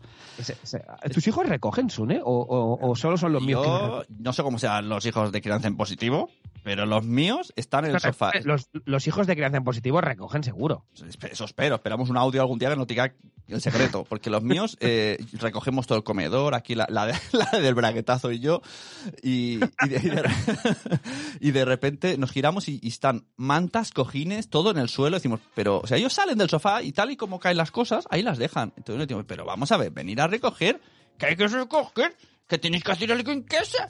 ¿Tus 1.13 1.28
hijos 1.28 1.45
recogen, 1.45 1.89
Sune? 1.89 2.21
¿O, 2.23 2.32
o- 2.32 2.89
o 2.91 2.95
solo 2.95 3.17
son 3.17 3.34
los 3.34 3.43
míos 3.43 3.65
que 3.65 4.13
no 4.23 4.32
sé 4.32 4.43
cómo 4.43 4.57
sean 4.59 4.88
los 4.88 5.05
hijos 5.05 5.34
de 5.34 5.41
crianza 5.41 5.67
en 5.67 5.75
positivo, 5.75 6.30
pero 6.63 6.85
los 6.85 7.03
míos 7.05 7.53
están 7.55 7.85
en 7.85 7.91
el 7.95 7.99
sofá. 7.99 8.31
Los, 8.43 8.69
los 8.85 9.07
hijos 9.07 9.27
de 9.27 9.35
crianza 9.35 9.57
en 9.57 9.63
positivo 9.63 10.01
recogen 10.01 10.43
seguro. 10.43 10.85
Eso 11.31 11.45
espero, 11.45 11.75
esperamos 11.75 12.09
un 12.09 12.17
audio 12.17 12.41
algún 12.41 12.59
día 12.59 12.69
que 12.69 12.75
nos 12.75 12.87
diga 12.87 13.13
el 13.47 13.61
secreto, 13.61 14.03
porque 14.09 14.29
los 14.29 14.43
míos 14.43 14.77
eh, 14.81 15.17
recogemos 15.33 15.87
todo 15.87 15.97
el 15.97 16.03
comedor, 16.03 16.53
aquí 16.55 16.75
la, 16.75 16.85
la, 16.89 17.05
la 17.31 17.59
del 17.59 17.75
braguetazo 17.75 18.31
y 18.31 18.39
yo, 18.39 18.61
y, 19.23 19.59
y, 19.85 19.89
de, 19.89 19.95
y 20.03 20.09
de- 20.09 20.29
y 21.39 21.51
de 21.51 21.65
repente 21.65 22.17
nos 22.17 22.31
giramos 22.31 22.67
y, 22.67 22.79
y 22.81 22.89
están 22.89 23.25
mantas, 23.37 23.91
cojines, 23.91 24.49
todo 24.49 24.71
en 24.71 24.77
el 24.77 24.89
suelo, 24.89 25.15
decimos, 25.17 25.39
pero, 25.55 25.79
o 25.79 25.87
sea, 25.87 25.97
ellos 25.97 26.13
salen 26.13 26.37
del 26.37 26.49
sofá 26.49 26.81
y 26.83 26.91
tal 26.91 27.11
y 27.11 27.15
como 27.17 27.39
caen 27.39 27.57
las 27.57 27.71
cosas, 27.71 28.05
ahí 28.09 28.21
las 28.23 28.37
dejan. 28.37 28.73
Entonces 28.77 29.07
decimos, 29.07 29.25
pero 29.27 29.45
vamos 29.45 29.71
a 29.71 29.77
ver, 29.77 29.91
venir 29.91 30.19
a 30.21 30.27
recoger, 30.27 30.81
que 31.17 31.27
hay 31.27 31.35
que 31.35 31.47
recoger, 31.47 32.15
que 32.47 32.57
tenéis 32.57 32.83
que 32.83 32.91
hacer 32.91 33.11
algo 33.11 33.31
en 33.31 33.43
casa. 33.43 33.89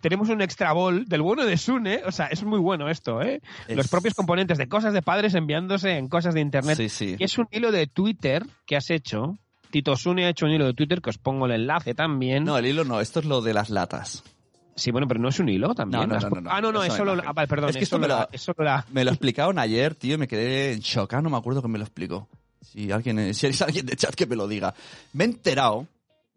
Tenemos 0.00 0.28
un 0.28 0.40
extra 0.42 0.72
ball 0.72 1.04
del 1.06 1.22
bueno 1.22 1.44
de 1.44 1.56
Sune, 1.56 2.00
o 2.06 2.12
sea, 2.12 2.26
es 2.26 2.42
muy 2.44 2.58
bueno 2.58 2.88
esto, 2.88 3.20
¿eh? 3.22 3.40
Es- 3.68 3.76
Los 3.76 3.88
propios 3.88 4.14
componentes 4.14 4.58
de 4.58 4.68
cosas 4.68 4.92
de 4.92 5.02
padres 5.02 5.34
enviándose 5.34 5.96
en 5.96 6.08
cosas 6.08 6.34
de 6.34 6.40
internet. 6.40 6.76
Sí, 6.76 6.88
sí. 6.88 7.16
Y 7.18 7.24
es 7.24 7.36
un 7.38 7.46
hilo 7.50 7.70
de 7.72 7.86
Twitter 7.86 8.44
que 8.66 8.76
has 8.76 8.90
hecho. 8.90 9.38
Tito 9.70 9.94
Sune 9.96 10.24
ha 10.26 10.30
hecho 10.30 10.46
un 10.46 10.52
hilo 10.52 10.66
de 10.66 10.74
Twitter 10.74 11.00
que 11.00 11.10
os 11.10 11.18
pongo 11.18 11.46
el 11.46 11.52
enlace 11.52 11.94
también. 11.94 12.44
No, 12.44 12.58
el 12.58 12.66
hilo 12.66 12.84
no, 12.84 13.00
esto 13.00 13.20
es 13.20 13.26
lo 13.26 13.40
de 13.40 13.54
las 13.54 13.70
latas. 13.70 14.24
Sí, 14.74 14.90
bueno, 14.90 15.06
pero 15.06 15.20
no 15.20 15.28
es 15.28 15.38
un 15.38 15.48
hilo 15.48 15.74
también. 15.74 16.08
No, 16.08 16.18
no, 16.18 16.28
no, 16.30 16.40
no. 16.40 16.50
Ah, 16.50 16.60
no, 16.60 16.72
no, 16.72 16.82
es 16.82 16.92
solo. 16.94 17.12
Ah, 17.24 17.32
vale, 17.34 17.46
perdón, 17.46 17.68
Es 17.70 17.76
que 17.76 17.80
es, 17.80 17.82
esto 17.84 17.98
me 17.98 18.08
lo- 18.08 18.28
la, 18.64 18.84
Me 18.90 19.04
lo 19.04 19.10
explicaron 19.10 19.58
ayer, 19.58 19.94
tío, 19.94 20.14
y 20.14 20.18
me 20.18 20.26
quedé 20.26 20.72
en 20.72 20.80
shock. 20.80 21.12
Ah, 21.14 21.20
no 21.20 21.28
me 21.28 21.36
acuerdo 21.36 21.60
que 21.60 21.68
me 21.68 21.76
lo 21.78 21.84
explicó. 21.84 22.28
Si 22.62 22.90
alguien, 22.90 23.34
si 23.34 23.46
hay 23.46 23.52
alguien 23.60 23.84
de 23.86 23.96
chat 23.96 24.14
que 24.14 24.26
me 24.26 24.36
lo 24.36 24.48
diga. 24.48 24.72
Me 25.12 25.24
he 25.24 25.26
enterado. 25.26 25.86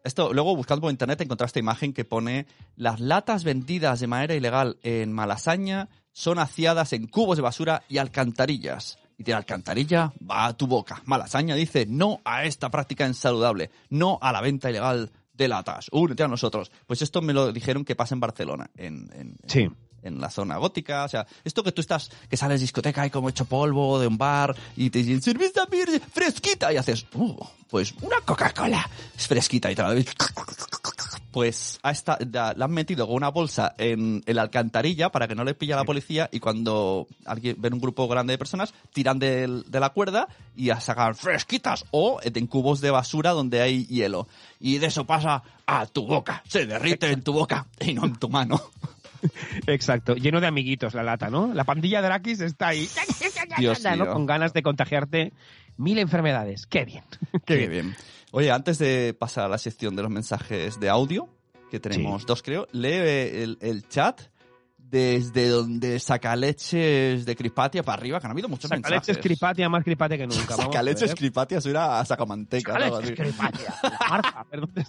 Esto, 0.04 0.34
luego 0.34 0.56
buscando 0.56 0.82
por 0.82 0.92
internet 0.92 1.22
encontré 1.22 1.46
esta 1.46 1.60
imagen 1.60 1.94
que 1.94 2.04
pone 2.04 2.46
las 2.76 3.00
latas 3.00 3.44
vendidas 3.44 4.02
de 4.02 4.08
manera 4.08 4.36
ilegal 4.36 4.78
en 4.84 5.14
Malasaña 5.14 5.90
son 6.12 6.40
aciadas 6.40 6.94
en 6.94 7.08
cubos 7.08 7.38
de 7.38 7.44
basura 7.44 7.84
y 7.88 7.98
alcantarillas. 7.98 9.00
Y 9.18 9.24
tiene 9.24 9.38
alcantarilla, 9.38 10.12
va 10.30 10.48
a 10.48 10.54
tu 10.58 10.68
boca. 10.68 11.02
Malasaña 11.06 11.56
dice 11.56 11.86
no 11.88 12.20
a 12.26 12.46
esta 12.46 12.70
práctica 12.70 13.08
insaludable, 13.08 13.70
no 13.90 14.18
a 14.22 14.32
la 14.32 14.42
venta 14.42 14.70
ilegal 14.70 15.12
de 15.34 15.48
latas. 15.48 15.88
Únete 15.92 16.24
a 16.24 16.28
nosotros. 16.28 16.72
Pues 16.86 17.02
esto 17.02 17.22
me 17.22 17.34
lo 17.34 17.52
dijeron 17.52 17.86
que 17.86 17.96
pasa 17.96 18.16
en 18.16 18.20
Barcelona, 18.20 18.70
en, 18.76 19.38
Sí. 19.48 19.70
La 20.22 20.30
zona 20.30 20.58
gótica, 20.58 21.06
o 21.06 21.08
sea, 21.08 21.26
esto 21.44 21.64
que 21.64 21.72
tú 21.72 21.82
estás, 21.82 22.10
que 22.30 22.38
sales 22.38 22.62
discoteca 22.62 23.06
y 23.06 23.10
como 23.10 23.30
hecho 23.30 23.46
polvo 23.46 24.00
de 24.00 24.08
un 24.08 24.18
bar 24.18 24.56
y 24.76 24.90
te 24.90 25.00
dicen 25.00 25.22
cerveza 25.22 25.66
verde 25.66 26.00
fresquita 26.00 26.72
y 26.74 26.78
haces, 26.78 27.06
"Uh, 27.14 27.36
pues 27.70 27.94
una 28.02 28.22
Coca-Cola 28.26 28.90
es 29.18 29.28
fresquita 29.28 29.72
y 29.72 29.76
te 29.76 29.82
la 29.82 29.94
pues 31.32 31.80
ha 31.82 31.90
esta- 31.92 32.20
la, 32.32 32.54
la 32.56 32.66
han 32.66 32.72
metido 32.72 33.08
con 33.08 33.16
una 33.16 33.30
bolsa 33.30 33.74
en, 33.80 34.22
en 34.26 34.36
la 34.36 34.44
alcantarilla 34.44 35.10
para 35.10 35.28
que 35.28 35.34
no 35.34 35.44
le 35.44 35.56
pilla 35.56 35.76
la 35.76 35.84
policía 35.84 36.30
y 36.32 36.40
cuando 36.40 37.08
alguien 37.26 37.56
ven 37.60 37.74
un 37.74 37.80
grupo 37.82 38.08
grande 38.08 38.34
de 38.34 38.38
personas 38.38 38.72
tiran 38.94 39.18
del- 39.18 39.64
de 39.68 39.80
la 39.80 39.90
cuerda 39.90 40.28
y 40.56 40.70
a 40.70 40.80
sacar 40.80 41.16
fresquitas 41.16 41.86
o 41.90 42.20
en 42.24 42.46
cubos 42.46 42.82
de 42.82 42.92
basura 42.92 43.32
donde 43.32 43.62
hay 43.62 43.86
hielo. 43.88 44.28
Y 44.60 44.78
de 44.78 44.88
eso 44.88 45.06
pasa 45.06 45.42
a 45.66 45.88
tu 45.88 46.06
boca, 46.06 46.44
se 46.48 46.68
derrite 46.68 47.10
en 47.12 47.24
tu 47.24 47.34
boca 47.34 47.66
y 47.80 47.94
no 47.96 48.06
en 48.06 48.16
tu 48.16 48.30
mano. 48.30 48.62
Exacto, 49.68 50.16
lleno 50.16 50.42
de 50.42 50.48
amiguitos 50.48 50.94
la 50.94 51.04
lata, 51.04 51.30
¿no? 51.30 51.54
La 51.54 51.64
pandilla 51.64 52.02
de 52.02 52.08
Arakis 52.08 52.42
está 52.42 52.70
ahí, 52.70 52.88
Dios 53.58 53.84
¿no? 53.98 54.12
con 54.12 54.26
ganas 54.26 54.54
de 54.54 54.64
contagiarte 54.64 55.34
mil 55.78 55.98
enfermedades. 56.00 56.66
Qué 56.68 56.86
bien. 56.86 57.04
Qué 57.46 57.68
bien. 57.68 57.96
Oye, 58.32 58.52
antes 58.52 58.80
de 58.80 59.16
pasar 59.18 59.46
a 59.46 59.50
la 59.50 59.58
sección 59.58 59.96
de 59.96 60.02
los 60.02 60.12
mensajes 60.12 60.80
de 60.80 60.90
audio, 60.90 61.30
que 61.70 61.80
tenemos 61.80 62.26
dos 62.26 62.42
creo, 62.42 62.68
lee 62.72 62.94
el, 62.94 63.58
el 63.62 63.88
chat 63.88 64.22
desde 64.94 65.48
donde 65.48 66.00
saca 66.00 66.36
leches 66.36 67.26
de 67.26 67.36
Crispatia 67.36 67.82
para 67.82 68.00
arriba, 68.00 68.20
que 68.20 68.28
han 68.28 68.32
habido 68.32 68.48
muchos 68.48 68.70
Sacaleches 68.70 69.08
mensajes. 69.08 69.18
Cripatia, 69.18 69.68
más 69.68 69.84
Cripatia 69.84 70.18
que 70.20 70.28
nunca. 70.28 70.56
Sacaleches 70.56 71.10
ver. 71.10 71.18
Crispatia 71.18 71.60
suena 71.62 72.00
a 72.00 72.06
sacamanteca. 72.06 72.74
Sacaleches. 72.74 73.20
Cripatia. 73.20 73.74
¿dónde, 74.52 74.86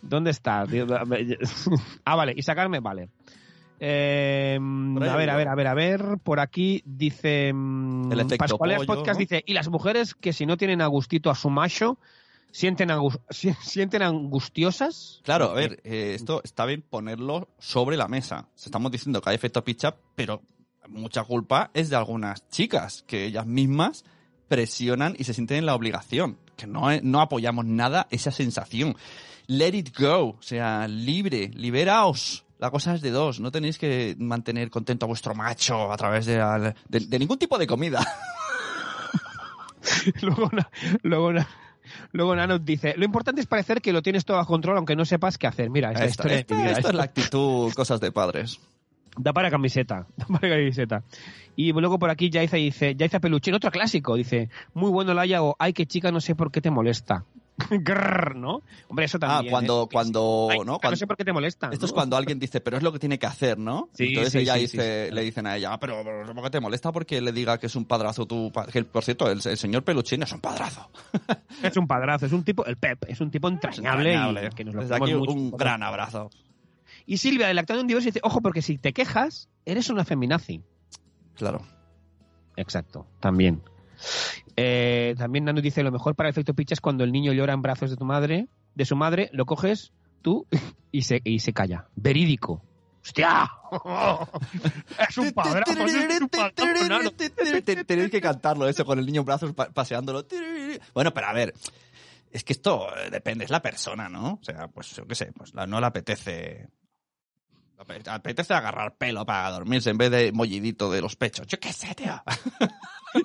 dónde 0.00 0.30
está? 0.30 0.64
tío? 0.64 0.86
Ah, 2.04 2.14
vale, 2.14 2.34
y 2.36 2.42
sacarme, 2.42 2.78
vale. 2.78 3.08
Eh, 3.80 4.58
ahí 4.60 5.08
a 5.08 5.16
ver, 5.16 5.30
a 5.30 5.36
ver, 5.36 5.48
a 5.48 5.54
ver, 5.54 5.66
a 5.68 5.74
ver. 5.74 6.18
Por 6.22 6.40
aquí 6.40 6.82
dice. 6.84 7.48
El 7.50 8.12
efecto 8.20 8.36
Pascuales 8.38 8.78
pollo, 8.78 8.86
Podcast 8.98 9.18
¿no? 9.18 9.20
dice: 9.20 9.42
Y 9.46 9.52
las 9.52 9.68
mujeres 9.68 10.14
que 10.14 10.32
si 10.32 10.46
no 10.46 10.56
tienen 10.56 10.80
a 10.80 10.86
gustito 10.86 11.30
a 11.30 11.34
su 11.34 11.48
macho, 11.50 11.98
sienten, 12.50 12.90
angus- 12.90 13.20
si- 13.30 13.52
sienten 13.60 14.02
angustiosas. 14.02 15.20
Claro, 15.24 15.50
a 15.50 15.54
ver, 15.54 15.80
eh, 15.84 16.12
esto 16.14 16.40
está 16.44 16.64
bien 16.64 16.82
ponerlo 16.88 17.48
sobre 17.58 17.96
la 17.96 18.08
mesa. 18.08 18.48
Estamos 18.56 18.90
diciendo 18.90 19.20
que 19.20 19.30
hay 19.30 19.36
efecto 19.36 19.62
pitch-up, 19.64 19.94
pero 20.14 20.42
mucha 20.88 21.22
culpa 21.24 21.70
es 21.74 21.90
de 21.90 21.96
algunas 21.96 22.48
chicas, 22.48 23.04
que 23.06 23.26
ellas 23.26 23.46
mismas 23.46 24.04
presionan 24.48 25.14
y 25.18 25.24
se 25.24 25.34
sienten 25.34 25.58
en 25.58 25.66
la 25.66 25.74
obligación, 25.74 26.38
que 26.56 26.66
no, 26.66 26.88
no 27.02 27.20
apoyamos 27.20 27.66
nada 27.66 28.06
esa 28.10 28.30
sensación. 28.32 28.96
Let 29.46 29.74
it 29.76 29.96
go, 29.98 30.30
o 30.30 30.42
sea, 30.42 30.88
libre, 30.88 31.50
liberaos. 31.54 32.44
La 32.58 32.70
cosa 32.70 32.94
es 32.94 33.00
de 33.02 33.10
dos, 33.12 33.38
no 33.40 33.50
tenéis 33.52 33.78
que 33.78 34.16
mantener 34.18 34.68
contento 34.70 35.06
a 35.06 35.08
vuestro 35.08 35.34
macho 35.34 35.92
a 35.92 35.96
través 35.96 36.26
de, 36.26 36.40
al- 36.40 36.74
de- 36.88 37.06
de 37.06 37.18
ningún 37.18 37.38
tipo 37.38 37.56
de 37.56 37.66
comida. 37.68 38.04
luego, 40.22 40.48
na- 40.52 40.70
luego, 41.02 41.32
luego 42.12 42.36
Nano 42.36 42.58
dice: 42.58 42.94
Lo 42.96 43.04
importante 43.04 43.40
es 43.40 43.46
parecer 43.46 43.80
que 43.80 43.92
lo 43.92 44.02
tienes 44.02 44.24
todo 44.24 44.38
a 44.38 44.46
control, 44.46 44.76
aunque 44.76 44.96
no 44.96 45.04
sepas 45.04 45.38
qué 45.38 45.46
hacer. 45.46 45.70
Mira, 45.70 45.92
esta 45.92 46.04
historia 46.36 46.70
esto 46.72 46.88
es 46.88 46.94
la 46.94 47.02
actitud, 47.04 47.72
cosas 47.74 48.00
de 48.00 48.12
padres. 48.12 48.60
Da 49.16 49.32
para 49.32 49.50
camiseta, 49.50 50.06
da 50.16 50.26
para 50.26 50.48
camiseta. 50.48 51.02
Y 51.56 51.72
luego 51.72 51.98
por 51.98 52.10
aquí 52.10 52.30
Yaiza 52.30 52.56
dice, 52.56 52.94
Yaiza 52.94 53.20
Peluchín, 53.20 53.54
otro 53.54 53.70
clásico, 53.70 54.14
dice, 54.16 54.48
muy 54.74 54.90
bueno 54.90 55.14
Laia 55.14 55.42
o 55.42 55.56
ay 55.58 55.72
que 55.72 55.86
chica 55.86 56.12
no 56.12 56.20
sé 56.20 56.34
por 56.34 56.50
qué 56.52 56.60
te 56.60 56.70
molesta. 56.70 57.24
Grrr, 57.70 58.36
¿no? 58.36 58.62
Hombre, 58.88 59.04
eso 59.06 59.18
Ah, 59.18 59.26
también. 59.36 59.50
cuando, 59.52 59.84
¿eh? 59.84 59.88
cuando, 59.92 60.48
Ay, 60.50 60.58
¿no? 60.58 60.64
no 60.64 60.78
Cuando, 60.78 60.96
sé 60.96 61.06
por 61.06 61.16
qué 61.16 61.24
te 61.24 61.32
molesta. 61.32 61.70
Esto 61.72 61.86
es 61.86 61.92
cuando 61.92 62.16
alguien 62.16 62.38
dice, 62.38 62.60
pero 62.60 62.76
es 62.76 62.82
lo 62.82 62.92
que 62.92 62.98
tiene 62.98 63.18
que 63.18 63.26
hacer, 63.26 63.58
¿no? 63.58 63.88
Sí, 63.94 64.06
Entonces 64.08 64.32
sí, 64.32 64.38
ella 64.38 64.54
sí, 64.54 64.60
dice, 64.60 65.10
le 65.12 65.22
dicen 65.22 65.46
a 65.46 65.56
ella, 65.56 65.72
"Ah, 65.72 65.78
pero, 65.80 66.02
pero 66.04 66.34
¿por 66.34 66.44
qué 66.44 66.50
te 66.50 66.60
molesta 66.60 66.92
porque 66.92 67.20
le 67.20 67.32
diga 67.32 67.58
que 67.58 67.66
es 67.66 67.76
un 67.76 67.84
padrazo 67.84 68.26
tu 68.26 68.50
pa-?" 68.52 68.66
que, 68.66 68.84
Por 68.84 69.04
cierto, 69.04 69.30
el, 69.30 69.40
el 69.44 69.56
señor 69.56 69.82
Peluchín 69.84 70.22
es 70.22 70.32
un 70.32 70.40
padrazo. 70.40 70.90
Es 71.62 71.76
un 71.76 71.86
padrazo, 71.88 72.26
es 72.26 72.32
un 72.32 72.44
tipo, 72.44 72.64
el 72.66 72.76
Pep, 72.76 73.04
es 73.08 73.20
un 73.20 73.30
tipo 73.30 73.48
entrañable, 73.48 74.12
Entrañable. 74.14 74.46
y 74.52 74.54
que 74.54 74.64
nos 74.64 74.74
lo 74.76 74.82
Desde 74.82 74.94
aquí 74.94 75.12
mucho. 75.14 75.32
un 75.32 75.50
gran 75.50 75.82
abrazo. 75.82 76.30
Y 77.06 77.16
Silvia, 77.18 77.48
de 77.48 77.54
Lactando 77.54 77.80
en 77.80 77.86
Diverso, 77.88 78.06
dice, 78.06 78.20
ojo, 78.22 78.40
porque 78.40 78.62
si 78.62 78.78
te 78.78 78.92
quejas, 78.92 79.48
eres 79.64 79.88
una 79.90 80.04
feminazi. 80.04 80.62
Claro. 81.34 81.62
Exacto, 82.56 83.06
también. 83.20 83.62
Eh, 84.60 85.14
también 85.16 85.44
Nano 85.44 85.60
dice, 85.60 85.82
lo 85.84 85.92
mejor 85.92 86.16
para 86.16 86.28
el 86.28 86.32
efecto 86.32 86.52
pitch 86.54 86.72
es 86.72 86.80
cuando 86.80 87.04
el 87.04 87.12
niño 87.12 87.32
llora 87.32 87.52
en 87.54 87.62
brazos 87.62 87.90
de 87.90 87.96
tu 87.96 88.04
madre, 88.04 88.48
de 88.74 88.84
su 88.84 88.96
madre, 88.96 89.30
lo 89.32 89.46
coges 89.46 89.92
tú 90.20 90.46
y 90.92 91.02
se, 91.02 91.20
y 91.22 91.38
se 91.38 91.52
calla. 91.52 91.86
Verídico. 91.94 92.62
¡Hostia! 93.02 93.48
es 95.08 95.18
un 95.18 95.32
padrazo. 95.32 95.72
Tenéis 97.86 98.10
que 98.10 98.20
cantarlo 98.20 98.68
eso 98.68 98.84
con 98.84 98.98
el 98.98 99.06
niño 99.06 99.20
en 99.20 99.26
brazos 99.26 99.54
pa- 99.54 99.70
paseándolo. 99.70 100.26
Bueno, 100.92 101.14
pero 101.14 101.28
a 101.28 101.32
ver, 101.32 101.54
es 102.30 102.44
que 102.44 102.52
esto 102.52 102.86
depende, 103.10 103.44
es 103.44 103.50
la 103.50 103.62
persona, 103.62 104.08
¿no? 104.08 104.34
O 104.40 104.44
sea, 104.44 104.68
pues 104.68 104.94
yo 104.96 105.06
qué 105.06 105.14
sé, 105.14 105.32
pues 105.32 105.54
la- 105.54 105.66
no 105.66 105.80
le 105.80 105.86
apetece. 105.86 106.68
Apetece 108.10 108.54
agarrar 108.54 108.96
pelo 108.96 109.24
para 109.24 109.50
dormirse 109.50 109.90
en 109.90 109.98
vez 109.98 110.10
de 110.10 110.32
mollidito 110.32 110.90
de 110.90 111.00
los 111.00 111.14
pechos. 111.16 111.46
Yo 111.46 111.58
qué 111.60 111.72
sé, 111.72 111.94
tío. 111.94 112.22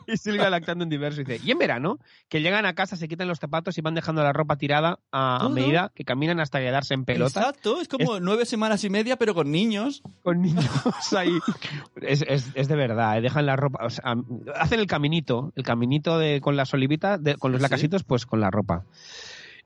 Y 0.08 0.16
Silvia 0.16 0.50
lactando 0.50 0.86
en 0.86 0.90
diverso 0.90 1.20
dice, 1.20 1.42
y 1.44 1.52
en 1.52 1.58
verano, 1.58 2.00
que 2.30 2.42
llegan 2.42 2.66
a 2.66 2.74
casa, 2.74 2.96
se 2.96 3.10
quitan 3.10 3.28
los 3.28 3.40
zapatos 3.40 3.78
y 3.78 3.82
van 3.82 3.94
dejando 3.94 4.24
la 4.24 4.32
ropa 4.32 4.56
tirada 4.56 5.00
a, 5.12 5.40
Todo. 5.42 5.50
medida 5.50 5.92
que 5.94 6.06
caminan 6.06 6.40
hasta 6.40 6.60
quedarse 6.60 6.94
en 6.94 7.04
pelota. 7.04 7.42
Exacto, 7.42 7.82
es 7.82 7.90
como 7.90 8.22
nueve 8.22 8.46
semanas 8.46 8.82
y 8.86 8.90
media, 8.90 9.18
pero 9.18 9.34
con 9.36 9.52
niños. 9.52 10.02
Con 10.24 10.42
niños 10.42 10.66
ahí. 11.18 11.38
Es, 12.02 12.24
es- 12.26 12.48
es 12.56 12.68
de 12.70 12.76
verdad, 12.78 13.18
eh, 13.18 13.22
dejan 13.22 13.46
la 13.46 13.58
ropa, 13.58 13.86
o 13.86 13.90
sea, 13.90 14.16
hacen 14.56 14.80
el 14.80 14.88
caminito, 14.88 15.52
el 15.58 15.64
caminito 15.64 16.18
de, 16.18 16.40
con 16.40 16.56
las 16.56 16.74
olivitas, 16.74 17.22
de- 17.22 17.36
con 17.36 17.52
los 17.52 17.60
Sí. 17.60 17.64
lacasitos, 17.64 18.04
pues 18.06 18.26
con 18.26 18.40
la 18.40 18.50
ropa. 18.50 18.86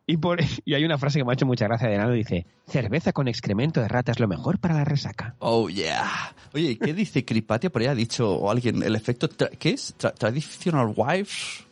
Y, 0.09 0.17
por, 0.17 0.39
y 0.65 0.73
hay 0.73 0.83
una 0.85 0.97
frase 0.97 1.19
que 1.19 1.25
me 1.25 1.31
ha 1.31 1.33
hecho 1.33 1.45
mucha 1.45 1.65
gracia 1.65 1.89
de 1.89 1.97
Nano, 1.97 2.13
dice, 2.13 2.45
cerveza 2.65 3.11
con 3.13 3.27
excremento 3.27 3.81
de 3.81 3.87
rata 3.89 4.11
es 4.13 4.19
lo 4.19 4.27
mejor 4.27 4.57
para 4.57 4.73
la 4.73 4.85
resaca. 4.85 5.35
Oh, 5.39 5.69
yeah. 5.69 6.33
Oye, 6.53 6.71
¿y 6.71 6.75
¿qué 6.77 6.93
dice 6.93 7.23
Cripatia? 7.25 7.69
Por 7.69 7.81
ahí 7.81 7.87
ha 7.89 7.95
dicho 7.95 8.31
o 8.33 8.49
alguien, 8.49 8.81
el 8.81 8.95
efecto, 8.95 9.29
tra- 9.29 9.49
¿qué 9.57 9.71
es? 9.71 9.95
Tra- 9.97 10.13
traditional 10.15 10.93
wives. 10.95 11.65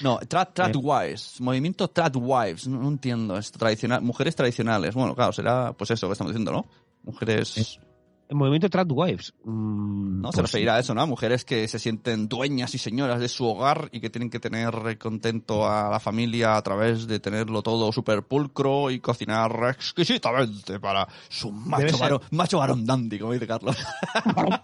No, 0.00 0.18
tra- 0.20 0.48
Tradwives, 0.52 1.40
movimiento 1.40 1.88
Tradwives, 1.88 2.68
no, 2.68 2.80
no 2.80 2.88
entiendo 2.88 3.36
esto, 3.36 3.58
tradicional, 3.58 4.00
mujeres 4.00 4.36
tradicionales, 4.36 4.94
bueno, 4.94 5.14
claro, 5.14 5.32
será 5.32 5.72
pues 5.72 5.90
eso 5.90 6.06
que 6.06 6.12
estamos 6.12 6.32
diciendo, 6.32 6.52
¿no? 6.52 6.66
Mujeres, 7.02 7.80
El 8.28 8.36
movimiento 8.36 8.68
Tradwives. 8.68 9.32
mm, 9.44 10.20
¿no? 10.20 10.32
Se 10.32 10.42
referirá 10.42 10.74
a 10.74 10.78
eso, 10.80 10.94
¿no? 10.94 11.06
Mujeres 11.06 11.44
que 11.46 11.66
se 11.66 11.78
sienten 11.78 12.28
dueñas 12.28 12.74
y 12.74 12.78
señoras 12.78 13.20
de 13.20 13.28
su 13.28 13.46
hogar 13.46 13.88
y 13.90 14.00
que 14.00 14.10
tienen 14.10 14.28
que 14.28 14.38
tener 14.38 14.98
contento 14.98 15.66
a 15.66 15.88
la 15.88 15.98
familia 15.98 16.56
a 16.56 16.62
través 16.62 17.06
de 17.06 17.20
tenerlo 17.20 17.62
todo 17.62 17.90
súper 17.90 18.22
pulcro 18.24 18.90
y 18.90 19.00
cocinar 19.00 19.50
exquisitamente 19.70 20.78
para 20.78 21.08
su 21.30 21.50
macho 21.50 21.96
varón, 21.98 22.20
macho 22.30 22.58
varón 22.58 22.84
dandy, 22.84 23.18
como 23.18 23.32
dice 23.32 23.46
Carlos. 23.46 23.76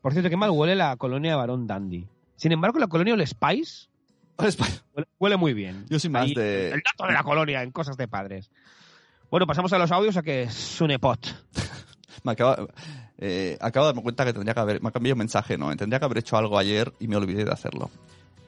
Por 0.00 0.12
cierto, 0.12 0.30
qué 0.30 0.36
mal 0.36 0.50
huele 0.50 0.74
la 0.74 0.96
colonia 0.96 1.32
de 1.32 1.36
Barón 1.36 1.66
Dandy. 1.66 2.06
Sin 2.36 2.52
embargo, 2.52 2.78
la 2.78 2.86
colonia 2.86 3.12
Old 3.14 3.26
Spice 3.26 3.88
huele, 4.38 5.08
huele 5.18 5.36
muy 5.36 5.52
bien. 5.52 5.84
Yo 5.90 5.98
soy 5.98 6.08
más 6.10 6.22
Ahí, 6.22 6.34
de- 6.34 6.68
El 6.70 6.80
dato 6.82 7.06
de 7.06 7.12
la 7.12 7.22
colonia 7.22 7.62
en 7.62 7.70
cosas 7.70 7.96
de 7.96 8.08
padres. 8.08 8.50
Bueno, 9.30 9.46
pasamos 9.46 9.72
a 9.72 9.78
los 9.78 9.92
audios 9.92 10.16
a 10.16 10.22
que 10.22 10.42
es 10.44 10.80
un 10.80 10.90
epot. 10.90 11.18
Me 12.24 12.32
acaba, 12.32 12.66
eh, 13.18 13.56
acabo 13.60 13.86
de 13.86 13.92
darme 13.92 14.02
cuenta 14.02 14.24
que 14.24 14.32
tendría 14.32 14.54
que 14.54 14.60
haber, 14.60 14.82
me 14.82 14.88
ha 14.88 14.92
cambiado 14.92 15.14
un 15.14 15.18
mensaje, 15.20 15.56
¿no? 15.58 15.74
Tendría 15.76 15.98
que 15.98 16.04
haber 16.04 16.18
hecho 16.18 16.36
algo 16.36 16.58
ayer 16.58 16.92
y 17.00 17.08
me 17.08 17.16
olvidé 17.16 17.44
de 17.44 17.52
hacerlo. 17.52 17.90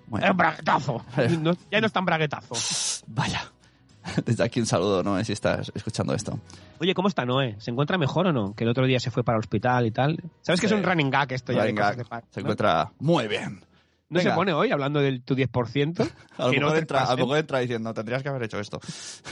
Bueno, 0.06 0.26
Es 0.26 0.36
braguetazo. 0.36 1.04
No- 1.40 1.52
ya 1.70 1.80
no 1.80 1.86
es 1.86 1.92
tan 1.92 2.04
braguetazo. 2.04 2.54
vaya. 3.06 3.44
Desde 4.26 4.42
aquí 4.42 4.58
un 4.58 4.66
saludo, 4.66 5.02
¿no? 5.04 5.22
Si 5.24 5.32
estás 5.32 5.70
escuchando 5.74 6.12
esto. 6.12 6.38
Oye, 6.80 6.92
¿cómo 6.92 7.06
está 7.08 7.24
Noé? 7.24 7.54
¿Se 7.60 7.70
encuentra 7.70 7.96
mejor 7.98 8.26
o 8.26 8.32
no? 8.32 8.52
Que 8.54 8.64
el 8.64 8.70
otro 8.70 8.84
día 8.84 8.98
se 8.98 9.12
fue 9.12 9.22
para 9.22 9.36
el 9.36 9.40
hospital 9.40 9.86
y 9.86 9.92
tal. 9.92 10.18
¿Sabes 10.40 10.60
que 10.60 10.66
es 10.66 10.72
Sí. 10.72 10.76
un 10.76 10.82
running 10.82 11.08
gag 11.10 11.32
esto 11.32 11.52
ya? 11.52 11.60
de 11.60 11.66
Venga, 11.68 11.82
cosas 11.94 11.96
de 11.98 12.04
se 12.30 12.40
¿no? 12.40 12.40
encuentra 12.40 12.90
muy 12.98 13.28
bien. 13.28 13.64
¿No 14.08 14.18
se 14.18 14.24
Venga. 14.24 14.34
pone 14.34 14.52
hoy 14.52 14.72
hablando 14.72 14.98
del 15.00 15.22
tu 15.22 15.34
10%? 15.36 16.10
A 16.36 16.48
lo, 16.48 16.52
no 16.60 16.74
entra, 16.74 17.04
a 17.04 17.10
lo 17.12 17.18
mejor 17.18 17.38
entra 17.38 17.60
diciendo, 17.60 17.94
tendrías 17.94 18.22
que 18.24 18.28
haber 18.28 18.42
hecho 18.42 18.58
esto. 18.58 18.80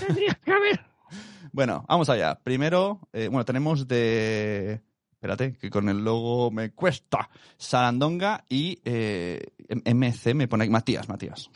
Tendrías 0.07 0.37
que 0.39 0.53
haber. 0.53 0.81
Bueno, 1.53 1.85
vamos 1.89 2.09
allá. 2.09 2.39
Primero, 2.43 3.01
eh, 3.13 3.27
bueno, 3.27 3.45
tenemos 3.45 3.89
de... 3.89 4.83
Espérate, 5.11 5.53
que 5.55 5.69
con 5.69 5.89
el 5.89 6.05
logo 6.05 6.51
me 6.51 6.71
cuesta. 6.73 7.29
Sarandonga 7.59 8.45
y 8.49 8.81
eh, 8.85 9.49
MC 9.69 10.35
me 10.35 10.47
pone 10.47 10.71
Matías, 10.71 11.09
Matías. 11.09 11.51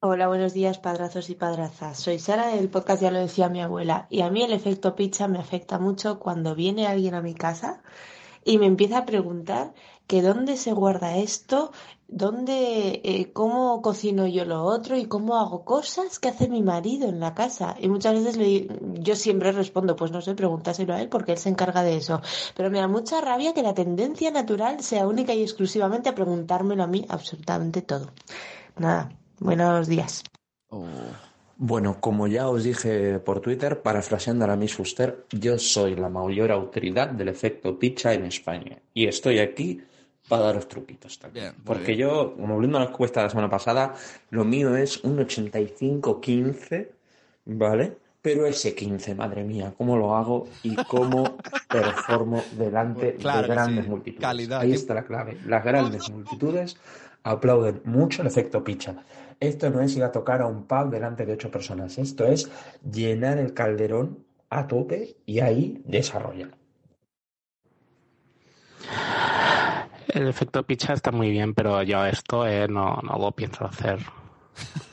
Hola, 0.00 0.28
buenos 0.28 0.54
días, 0.54 0.78
padrazos 0.78 1.28
y 1.28 1.34
padrazas. 1.34 1.98
Soy 1.98 2.18
Sara 2.18 2.48
del 2.48 2.68
podcast, 2.68 3.02
ya 3.02 3.10
lo 3.10 3.18
decía 3.18 3.48
mi 3.48 3.60
abuela, 3.60 4.06
y 4.10 4.20
a 4.20 4.30
mí 4.30 4.42
el 4.42 4.52
efecto 4.52 4.94
pizza 4.94 5.28
me 5.28 5.38
afecta 5.38 5.78
mucho 5.78 6.20
cuando 6.20 6.54
viene 6.54 6.86
alguien 6.86 7.14
a 7.14 7.20
mi 7.20 7.34
casa 7.34 7.82
y 8.44 8.58
me 8.58 8.66
empieza 8.66 8.98
a 8.98 9.06
preguntar 9.06 9.74
que 10.08 10.22
dónde 10.22 10.56
se 10.56 10.72
guarda 10.72 11.16
esto, 11.18 11.70
dónde, 12.08 13.00
eh, 13.04 13.30
cómo 13.32 13.82
cocino 13.82 14.26
yo 14.26 14.44
lo 14.46 14.64
otro 14.64 14.96
y 14.96 15.04
cómo 15.06 15.36
hago 15.38 15.64
cosas 15.64 16.18
que 16.18 16.28
hace 16.28 16.48
mi 16.48 16.62
marido 16.62 17.08
en 17.08 17.20
la 17.20 17.34
casa. 17.34 17.76
Y 17.78 17.88
muchas 17.88 18.14
veces 18.14 18.36
le- 18.38 18.66
yo 19.06 19.14
siempre 19.14 19.52
respondo, 19.52 19.94
pues 19.96 20.10
no 20.10 20.20
sé, 20.22 20.34
pregúntaselo 20.34 20.94
a 20.94 21.00
él 21.02 21.08
porque 21.08 21.32
él 21.32 21.38
se 21.38 21.50
encarga 21.50 21.82
de 21.82 21.96
eso. 21.98 22.20
Pero 22.56 22.70
me 22.70 22.78
da 22.80 22.88
mucha 22.88 23.20
rabia 23.20 23.54
que 23.54 23.62
la 23.62 23.74
tendencia 23.74 24.30
natural 24.30 24.82
sea 24.82 25.06
única 25.06 25.34
y 25.34 25.42
exclusivamente 25.42 26.08
a 26.08 26.14
preguntármelo 26.14 26.82
a 26.82 26.86
mí 26.88 27.04
absolutamente 27.08 27.82
todo. 27.82 28.10
Nada, 28.78 29.10
buenos 29.40 29.86
días. 29.88 30.22
Oh, 30.70 30.86
Bueno, 31.60 32.00
como 32.00 32.28
ya 32.28 32.48
os 32.48 32.62
dije 32.64 33.18
por 33.18 33.40
Twitter, 33.40 33.82
parafraseando 33.82 34.44
a 34.44 34.48
la 34.48 34.56
Miss 34.56 34.74
Fuster, 34.74 35.26
yo 35.30 35.58
soy 35.58 35.96
la 35.96 36.08
mayor 36.08 36.52
autoridad 36.52 37.08
del 37.08 37.28
efecto 37.28 37.76
picha 37.78 38.14
en 38.14 38.24
España. 38.26 38.78
Y 38.94 39.06
estoy 39.08 39.40
aquí 39.40 39.82
para 40.28 40.42
daros 40.44 40.68
truquitos 40.68 41.18
también. 41.18 41.46
Bien, 41.52 41.54
Porque 41.64 41.94
bien. 41.94 42.08
yo, 42.08 42.34
como 42.36 42.54
volviendo 42.54 42.78
a 42.78 42.82
la 42.84 42.90
encuesta 42.90 43.20
de 43.20 43.24
la 43.26 43.30
semana 43.30 43.50
pasada, 43.50 43.94
lo 44.30 44.44
mío 44.44 44.76
es 44.76 45.02
un 45.04 45.18
85-15, 45.18 46.88
¿vale? 47.46 47.96
Pero 48.20 48.46
ese 48.46 48.74
15, 48.74 49.14
madre 49.14 49.44
mía, 49.44 49.72
¿cómo 49.76 49.96
lo 49.96 50.14
hago 50.16 50.48
y 50.62 50.74
cómo 50.76 51.36
performo 51.68 52.42
delante 52.56 53.14
Claro 53.14 53.42
de 53.42 53.48
grandes 53.54 53.84
sí. 53.84 53.90
multitudes? 53.90 54.22
Calidad. 54.22 54.60
Ahí 54.60 54.72
está 54.72 54.94
la 54.94 55.04
clave. 55.04 55.38
Las 55.46 55.64
grandes 55.64 56.10
multitudes 56.10 56.76
aplauden 57.22 57.80
mucho 57.84 58.22
el 58.22 58.28
efecto 58.28 58.62
picha. 58.64 58.96
Esto 59.40 59.70
no 59.70 59.80
es 59.80 59.96
ir 59.96 60.02
a 60.02 60.10
tocar 60.10 60.42
a 60.42 60.46
un 60.46 60.64
pub 60.64 60.90
delante 60.90 61.24
de 61.24 61.32
ocho 61.34 61.50
personas. 61.50 61.96
Esto 61.98 62.26
es 62.26 62.50
llenar 62.90 63.38
el 63.38 63.54
calderón 63.54 64.18
a 64.50 64.66
tope 64.66 65.16
y 65.26 65.38
ahí 65.40 65.80
desarrollar. 65.86 66.57
El 70.08 70.28
efecto 70.28 70.62
picha 70.64 70.92
está 70.94 71.10
muy 71.10 71.30
bien, 71.30 71.54
pero 71.54 71.82
yo 71.82 72.04
esto 72.06 72.46
eh, 72.46 72.66
no, 72.68 73.00
no 73.02 73.18
lo 73.18 73.32
pienso 73.32 73.64
hacer. 73.64 73.98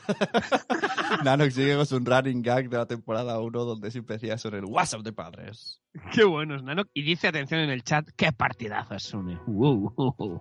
Nanox 1.24 1.54
sigue 1.54 1.76
con 1.76 1.86
su 1.86 1.98
running 1.98 2.42
gag 2.42 2.68
de 2.68 2.76
la 2.76 2.86
temporada 2.86 3.40
1 3.40 3.64
donde 3.64 3.90
siempre 3.90 4.16
decía 4.16 4.38
sobre 4.38 4.58
el 4.58 4.64
WhatsApp 4.64 5.02
de 5.02 5.12
padres. 5.12 5.80
Qué 6.12 6.24
buenos, 6.24 6.62
Nano. 6.62 6.84
Y 6.92 7.02
dice, 7.02 7.28
atención 7.28 7.60
en 7.60 7.70
el 7.70 7.82
chat, 7.82 8.08
qué 8.16 8.32
partidazo 8.32 8.94
es 8.94 9.02
Sune. 9.02 9.38
Uh, 9.46 9.90
uh, 9.96 10.14
uh. 10.18 10.40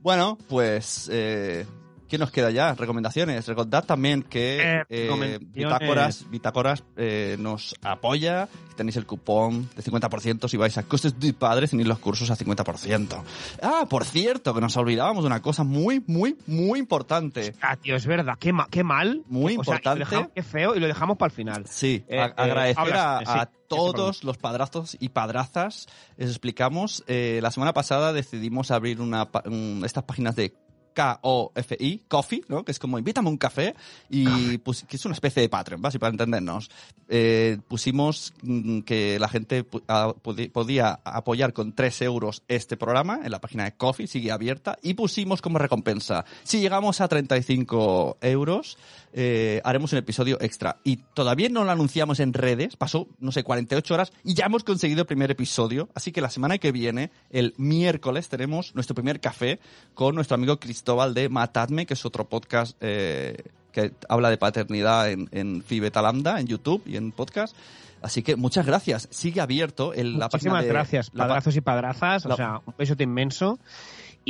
Bueno, 0.00 0.38
pues, 0.48 1.10
eh, 1.12 1.66
¿qué 2.08 2.18
nos 2.18 2.30
queda 2.30 2.50
ya? 2.50 2.74
Recomendaciones. 2.74 3.46
Recordad 3.46 3.84
también 3.84 4.22
que 4.22 4.78
Eh, 4.80 4.84
eh. 4.88 5.38
Bitácoras, 5.40 6.28
Bitácoras 6.30 6.84
eh, 6.96 7.36
nos 7.38 7.74
apoya. 7.82 8.48
Tenéis 8.76 8.96
el 8.96 9.06
cupón 9.06 9.68
de 9.74 9.82
50% 9.82 10.48
si 10.48 10.56
vais 10.56 10.78
a 10.78 10.84
Costes 10.84 11.18
de 11.18 11.32
Padres, 11.32 11.70
tenéis 11.70 11.88
los 11.88 11.98
cursos 11.98 12.30
a 12.30 12.36
50%. 12.36 13.22
Ah, 13.60 13.86
por 13.90 14.04
cierto, 14.04 14.54
que 14.54 14.60
nos 14.60 14.76
olvidábamos 14.76 15.24
de 15.24 15.26
una 15.26 15.42
cosa 15.42 15.64
muy, 15.64 16.02
muy, 16.06 16.36
muy 16.46 16.78
importante. 16.78 17.54
Ah, 17.60 17.76
tío, 17.76 17.96
es 17.96 18.06
verdad. 18.06 18.34
Qué, 18.38 18.52
ma- 18.52 18.68
qué 18.70 18.84
mal. 18.84 19.22
Muy 19.26 19.56
O 19.56 19.64
sea, 19.64 19.74
importante. 19.74 19.98
dejamos- 20.04 20.30
qué 20.34 20.42
feo 20.44 20.76
y 20.76 20.80
lo 20.80 20.86
dejamos 20.86 21.16
para 21.18 21.30
el 21.30 21.34
final. 21.34 21.64
Sí, 21.68 22.04
Eh, 22.08 22.18
eh, 22.18 22.32
agradecer 22.36 22.78
hablas, 22.78 22.98
a, 23.04 23.18
sí, 23.18 23.24
a 23.38 23.42
ese 23.42 23.50
todos 23.66 24.22
los 24.24 24.38
padrazos 24.38 24.96
y 25.00 25.08
padrazas. 25.08 25.86
Les 26.16 26.30
explicamos. 26.30 27.02
eh, 27.08 27.40
la 27.42 27.50
semana 27.50 27.72
pasada 27.72 28.12
decidimos 28.12 28.70
abrir 28.70 29.00
una, 29.00 29.28
un- 29.44 29.82
estas 29.84 30.04
páginas 30.04 30.36
de 30.36 30.54
K-O-F-I, 30.94 32.02
Coffee, 32.08 32.44
¿no? 32.48 32.64
Que 32.64 32.72
es 32.72 32.78
como 32.78 32.98
invítame 32.98 33.28
un 33.28 33.36
café 33.36 33.74
y 34.08 34.58
pues, 34.58 34.84
que 34.84 34.96
es 34.96 35.04
una 35.04 35.14
especie 35.14 35.42
de 35.42 35.48
Patreon, 35.48 35.80
¿vale? 35.80 35.98
para 35.98 36.10
entendernos. 36.10 36.70
Eh, 37.08 37.58
pusimos 37.68 38.34
mm, 38.42 38.80
que 38.80 39.18
la 39.18 39.28
gente 39.28 39.64
podía 39.64 41.00
apoyar 41.04 41.52
con 41.52 41.72
3 41.72 42.02
euros 42.02 42.42
este 42.48 42.76
programa 42.76 43.20
en 43.24 43.30
la 43.30 43.40
página 43.40 43.64
de 43.64 43.72
Coffee, 43.72 44.06
sigue 44.06 44.30
abierta, 44.30 44.78
y 44.82 44.94
pusimos 44.94 45.40
como 45.40 45.58
recompensa, 45.58 46.24
si 46.44 46.60
llegamos 46.60 47.00
a 47.00 47.08
35 47.08 48.18
euros, 48.20 48.78
eh, 49.12 49.60
haremos 49.64 49.92
un 49.92 49.98
episodio 49.98 50.38
extra. 50.40 50.76
Y 50.84 50.96
todavía 51.14 51.48
no 51.48 51.64
lo 51.64 51.70
anunciamos 51.70 52.20
en 52.20 52.32
redes, 52.32 52.76
pasó, 52.76 53.08
no 53.18 53.32
sé, 53.32 53.42
48 53.42 53.94
horas 53.94 54.12
y 54.24 54.34
ya 54.34 54.46
hemos 54.46 54.64
conseguido 54.64 55.02
el 55.02 55.06
primer 55.06 55.30
episodio. 55.30 55.88
Así 55.94 56.12
que 56.12 56.20
la 56.20 56.30
semana 56.30 56.58
que 56.58 56.72
viene, 56.72 57.10
el 57.30 57.54
miércoles, 57.56 58.28
tenemos 58.28 58.74
nuestro 58.74 58.94
primer 58.94 59.20
café 59.20 59.60
con 59.94 60.14
nuestro 60.14 60.34
amigo 60.34 60.58
Cristóbal 60.78 61.12
de 61.12 61.28
Matadme, 61.28 61.86
que 61.86 61.94
es 61.94 62.04
otro 62.06 62.28
podcast 62.28 62.76
eh, 62.80 63.36
que 63.72 63.92
habla 64.08 64.30
de 64.30 64.38
paternidad 64.38 65.10
en, 65.10 65.28
en 65.32 65.60
Phi 65.62 65.80
Beta 65.80 66.00
Lambda, 66.00 66.38
en 66.38 66.46
YouTube 66.46 66.82
y 66.86 66.96
en 66.96 67.10
podcast. 67.10 67.56
Así 68.00 68.22
que 68.22 68.36
muchas 68.36 68.64
gracias. 68.64 69.08
Sigue 69.10 69.40
abierto 69.40 69.92
el, 69.92 70.20
la 70.20 70.28
página 70.28 70.52
Muchísimas 70.52 70.62
de... 70.62 70.68
gracias, 70.68 71.10
la 71.14 71.24
pa- 71.24 71.28
padrazos 71.30 71.56
y 71.56 71.60
padrazas. 71.62 72.24
la- 72.26 72.34
O 72.34 72.36
sea, 72.36 72.60
un 72.64 72.74
besote 72.78 73.02
inmenso. 73.02 73.58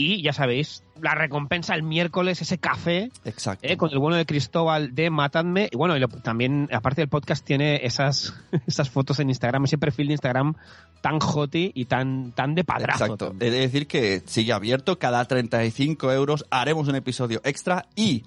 Y 0.00 0.22
ya 0.22 0.32
sabéis, 0.32 0.84
la 1.02 1.16
recompensa 1.16 1.74
el 1.74 1.82
miércoles, 1.82 2.40
ese 2.40 2.58
café 2.58 3.10
Exacto. 3.24 3.66
eh, 3.66 3.76
con 3.76 3.90
el 3.90 3.98
bueno 3.98 4.16
de 4.16 4.26
Cristóbal 4.26 4.94
de 4.94 5.10
Matadme. 5.10 5.68
Y 5.72 5.76
bueno, 5.76 5.96
y 5.96 5.98
lo- 6.00 6.06
también, 6.06 6.68
aparte 6.72 7.00
del 7.00 7.08
podcast, 7.08 7.44
tiene 7.44 7.84
esas, 7.84 8.32
esas 8.68 8.90
fotos 8.90 9.18
en 9.18 9.28
Instagram, 9.28 9.64
ese 9.64 9.76
perfil 9.76 10.06
de 10.06 10.12
Instagram 10.12 10.54
tan 11.00 11.18
hoti 11.20 11.72
y 11.74 11.86
tan, 11.86 12.30
tan 12.30 12.54
de 12.54 12.62
padrazo. 12.62 13.06
Exacto. 13.06 13.34
He 13.40 13.50
de 13.50 13.58
decir 13.58 13.88
que 13.88 14.22
sigue 14.24 14.52
abierto. 14.52 15.00
Cada 15.00 15.24
35 15.24 16.12
euros 16.12 16.46
haremos 16.50 16.86
un 16.86 16.94
episodio 16.94 17.40
extra. 17.42 17.86
Y 17.96 18.22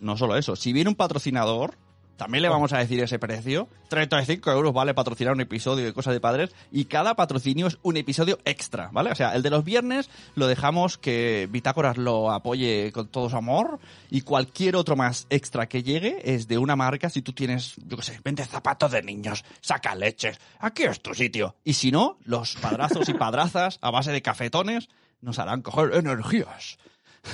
no 0.00 0.16
solo 0.16 0.36
eso, 0.38 0.56
si 0.56 0.72
viene 0.72 0.88
un 0.88 0.96
patrocinador, 0.96 1.74
también 2.20 2.42
le 2.42 2.50
vamos 2.50 2.74
a 2.74 2.78
decir 2.78 3.02
ese 3.02 3.18
precio. 3.18 3.66
35 3.88 4.52
euros 4.52 4.74
vale 4.74 4.92
patrocinar 4.92 5.32
un 5.32 5.40
episodio 5.40 5.86
de 5.86 5.94
Cosas 5.94 6.12
de 6.12 6.20
Padres. 6.20 6.50
Y 6.70 6.84
cada 6.84 7.14
patrocinio 7.14 7.66
es 7.66 7.78
un 7.80 7.96
episodio 7.96 8.38
extra, 8.44 8.90
¿vale? 8.92 9.10
O 9.10 9.14
sea, 9.14 9.34
el 9.34 9.40
de 9.42 9.48
los 9.48 9.64
viernes 9.64 10.10
lo 10.34 10.46
dejamos 10.46 10.98
que 10.98 11.48
Bitácoras 11.50 11.96
lo 11.96 12.30
apoye 12.30 12.92
con 12.92 13.08
todo 13.08 13.30
su 13.30 13.38
amor. 13.38 13.80
Y 14.10 14.20
cualquier 14.20 14.76
otro 14.76 14.96
más 14.96 15.26
extra 15.30 15.66
que 15.66 15.82
llegue 15.82 16.20
es 16.22 16.46
de 16.46 16.58
una 16.58 16.76
marca. 16.76 17.08
Si 17.08 17.22
tú 17.22 17.32
tienes, 17.32 17.76
yo 17.86 17.96
qué 17.96 18.02
sé, 18.02 18.20
vende 18.22 18.44
zapatos 18.44 18.90
de 18.90 19.02
niños, 19.02 19.42
saca 19.62 19.94
leches. 19.94 20.38
Aquí 20.58 20.82
es 20.82 21.00
tu 21.00 21.14
sitio. 21.14 21.56
Y 21.64 21.72
si 21.72 21.90
no, 21.90 22.18
los 22.24 22.54
padrazos 22.56 23.08
y 23.08 23.14
padrazas 23.14 23.78
a 23.80 23.90
base 23.90 24.12
de 24.12 24.20
cafetones 24.20 24.90
nos 25.22 25.38
harán 25.38 25.62
coger 25.62 25.94
energías. 25.94 26.76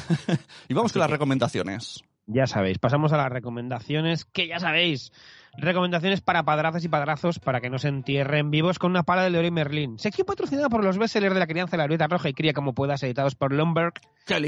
y 0.69 0.75
vamos 0.75 0.93
con 0.93 1.01
las 1.01 1.11
recomendaciones. 1.17 2.05
Ya 2.27 2.47
sabéis, 2.47 2.79
pasamos 2.79 3.13
a 3.13 3.17
las 3.17 3.31
recomendaciones, 3.31 4.25
que 4.25 4.49
ya 4.49 4.59
sabéis, 4.59 5.13
recomendaciones 5.57 6.21
para 6.21 6.43
padrazos 6.43 6.85
y 6.85 6.89
padrazos 6.89 7.39
para 7.39 7.61
que 7.61 7.71
no 7.71 7.79
se 7.79 7.89
entierren 7.89 8.51
vivos 8.51 8.81
con 8.81 8.91
una 8.91 9.05
pala 9.05 9.23
de 9.23 9.31
Leroy 9.31 9.53
Merlin. 9.53 9.99
Sección 9.99 10.27
patrocinada 10.27 10.69
por 10.69 10.83
los 10.83 10.99
bestsellers 10.99 11.35
de 11.35 11.41
la 11.41 11.47
crianza 11.47 11.73
de 11.73 11.79
la 11.79 11.87
Violeta 11.87 12.09
Roja 12.09 12.29
y 12.29 12.35
Cría 12.35 12.53
como 12.53 12.75
puedas, 12.75 13.03
editados 13.05 13.37
por 13.37 13.53
Lumberg. 13.53 13.95
¡Qué 14.27 14.41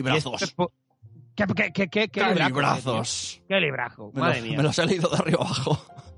¿Qué, 1.36 1.46
qué, 1.46 1.72
qué, 1.72 1.88
qué, 1.88 2.08
¡Qué 2.08 2.20
libraco, 2.20 2.48
librazos! 2.48 3.36
tío! 3.36 3.46
¡Qué 3.48 3.60
librazo! 3.60 4.10
Madre 4.12 4.42
mía. 4.42 4.56
me 4.56 4.64
los 4.64 4.76
he 4.80 4.86
leído 4.86 5.08
de 5.08 5.16
arriba 5.16 5.38
abajo. 5.40 5.80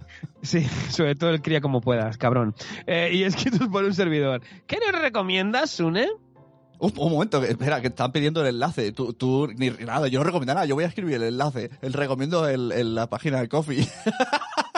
Sí, 0.43 0.65
sobre 0.65 1.15
todo 1.15 1.31
el 1.31 1.43
cría 1.43 1.61
como 1.61 1.83
puedas, 1.83 2.17
cabrón. 2.17 2.55
Eh, 2.87 3.11
y 3.13 3.25
escritos 3.25 3.69
por 3.69 3.85
un 3.85 3.93
servidor. 3.93 4.41
¿Qué 4.67 4.79
nos 4.79 4.99
recomiendas, 4.99 5.71
Sune? 5.71 6.09
Un, 6.81 6.93
un 6.97 7.13
momento, 7.13 7.43
espera, 7.45 7.81
que 7.81 7.89
están 7.89 8.11
pidiendo 8.11 8.41
el 8.41 8.49
enlace. 8.49 8.93
Tú, 8.93 9.13
tú 9.13 9.47
ni 9.55 9.71
nada, 9.71 10.09
yo 10.09 10.19
no 10.19 10.25
recomiendo 10.25 10.55
nada, 10.55 10.67
yo 10.67 10.75
voy 10.75 10.85
a 10.85 10.89
escribir 10.89 11.15
el 11.17 11.23
enlace. 11.25 11.71
El 11.83 11.93
recomiendo 11.93 12.49
el, 12.49 12.73
el- 12.73 12.95
la 12.95 13.09
página 13.09 13.41
de 13.41 13.49
Coffee. 13.49 13.87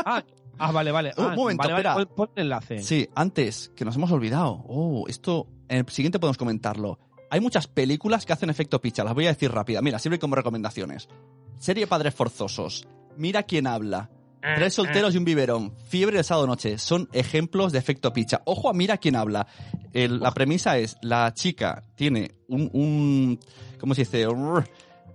Ah, 0.04 0.24
ah, 0.58 0.72
vale, 0.72 0.90
vale. 0.90 1.12
Un 1.16 1.26
Ah, 1.26 1.34
momento, 1.36 1.62
vale, 1.62 1.72
vale, 1.74 1.88
espera. 1.90 2.06
pon- 2.06 2.16
pon 2.16 2.30
el 2.34 2.42
enlace. 2.42 2.82
Sí, 2.82 3.08
antes, 3.14 3.70
que 3.76 3.84
nos 3.84 3.94
hemos 3.94 4.10
olvidado. 4.10 4.64
Oh, 4.66 5.04
esto 5.06 5.46
en 5.68 5.78
el 5.78 5.88
siguiente 5.88 6.18
podemos 6.18 6.38
comentarlo. 6.38 6.98
Hay 7.30 7.40
muchas 7.40 7.68
películas 7.68 8.26
que 8.26 8.32
hacen 8.32 8.50
efecto 8.50 8.80
picha, 8.80 9.04
las 9.04 9.14
voy 9.14 9.26
a 9.26 9.28
decir 9.32 9.52
rápida. 9.52 9.80
Mira, 9.80 9.98
sirve 10.00 10.18
como 10.18 10.34
recomendaciones. 10.34 11.08
Serie 11.56 11.86
Padres 11.86 12.14
Forzosos. 12.14 12.86
Mira 13.16 13.44
quién 13.44 13.66
habla. 13.68 14.10
Tres 14.56 14.74
solteros 14.74 15.14
y 15.14 15.18
un 15.18 15.24
biberón. 15.24 15.72
Fiebre 15.88 16.18
de 16.18 16.24
sábado 16.24 16.46
noche. 16.46 16.76
Son 16.78 17.08
ejemplos 17.12 17.72
de 17.72 17.78
efecto 17.78 18.12
picha. 18.12 18.42
Ojo 18.44 18.68
a 18.68 18.72
mira 18.74 18.98
quién 18.98 19.16
habla. 19.16 19.46
El- 19.92 20.20
la 20.20 20.32
premisa 20.32 20.78
es, 20.78 20.96
la 21.02 21.32
chica 21.34 21.82
tiene 21.94 22.32
un, 22.48 22.68
un 22.72 23.38
¿cómo 23.78 23.94
se 23.94 24.02
dice? 24.02 24.26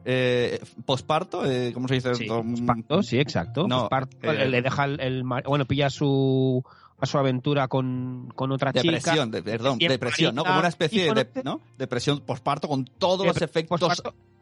Eh, 0.10 0.62
posparto, 0.86 1.46
eh, 1.46 1.72
¿cómo 1.74 1.88
se 1.90 1.96
dice? 1.96 2.16
Sí, 2.16 2.28
posparto, 2.28 3.04
sí, 3.04 3.20
exacto. 3.20 3.68
No, 3.68 3.82
Posparto, 3.82 4.32
eh, 4.32 4.48
le 4.48 4.62
deja 4.62 4.86
el, 4.86 5.24
bueno, 5.24 5.66
pilla 5.66 5.90
su 5.90 6.64
a 7.00 7.06
su 7.06 7.18
aventura 7.20 7.68
con, 7.68 8.32
con 8.34 8.52
otra 8.52 8.72
Depresión, 8.72 9.16
chica. 9.16 9.26
de- 9.28 9.44
perdón, 9.44 9.78
depresión, 9.78 10.34
¿no? 10.34 10.44
Como 10.44 10.60
una 10.60 10.70
especie 10.70 11.14
de, 11.14 11.44
¿no? 11.44 11.62
Depresión 11.78 12.22
posparto 12.22 12.68
con 12.68 12.86
todos 12.86 13.26
los 13.28 13.40
efectos 13.42 13.82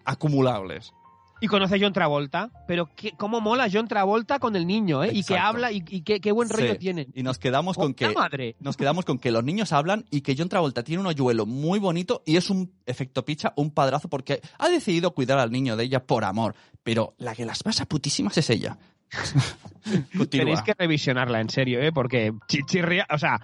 acumulables. 0.06 0.94
Y 1.42 1.48
conoce 1.48 1.76
a 1.76 1.78
John 1.80 1.92
Travolta, 1.92 2.50
pero 2.68 2.90
qué, 2.96 3.12
cómo 3.12 3.42
mola 3.42 3.68
John 3.72 3.88
Travolta 3.90 4.40
con 4.40 4.56
el 4.56 4.66
niño, 4.66 5.04
¿eh? 5.04 5.10
Y 5.14 5.24
que 5.24 5.38
habla 5.38 5.72
y, 5.72 5.84
y 5.90 6.02
qué, 6.02 6.22
qué 6.22 6.32
buen 6.32 6.48
rollo 6.50 6.72
Sí. 6.74 6.78
tienen. 6.80 7.08
Y 7.14 7.24
nos 7.24 7.38
quedamos 7.40 7.76
con 7.76 7.94
¡Puta 7.94 8.08
que 8.08 8.14
madre! 8.16 8.56
nos 8.62 8.78
quedamos 8.78 9.04
con 9.04 9.20
que 9.20 9.32
los 9.32 9.44
niños 9.44 9.74
hablan 9.74 10.06
y 10.10 10.22
que 10.22 10.34
John 10.38 10.48
Travolta 10.50 10.84
tiene 10.84 11.02
un 11.02 11.08
hoyuelo 11.08 11.46
muy 11.46 11.78
bonito 11.80 12.24
y 12.26 12.38
es 12.38 12.50
un 12.50 12.72
efecto 12.86 13.26
picha, 13.26 13.52
un 13.58 13.72
padrazo 13.72 14.08
porque 14.08 14.40
ha 14.58 14.70
decidido 14.70 15.12
cuidar 15.12 15.38
al 15.40 15.52
niño 15.52 15.76
de 15.76 15.84
ella 15.84 16.04
por 16.06 16.24
amor, 16.24 16.56
pero 16.84 17.16
la 17.18 17.36
que 17.36 17.46
las 17.46 17.64
pasa 17.64 17.86
putísimas 17.86 18.38
es 18.38 18.50
ella. 18.50 18.78
Tenéis 20.30 20.62
que 20.62 20.74
revisionarla, 20.74 21.42
en 21.42 21.50
serio, 21.50 21.80
¿eh? 21.82 21.92
Porque 21.92 22.34
chi- 22.48 22.64
chirría, 22.66 23.06
o 23.14 23.18
sea, 23.18 23.40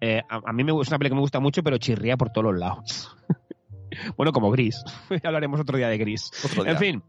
eh, 0.00 0.20
a, 0.28 0.40
a 0.46 0.52
mí 0.52 0.62
me, 0.64 0.72
gusta- 0.72 0.88
es 0.88 0.92
una 0.92 0.98
película 0.98 1.14
que 1.14 1.20
me 1.20 1.20
gusta 1.22 1.40
mucho, 1.40 1.62
pero 1.62 1.78
chirría 1.78 2.16
por 2.16 2.30
todos 2.30 2.52
los 2.52 2.58
lados. 2.60 3.16
bueno, 4.16 4.32
como 4.32 4.50
Gris. 4.50 4.82
Hablaremos 5.24 5.60
otro 5.60 5.78
día 5.78 5.88
de 5.88 5.96
Gris. 5.98 6.30
Otro 6.44 6.64
día. 6.64 6.72
En 6.72 6.78
fin. 6.78 7.02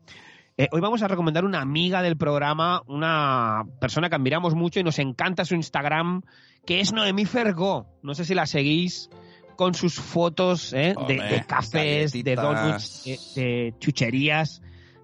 Eh, 0.58 0.68
hoy 0.72 0.82
vamos 0.82 1.02
a 1.04 1.08
recomendar 1.08 1.46
una 1.46 1.62
amiga 1.62 2.02
del 2.02 2.18
programa, 2.18 2.82
una 2.88 3.64
persona 3.80 4.10
que 4.10 4.16
admiramos 4.16 4.56
mucho 4.56 4.80
y 4.80 4.84
nos 4.84 5.00
encanta 5.00 5.46
su 5.46 5.56
Instagram, 5.56 6.22
que 6.66 6.80
es 6.80 6.94
Noemí 6.94 7.26
Fergó. 7.26 7.88
No 8.02 8.14
sé 8.16 8.26
si 8.26 8.34
la 8.34 8.46
seguís 8.46 9.10
con 9.56 9.74
sus 9.74 9.96
fotos 9.96 10.74
¿eh? 10.74 10.78
de, 10.78 10.94
Hombre, 10.98 11.24
de 11.24 11.46
cafés, 11.46 12.12
de 12.12 12.36
donuts, 12.36 13.04
de, 13.06 13.42
de 13.42 13.76
chucherías. 13.80 14.62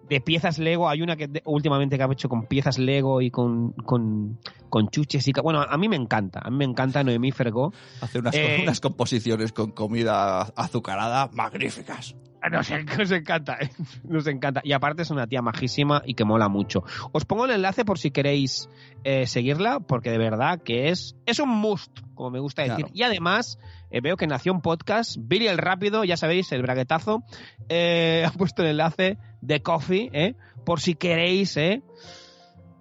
de 0.10 0.22
piezas 0.22 0.60
Lego. 0.60 0.90
Hay 0.90 1.02
una 1.02 1.16
que 1.16 1.30
últimamente 1.46 1.98
que 1.98 2.04
ha 2.04 2.12
hecho 2.12 2.30
con 2.30 2.46
piezas 2.46 2.78
Lego 2.78 3.22
y 3.22 3.32
con, 3.32 3.72
con, 3.72 4.40
con 4.70 4.90
chuches 4.90 5.28
y... 5.28 5.34
Bueno, 5.34 5.62
a 5.62 5.78
mí 5.78 5.88
me 5.88 5.96
encanta. 5.96 6.40
A 6.44 6.50
mí 6.50 6.58
me 6.58 6.66
encanta 6.66 7.04
Noemí 7.04 7.32
Fergó. 7.32 7.74
Hace 8.02 8.20
unas, 8.20 8.36
Eh, 8.36 8.60
unas 8.64 8.80
composiciones 8.80 9.54
con 9.54 9.72
comida 9.72 10.42
azucarada 10.42 11.30
magníficas. 11.34 12.16
Nos, 12.52 12.70
en- 12.72 12.86
nos 12.86 13.12
encanta, 13.12 13.58
nos 14.04 14.28
encanta. 14.28 14.62
Y 14.64 14.74
aparte 14.74 15.04
es 15.04 15.12
una 15.12 15.28
tía 15.28 15.42
majísima 15.42 16.02
y 16.06 16.14
que 16.14 16.26
mola 16.26 16.50
mucho. 16.50 16.84
Os 17.12 17.26
pongo 17.26 17.46
el 17.46 17.52
enlace 17.52 17.86
por 17.86 18.00
si 18.00 18.12
queréis 18.12 18.70
eh, 19.04 19.28
seguirla, 19.28 19.80
porque 19.80 20.12
de 20.12 20.18
verdad 20.18 20.62
que 20.62 20.90
es, 20.90 21.16
es 21.26 21.40
un 21.40 21.50
must, 21.50 22.00
como 22.16 22.32
me 22.32 22.40
gusta 22.40 22.64
decir. 22.64 22.78
Claro. 22.86 22.92
Y 22.94 23.04
además 23.04 23.60
eh, 23.92 24.02
veo 24.02 24.18
que 24.18 24.28
nació 24.28 24.52
un 24.54 24.62
podcast, 24.62 25.16
Billy 25.20 25.48
el 25.48 25.58
Rápido, 25.58 26.04
ya 26.04 26.18
sabéis, 26.18 26.52
el 26.52 26.62
braguetazo, 26.62 27.24
eh, 27.70 28.24
ha 28.28 28.32
puesto 28.32 28.62
el 28.64 28.70
enlace 28.70 29.18
de 29.42 29.62
Coffee, 29.62 30.10
eh, 30.14 30.36
por 30.66 30.80
si 30.80 30.96
queréis, 30.96 31.56
eh, 31.58 31.82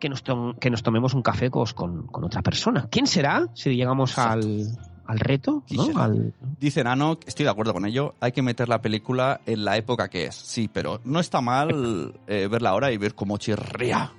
que 0.01 0.09
nos, 0.09 0.23
que 0.61 0.71
nos 0.71 0.83
tomemos 0.83 1.15
un 1.15 1.23
café 1.23 1.51
con, 1.51 2.07
con 2.09 2.25
otra 2.25 2.43
persona. 2.43 2.89
¿Quién 2.91 3.07
será 3.07 3.47
si 3.55 3.77
llegamos 3.77 4.19
al, 4.19 4.67
al 5.07 5.19
reto, 5.19 5.63
¿no? 5.71 6.33
Dicen, 6.59 6.87
al... 6.87 7.03
ah, 7.03 7.19
estoy 7.27 7.45
de 7.45 7.51
acuerdo 7.51 7.73
con 7.73 7.87
ello, 7.87 8.15
hay 8.21 8.33
que 8.33 8.43
meter 8.43 8.69
la 8.69 8.81
película 8.81 9.41
en 9.47 9.65
la 9.65 9.77
época 9.77 10.09
que 10.09 10.27
es, 10.27 10.35
sí, 10.35 10.69
pero 10.73 11.01
no 11.05 11.21
está 11.21 11.41
mal 11.41 12.21
eh, 12.27 12.49
verla 12.51 12.71
ahora 12.71 12.93
y 12.93 12.97
ver 12.97 13.15
cómo 13.15 13.39
chirría. 13.39 14.13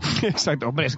Exacto, 0.22 0.68
hombre, 0.68 0.86
es, 0.86 0.96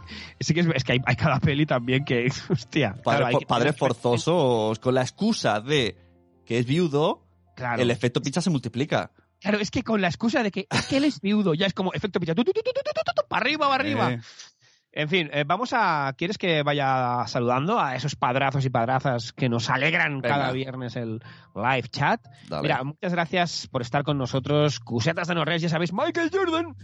que, 0.53 0.61
es, 0.61 0.85
que 0.85 0.93
hay, 0.93 1.17
cada 1.17 1.41
peli 1.41 1.67
también 1.67 2.05
que, 2.05 2.31
hostia. 2.49 2.95
Padre, 3.03 3.31
claro, 3.31 3.41
padres 3.47 3.77
forzosos, 3.77 4.79
con 4.79 4.95
la 4.95 5.03
excusa 5.03 5.61
de 5.61 5.97
que 6.45 6.59
es 6.59 6.67
viudo, 6.67 7.27
claro. 7.57 7.83
el 7.83 7.91
efecto 7.91 8.21
picha 8.21 8.41
se 8.41 8.51
multiplica. 8.51 9.13
Claro, 9.41 9.59
es 9.59 9.71
que 9.71 9.83
con 9.83 10.03
la 10.03 10.09
excusa 10.09 10.43
de 10.43 10.51
que, 10.51 10.67
que 10.89 10.97
él 10.99 11.05
es 11.05 11.21
viudo, 11.21 11.55
ya 11.55 11.67
es 11.67 11.73
como 11.73 11.95
efecto 11.95 12.21
picha, 12.21 12.35
tu, 12.35 12.45
tu, 12.45 12.53
tu, 12.53 12.63
para 13.29 13.41
arriba, 13.43 13.69
para 13.69 13.83
arriba. 13.83 14.13
Eh. 14.13 14.21
En 14.93 15.09
fin, 15.09 15.31
eh, 15.33 15.45
vamos 15.47 15.73
a. 15.73 16.13
¿Quieres 16.19 16.37
que 16.37 16.63
vaya 16.63 17.25
saludando 17.27 17.79
a 17.79 17.95
esos 17.95 18.17
padrazos 18.17 18.65
y 18.65 18.71
padrazas 18.71 19.33
que 19.33 19.49
nos 19.49 19.71
alegran 19.71 20.21
Venga. 20.21 20.37
cada 20.37 20.53
viernes 20.53 20.97
el 20.97 21.23
live 21.55 21.89
chat? 21.89 22.21
Dale. 22.49 22.63
Mira, 22.63 22.83
muchas 22.83 23.13
gracias 23.13 23.69
por 23.69 23.83
estar 23.83 24.03
con 24.03 24.19
nosotros. 24.19 24.81
Cusetas 24.81 25.29
de 25.29 25.37
Norres, 25.37 25.63
ya 25.63 25.69
sabéis, 25.69 25.93
Michael 25.93 26.31
Jordan, 26.33 26.75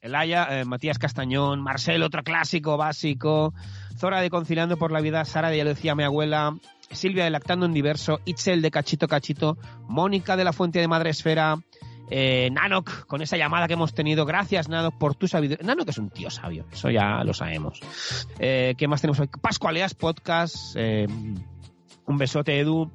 Elaya, 0.00 0.46
eh, 0.50 0.64
Matías 0.66 0.98
Castañón, 0.98 1.62
Marcel, 1.62 2.02
otro 2.02 2.22
clásico 2.22 2.76
básico, 2.76 3.54
Zora 3.96 4.20
de 4.20 4.28
Conciliando 4.28 4.76
por 4.76 4.92
la 4.92 5.00
Vida, 5.00 5.24
Sara 5.24 5.48
de 5.48 5.56
Ya 5.56 5.64
decía 5.64 5.94
mi 5.94 6.02
abuela, 6.04 6.58
Silvia 6.90 7.24
de 7.24 7.30
Lactando 7.30 7.64
en 7.64 7.72
Diverso, 7.72 8.20
Itzel 8.26 8.60
de 8.60 8.70
Cachito 8.70 9.08
Cachito, 9.08 9.56
Mónica 9.88 10.36
de 10.36 10.44
la 10.44 10.52
Fuente 10.52 10.80
de 10.80 10.88
Madre 10.88 11.08
Esfera, 11.08 11.56
eh, 12.10 12.50
Nanok, 12.52 13.06
con 13.06 13.22
esa 13.22 13.36
llamada 13.36 13.66
que 13.66 13.74
hemos 13.74 13.94
tenido. 13.94 14.26
Gracias, 14.26 14.68
Nanok, 14.68 14.98
por 14.98 15.14
tu 15.14 15.28
sabiduría. 15.28 15.66
Nanok 15.66 15.88
es 15.88 15.98
un 15.98 16.10
tío 16.10 16.30
sabio, 16.30 16.66
eso 16.72 16.90
ya 16.90 17.22
lo 17.24 17.34
sabemos. 17.34 17.80
Eh, 18.38 18.74
¿Qué 18.76 18.88
más 18.88 19.00
tenemos 19.00 19.20
hoy? 19.20 19.28
Pascualeas 19.40 19.94
Podcast, 19.94 20.74
eh, 20.76 21.06
un 22.06 22.18
besote, 22.18 22.58
Edu. 22.58 22.90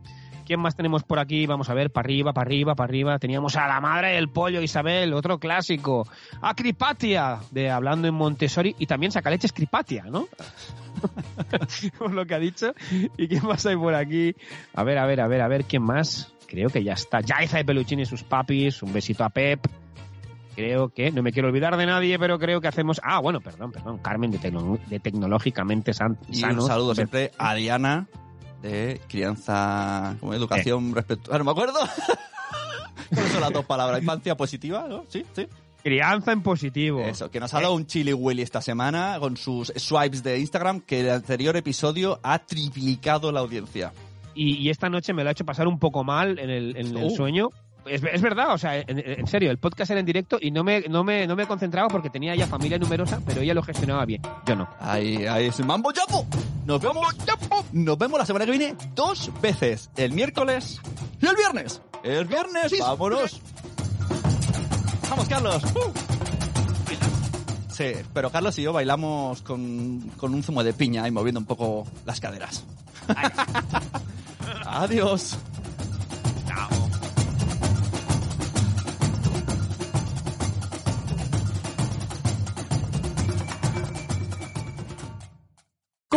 ¿Quién 0.50 0.62
más 0.62 0.76
tenemos 0.76 1.04
por 1.04 1.20
aquí? 1.20 1.46
Vamos 1.46 1.70
a 1.70 1.76
ver, 1.76 1.92
para 1.92 2.08
arriba, 2.08 2.34
para 2.34 2.48
arriba, 2.48 2.74
para 2.74 2.90
arriba. 2.90 3.20
Teníamos 3.20 3.56
a 3.56 3.68
la 3.68 3.80
madre 3.80 4.14
del 4.14 4.30
pollo, 4.30 4.64
Isabel, 4.64 5.14
otro 5.14 5.38
clásico. 5.38 6.08
A 6.42 6.56
Cripatia, 6.56 7.38
de 7.52 7.70
Hablando 7.70 8.08
en 8.08 8.16
Montessori. 8.16 8.76
Y 8.80 8.88
también 8.88 9.12
Sacaleches 9.12 9.54
Cripatia, 9.54 10.06
¿no? 10.06 10.28
Por 12.00 12.14
lo 12.14 12.26
que 12.26 12.34
ha 12.34 12.40
dicho. 12.40 12.74
¿Y 13.16 13.28
quién 13.28 13.46
más 13.46 13.64
hay 13.68 13.76
por 13.76 13.94
aquí? 13.94 14.34
A 14.74 14.84
ver, 14.84 14.98
a 14.98 15.06
ver, 15.06 15.22
a 15.22 15.28
ver, 15.28 15.42
a 15.42 15.48
ver, 15.48 15.66
¿quién 15.66 15.84
más? 15.84 16.34
Creo 16.50 16.70
que 16.70 16.84
ya 16.84 16.94
está. 16.94 17.22
Yaiza 17.22 17.58
de 17.58 17.66
Peluchín 17.66 18.00
y 18.00 18.06
sus 18.06 18.24
papis. 18.24 18.82
Un 18.82 18.92
besito 18.92 19.24
a 19.24 19.30
Pep. 19.30 19.66
Creo 20.56 20.90
que, 20.90 21.12
no 21.12 21.22
me 21.24 21.32
quiero 21.32 21.48
olvidar 21.48 21.78
de 21.78 21.86
nadie, 21.86 22.18
pero 22.20 22.38
creo 22.40 22.60
que 22.60 22.68
hacemos. 22.68 23.00
Ah, 23.04 23.20
bueno, 23.20 23.40
perdón, 23.40 23.72
perdón. 23.72 24.00
Carmen 24.00 24.32
de, 24.32 24.40
Tecno- 24.40 24.80
de 24.88 25.00
Tecnológicamente 25.00 25.94
San- 25.94 26.18
Y 26.28 26.36
Sanos. 26.36 26.64
un 26.66 26.70
saludo 26.70 26.96
siempre 26.96 27.32
a 27.38 27.54
Diana 27.54 28.08
de 28.62 29.00
crianza, 29.08 30.18
como 30.20 30.34
educación 30.34 30.94
respetuosa. 30.94 31.38
No 31.38 31.46
me 31.46 31.52
acuerdo. 31.52 31.80
¿Cuáles 33.14 33.32
son 33.32 33.42
las 33.42 33.54
dos 33.54 33.66
palabras? 33.66 34.02
Infancia 34.02 34.36
positiva, 34.36 34.86
¿no? 34.90 35.06
Sí, 35.08 35.26
sí. 35.34 35.48
Crianza 35.82 36.34
en 36.34 36.42
positivo. 36.42 37.00
Eso, 37.02 37.32
que 37.32 37.40
nos 37.40 37.54
ha 37.54 37.62
dado 37.62 37.74
un 37.74 37.86
chili 37.86 38.12
willy 38.12 38.42
esta 38.42 38.62
semana 38.62 39.16
con 39.20 39.38
sus 39.38 39.72
swipes 39.78 40.24
de 40.24 40.40
Instagram, 40.40 40.82
que 40.82 41.00
el 41.02 41.10
anterior 41.10 41.56
episodio 41.56 42.20
ha 42.22 42.40
triplicado 42.40 43.32
la 43.32 43.40
audiencia. 43.40 43.94
Y, 44.36 44.56
y 44.58 44.70
esta 44.70 44.90
noche 44.90 45.14
me 45.14 45.24
lo 45.24 45.30
ha 45.30 45.32
hecho 45.32 45.46
pasar 45.46 45.68
un 45.68 45.80
poco 45.80 46.04
mal 46.04 46.40
en 46.40 46.50
el, 46.50 46.76
en 46.78 46.98
el 46.98 47.04
Uh. 47.06 47.10
sueño. 47.10 47.50
Es, 47.86 48.04
es 48.04 48.22
verdad, 48.22 48.54
o 48.54 48.58
sea, 48.58 48.78
en, 48.78 49.00
en 49.00 49.26
serio, 49.26 49.50
el 49.50 49.58
podcast 49.58 49.90
era 49.90 50.00
en 50.02 50.06
directo 50.06 50.38
y 50.40 50.52
no 50.52 50.64
me, 50.64 50.82
no, 50.82 51.04
me, 51.04 51.26
no 51.26 51.36
me 51.36 51.48
concentraba 51.48 51.88
porque 51.88 52.10
tenía 52.10 52.36
ya 52.36 52.46
familia 52.46 52.78
numerosa, 52.78 53.20
pero 53.26 53.42
ella 53.42 53.54
lo 53.54 53.64
gestionaba 53.64 54.06
bien. 54.06 54.22
Yo 54.46 54.56
no. 54.56 54.68
Ahí, 54.80 55.26
ahí 55.26 55.46
es 55.48 55.60
mambo 55.66 55.92
chapo. 55.92 56.26
Nos 56.66 56.82
vemos, 56.82 57.08
nos 57.72 57.98
vemos 57.98 58.20
la 58.20 58.26
semana 58.26 58.46
que 58.46 58.52
viene 58.52 58.76
dos 58.94 59.32
veces, 59.42 59.90
el 59.96 60.12
miércoles 60.12 60.80
y 61.22 61.26
el 61.26 61.36
viernes. 61.36 61.82
El 62.04 62.26
viernes, 62.26 62.74
vámonos. 62.80 63.42
Vamos, 65.10 65.28
Carlos. 65.28 65.64
Sí, 67.72 67.94
pero 68.14 68.30
Carlos 68.30 68.60
y 68.60 68.64
yo 68.64 68.74
bailamos 68.74 69.42
con, 69.42 70.12
con 70.18 70.34
un 70.34 70.44
zumo 70.44 70.64
de 70.64 70.74
piña 70.74 71.08
y 71.08 71.12
moviendo 71.12 71.40
un 71.40 71.46
poco 71.46 71.88
las 72.06 72.20
caderas. 72.20 72.66
Adiós. 74.72 75.36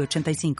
8985. 0.00 0.54